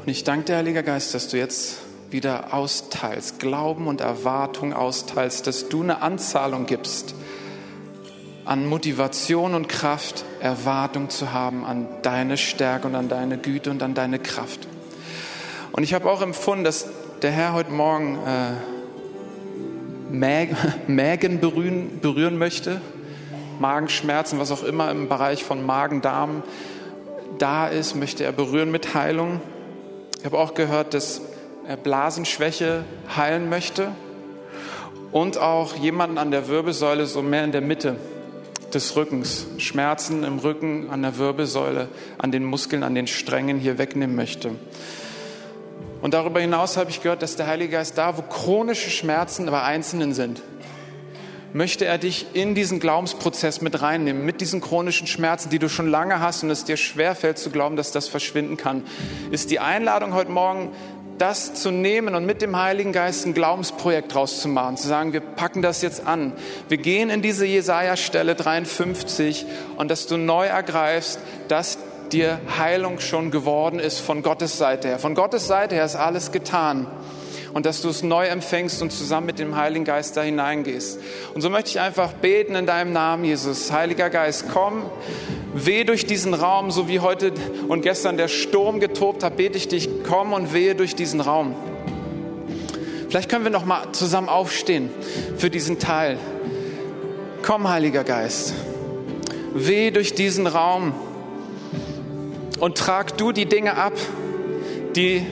Und 0.06 0.12
ich 0.12 0.24
danke 0.24 0.46
dir, 0.46 0.58
Heiliger 0.58 0.84
Geist, 0.84 1.16
dass 1.16 1.30
du 1.30 1.38
jetzt 1.38 1.80
wieder 2.12 2.54
austeilst, 2.54 3.40
Glauben 3.40 3.88
und 3.88 4.02
Erwartung 4.02 4.72
austeilst, 4.72 5.48
dass 5.48 5.68
du 5.68 5.82
eine 5.82 6.04
Anzahlung 6.04 6.68
gibst 6.68 7.16
an 8.46 8.68
Motivation 8.68 9.56
und 9.56 9.68
Kraft, 9.68 10.24
Erwartung 10.42 11.10
zu 11.10 11.34
haben 11.34 11.66
an 11.66 11.88
deine 12.04 12.38
Stärke 12.38 12.86
und 12.86 12.94
an 12.94 13.10
deine 13.10 13.40
Güte 13.40 13.72
und 13.72 13.82
an 13.82 13.96
deine 13.96 14.20
Kraft. 14.20 14.68
Und 15.72 15.82
ich 15.82 15.96
habe 15.96 16.08
auch 16.08 16.22
empfunden, 16.22 16.64
dass 16.64 16.88
der 17.24 17.32
Herr 17.32 17.54
heute 17.54 17.72
Morgen 17.72 18.20
äh, 18.28 18.52
Mägen 20.88 21.40
berühren, 21.40 22.00
berühren 22.00 22.38
möchte, 22.38 22.80
Magenschmerzen, 23.60 24.38
was 24.38 24.52
auch 24.52 24.64
immer 24.64 24.92
im 24.92 25.10
Bereich 25.10 25.44
von 25.44 25.66
Magen, 25.66 26.04
Darm 26.04 26.44
da 27.40 27.68
ist, 27.68 27.96
möchte 27.96 28.24
er 28.24 28.34
berühren 28.34 28.70
mit 28.70 28.94
Heilung. 28.94 29.42
Ich 30.26 30.32
habe 30.32 30.40
auch 30.40 30.56
gehört, 30.56 30.96
dass 30.96 31.22
er 31.68 31.78
Blasenschwäche 31.78 32.84
heilen 33.16 33.48
möchte 33.48 33.92
und 35.12 35.38
auch 35.38 35.76
jemanden 35.76 36.18
an 36.18 36.32
der 36.32 36.48
Wirbelsäule 36.48 37.06
so 37.06 37.22
mehr 37.22 37.44
in 37.44 37.52
der 37.52 37.62
Mitte 37.62 37.98
des 38.74 38.96
Rückens, 38.96 39.46
Schmerzen 39.60 40.24
im 40.24 40.40
Rücken, 40.40 40.90
an 40.90 41.04
der 41.04 41.20
Wirbelsäule, 41.20 41.90
an 42.18 42.32
den 42.32 42.44
Muskeln, 42.44 42.82
an 42.82 42.96
den 42.96 43.06
Strängen 43.06 43.60
hier 43.60 43.78
wegnehmen 43.78 44.16
möchte. 44.16 44.56
Und 46.02 46.16
darüber 46.16 46.40
hinaus 46.40 46.76
habe 46.76 46.90
ich 46.90 47.04
gehört, 47.04 47.22
dass 47.22 47.36
der 47.36 47.46
Heilige 47.46 47.74
Geist 47.74 47.96
da, 47.96 48.18
wo 48.18 48.24
chronische 48.24 48.90
Schmerzen 48.90 49.46
bei 49.46 49.62
Einzelnen 49.62 50.16
sind, 50.16 50.42
möchte 51.56 51.86
er 51.86 51.98
dich 51.98 52.26
in 52.34 52.54
diesen 52.54 52.82
Glaubensprozess 52.82 53.62
mit 53.62 53.82
reinnehmen, 53.82 54.26
mit 54.26 54.42
diesen 54.42 54.60
chronischen 54.60 55.08
Schmerzen, 55.08 55.50
die 55.50 55.58
du 55.58 55.70
schon 55.70 55.90
lange 55.90 56.20
hast 56.20 56.44
und 56.44 56.50
es 56.50 56.66
dir 56.66 56.76
schwerfällt 56.76 57.38
zu 57.38 57.50
glauben, 57.50 57.78
dass 57.78 57.94
das 57.94 58.10
verschwinden 58.10 58.58
kann. 58.58 58.84
Ist 59.32 59.52
die 59.52 59.60
Einladung 59.60 60.14
heute 60.14 60.32
Morgen, 60.32 60.74
das 61.18 61.54
zu 61.54 61.72
nehmen 61.72 62.14
und 62.14 62.26
mit 62.26 62.42
dem 62.42 62.58
Heiligen 62.62 62.92
Geist 62.92 63.26
ein 63.26 63.34
Glaubensprojekt 63.34 64.14
draus 64.14 64.42
zu 64.42 64.50
machen, 64.50 64.76
zu 64.76 64.90
sagen, 64.90 65.14
wir 65.14 65.22
packen 65.22 65.62
das 65.62 65.82
jetzt 65.82 66.06
an. 66.06 66.34
Wir 66.68 66.78
gehen 66.78 67.10
in 67.10 67.22
diese 67.22 67.46
Jesaja-Stelle 67.46 68.36
53 68.36 69.46
und 69.78 69.90
dass 69.90 70.08
du 70.08 70.18
neu 70.18 70.48
ergreifst, 70.48 71.22
dass 71.48 71.78
dir 72.12 72.42
Heilung 72.58 73.00
schon 73.00 73.32
geworden 73.32 73.80
ist 73.80 74.00
von 74.00 74.24
Gottes 74.24 74.58
Seite 74.58 74.90
her. 74.90 75.00
Von 75.00 75.16
Gottes 75.16 75.48
Seite 75.48 75.76
her 75.76 75.86
ist 75.86 75.96
alles 75.96 76.34
getan 76.34 76.88
und 77.56 77.66
dass 77.66 77.82
du 77.82 77.88
es 77.88 78.04
neu 78.04 78.26
empfängst 78.26 78.82
und 78.82 78.92
zusammen 78.92 79.28
mit 79.28 79.40
dem 79.40 79.56
Heiligen 79.56 79.86
Geist 79.86 80.18
da 80.18 80.22
hineingehst. 80.22 81.00
Und 81.34 81.40
so 81.40 81.50
möchte 81.50 81.70
ich 81.70 81.80
einfach 81.80 82.12
beten 82.12 82.54
in 82.54 82.66
deinem 82.66 82.92
Namen, 82.92 83.24
Jesus. 83.24 83.72
Heiliger 83.72 84.10
Geist, 84.10 84.48
komm, 84.52 84.84
weh 85.54 85.86
durch 85.86 86.06
diesen 86.06 86.34
Raum, 86.34 86.70
so 86.70 86.90
wie 86.90 87.00
heute 87.00 87.32
und 87.70 87.82
gestern 87.82 88.18
der 88.18 88.28
Sturm 88.28 88.82
getobt 88.82 89.24
hat, 89.24 89.38
bete 89.38 89.58
ich 89.58 89.70
dich, 89.70 89.88
komm 90.06 90.34
und 90.34 90.54
wehe 90.54 90.76
durch 90.76 90.96
diesen 90.96 91.22
Raum. 91.22 91.56
Vielleicht 93.08 93.30
können 93.30 93.46
wir 93.46 93.52
noch 93.52 93.64
mal 93.64 93.90
zusammen 93.94 94.28
aufstehen 94.28 94.90
für 95.38 95.50
diesen 95.50 95.80
Teil. 95.80 96.18
Komm, 97.42 97.70
Heiliger 97.70 98.04
Geist, 98.04 98.54
weh 99.54 99.92
durch 99.92 100.14
diesen 100.14 100.46
Raum 100.46 100.92
und 102.60 102.78
trag 102.78 103.18
du 103.18 103.32
die 103.32 103.46
Dinge 103.46 103.78
ab, 103.78 103.94
die 104.98 105.26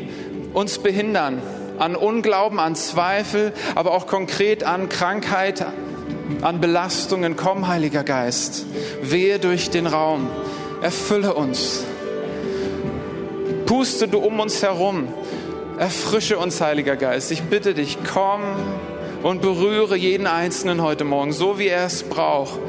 uns 0.53 0.77
behindern, 0.77 1.41
an 1.83 1.97
Unglauben, 1.97 2.59
an 2.59 2.75
Zweifel, 2.75 3.51
aber 3.75 3.91
auch 3.91 4.07
konkret 4.07 4.63
an 4.63 4.87
Krankheit, 4.87 5.65
an 6.41 6.61
Belastungen. 6.61 7.35
Komm, 7.35 7.67
Heiliger 7.67 8.05
Geist, 8.05 8.65
wehe 9.01 9.37
durch 9.37 9.69
den 9.69 9.85
Raum, 9.85 10.29
erfülle 10.81 11.33
uns. 11.33 11.83
Puste 13.65 14.07
du 14.07 14.19
um 14.19 14.39
uns 14.39 14.63
herum, 14.63 15.09
erfrische 15.77 16.37
uns, 16.37 16.61
Heiliger 16.61 16.95
Geist. 16.95 17.31
Ich 17.31 17.43
bitte 17.43 17.73
dich, 17.73 17.97
komm 18.13 18.41
und 19.21 19.41
berühre 19.41 19.97
jeden 19.97 20.25
Einzelnen 20.25 20.81
heute 20.81 21.03
Morgen, 21.03 21.33
so 21.33 21.59
wie 21.59 21.67
er 21.67 21.85
es 21.85 22.03
braucht. 22.03 22.59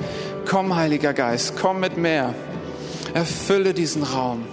Komm, 0.44 0.74
Heiliger 0.74 1.12
Geist, 1.12 1.54
komm 1.56 1.78
mit 1.78 1.96
mehr. 1.96 2.34
Erfülle 3.14 3.74
diesen 3.74 4.02
Raum. 4.02 4.44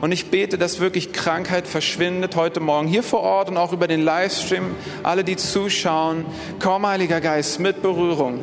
Und 0.00 0.12
ich 0.12 0.30
bete, 0.30 0.58
dass 0.58 0.78
wirklich 0.78 1.12
Krankheit 1.12 1.66
verschwindet 1.66 2.36
heute 2.36 2.60
Morgen 2.60 2.86
hier 2.86 3.02
vor 3.02 3.20
Ort 3.20 3.48
und 3.48 3.56
auch 3.56 3.72
über 3.72 3.88
den 3.88 4.02
Livestream. 4.02 4.70
Alle, 5.02 5.24
die 5.24 5.36
zuschauen, 5.36 6.24
komm, 6.60 6.86
Heiliger 6.86 7.20
Geist, 7.20 7.58
mit 7.58 7.82
Berührung. 7.82 8.40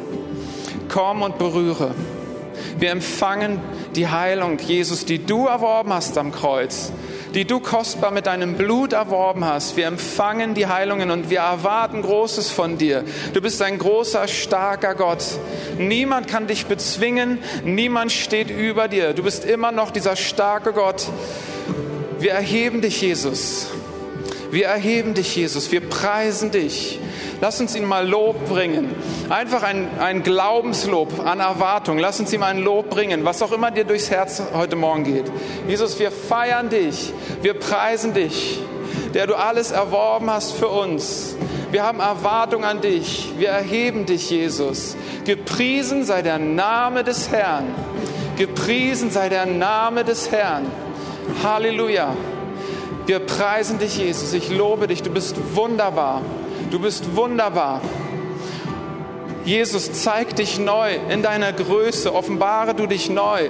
Komm 0.90 1.22
und 1.22 1.38
berühre. 1.38 1.96
Wir 2.78 2.92
empfangen 2.92 3.62
die 3.96 4.08
Heilung, 4.08 4.58
Jesus, 4.60 5.06
die 5.06 5.26
du 5.26 5.48
erworben 5.48 5.94
hast 5.94 6.18
am 6.18 6.34
Kreuz 6.34 6.92
die 7.36 7.46
du 7.46 7.60
kostbar 7.60 8.12
mit 8.12 8.28
deinem 8.28 8.56
Blut 8.56 8.94
erworben 8.94 9.44
hast. 9.44 9.76
Wir 9.76 9.88
empfangen 9.88 10.54
die 10.54 10.68
Heilungen 10.68 11.12
und 11.12 11.30
wir 11.30 11.40
erwarten 11.40 12.02
Großes 12.02 12.50
von 12.50 12.78
dir. 12.78 13.04
Du 13.34 13.42
bist 13.42 13.62
ein 13.62 13.78
großer, 13.78 14.30
starker 14.30 14.96
Gott. 14.96 15.24
Niemand 15.78 16.30
kann 16.30 16.48
dich 16.48 16.66
bezwingen, 16.66 17.40
niemand 17.66 18.14
steht 18.14 18.50
über 18.50 18.88
dir. 18.88 19.14
Du 19.14 19.22
bist 19.24 19.44
immer 19.44 19.74
noch 19.74 19.92
dieser 19.92 20.16
starke 20.16 20.72
Gott. 20.72 21.08
Wir 22.20 22.32
erheben 22.32 22.80
dich, 22.80 23.02
Jesus. 23.02 23.68
Wir 24.50 24.68
erheben 24.68 25.14
dich, 25.14 25.36
Jesus. 25.36 25.74
Wir 25.74 25.82
preisen 25.82 26.52
dich. 26.52 27.02
Lass 27.42 27.60
uns 27.60 27.76
ihm 27.76 27.86
mal 27.86 28.08
Lob 28.08 28.48
bringen. 28.48 28.96
Einfach 29.30 29.64
ein, 29.64 29.88
ein 30.00 30.24
Glaubenslob 30.24 31.26
an 31.26 31.40
Erwartung. 31.40 31.98
Lass 31.98 32.20
uns 32.20 32.32
ihm 32.34 32.44
ein 32.44 32.60
Lob 32.60 32.90
bringen, 32.90 33.26
was 33.26 33.42
auch 33.42 33.52
immer 33.52 33.72
dir 33.72 33.84
durchs 33.84 34.10
Herz 34.10 34.42
heute 34.54 34.76
Morgen 34.76 35.04
geht. 35.04 35.26
Jesus, 35.68 36.00
wir 36.00 36.12
feiern 36.12 36.70
dich. 36.70 37.14
Wir 37.42 37.54
preisen 37.54 38.14
dich, 38.14 38.60
der 39.14 39.28
du 39.28 39.36
alles 39.36 39.72
erworben 39.72 40.30
hast 40.30 40.54
für 40.54 40.70
uns. 40.70 41.36
Wir 41.72 41.84
haben 41.84 42.00
Erwartung 42.00 42.64
an 42.64 42.82
dich. 42.82 43.34
Wir 43.38 43.50
erheben 43.50 44.06
dich, 44.06 44.30
Jesus. 44.30 44.96
Gepriesen 45.26 46.06
sei 46.06 46.22
der 46.22 46.40
Name 46.40 47.04
des 47.04 47.32
Herrn. 47.32 47.66
Gepriesen 48.38 49.12
sei 49.12 49.30
der 49.30 49.46
Name 49.46 50.04
des 50.04 50.32
Herrn. 50.32 50.66
Halleluja. 51.44 52.16
Wir 53.06 53.20
preisen 53.20 53.78
dich, 53.78 53.98
Jesus. 53.98 54.34
Ich 54.34 54.50
lobe 54.50 54.88
dich. 54.88 55.04
Du 55.04 55.10
bist 55.10 55.36
wunderbar. 55.54 56.22
Du 56.76 56.82
bist 56.82 57.16
wunderbar. 57.16 57.80
Jesus, 59.46 59.94
zeig 59.94 60.36
dich 60.36 60.60
neu 60.60 60.96
in 61.10 61.24
deiner 61.24 61.54
Größe, 61.54 62.14
offenbare 62.14 62.76
du 62.76 62.86
dich 62.86 63.10
neu 63.10 63.50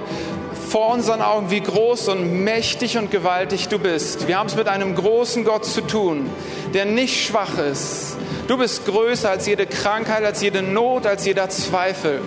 vor 0.69 0.93
unseren 0.93 1.23
Augen, 1.23 1.49
wie 1.49 1.59
groß 1.59 2.09
und 2.09 2.43
mächtig 2.43 2.99
und 2.99 3.09
gewaltig 3.09 3.67
du 3.67 3.79
bist. 3.79 4.27
Wir 4.27 4.37
haben 4.37 4.45
es 4.45 4.55
mit 4.55 4.67
einem 4.67 4.93
großen 4.93 5.43
Gott 5.43 5.65
zu 5.65 5.81
tun, 5.81 6.29
der 6.75 6.85
nicht 6.85 7.25
schwach 7.25 7.57
ist. 7.57 8.15
Du 8.47 8.59
bist 8.59 8.85
größer 8.85 9.31
als 9.31 9.47
jede 9.47 9.65
Krankheit, 9.65 10.23
als 10.23 10.43
jede 10.43 10.61
Not, 10.61 11.07
als 11.07 11.25
jeder 11.25 11.49
Zweifel. 11.49 12.21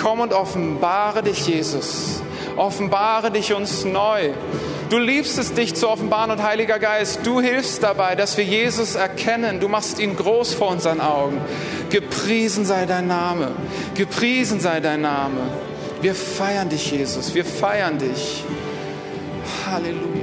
Komm 0.00 0.18
und 0.18 0.32
offenbare 0.32 1.22
dich, 1.22 1.46
Jesus. 1.46 2.21
Offenbare 2.56 3.30
dich 3.30 3.54
uns 3.54 3.84
neu. 3.84 4.30
Du 4.90 4.98
liebst 4.98 5.38
es, 5.38 5.54
dich 5.54 5.74
zu 5.74 5.88
offenbaren 5.88 6.30
und 6.30 6.42
Heiliger 6.42 6.78
Geist, 6.78 7.20
du 7.24 7.40
hilfst 7.40 7.82
dabei, 7.82 8.14
dass 8.14 8.36
wir 8.36 8.44
Jesus 8.44 8.94
erkennen. 8.94 9.58
Du 9.58 9.68
machst 9.68 9.98
ihn 9.98 10.16
groß 10.16 10.52
vor 10.52 10.68
unseren 10.68 11.00
Augen. 11.00 11.40
Gepriesen 11.88 12.66
sei 12.66 12.84
dein 12.84 13.06
Name. 13.06 13.52
Gepriesen 13.94 14.60
sei 14.60 14.80
dein 14.80 15.00
Name. 15.00 15.40
Wir 16.02 16.14
feiern 16.14 16.68
dich, 16.68 16.90
Jesus. 16.90 17.34
Wir 17.34 17.44
feiern 17.44 17.96
dich. 17.98 18.44
Halleluja. 19.66 20.21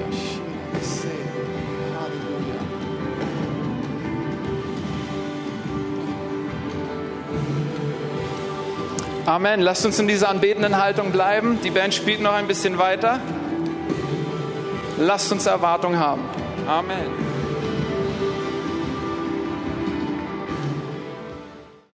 Amen. 9.30 9.62
Lasst 9.62 9.86
uns 9.86 10.00
in 10.00 10.08
dieser 10.08 10.28
anbetenden 10.28 10.82
Haltung 10.82 11.12
bleiben. 11.12 11.60
Die 11.64 11.70
Band 11.70 11.94
spielt 11.94 12.20
noch 12.20 12.34
ein 12.34 12.48
bisschen 12.48 12.80
weiter. 12.80 13.20
Lasst 14.98 15.32
uns 15.32 15.46
Erwartung 15.46 16.00
haben. 16.00 16.24
Amen. 16.68 17.29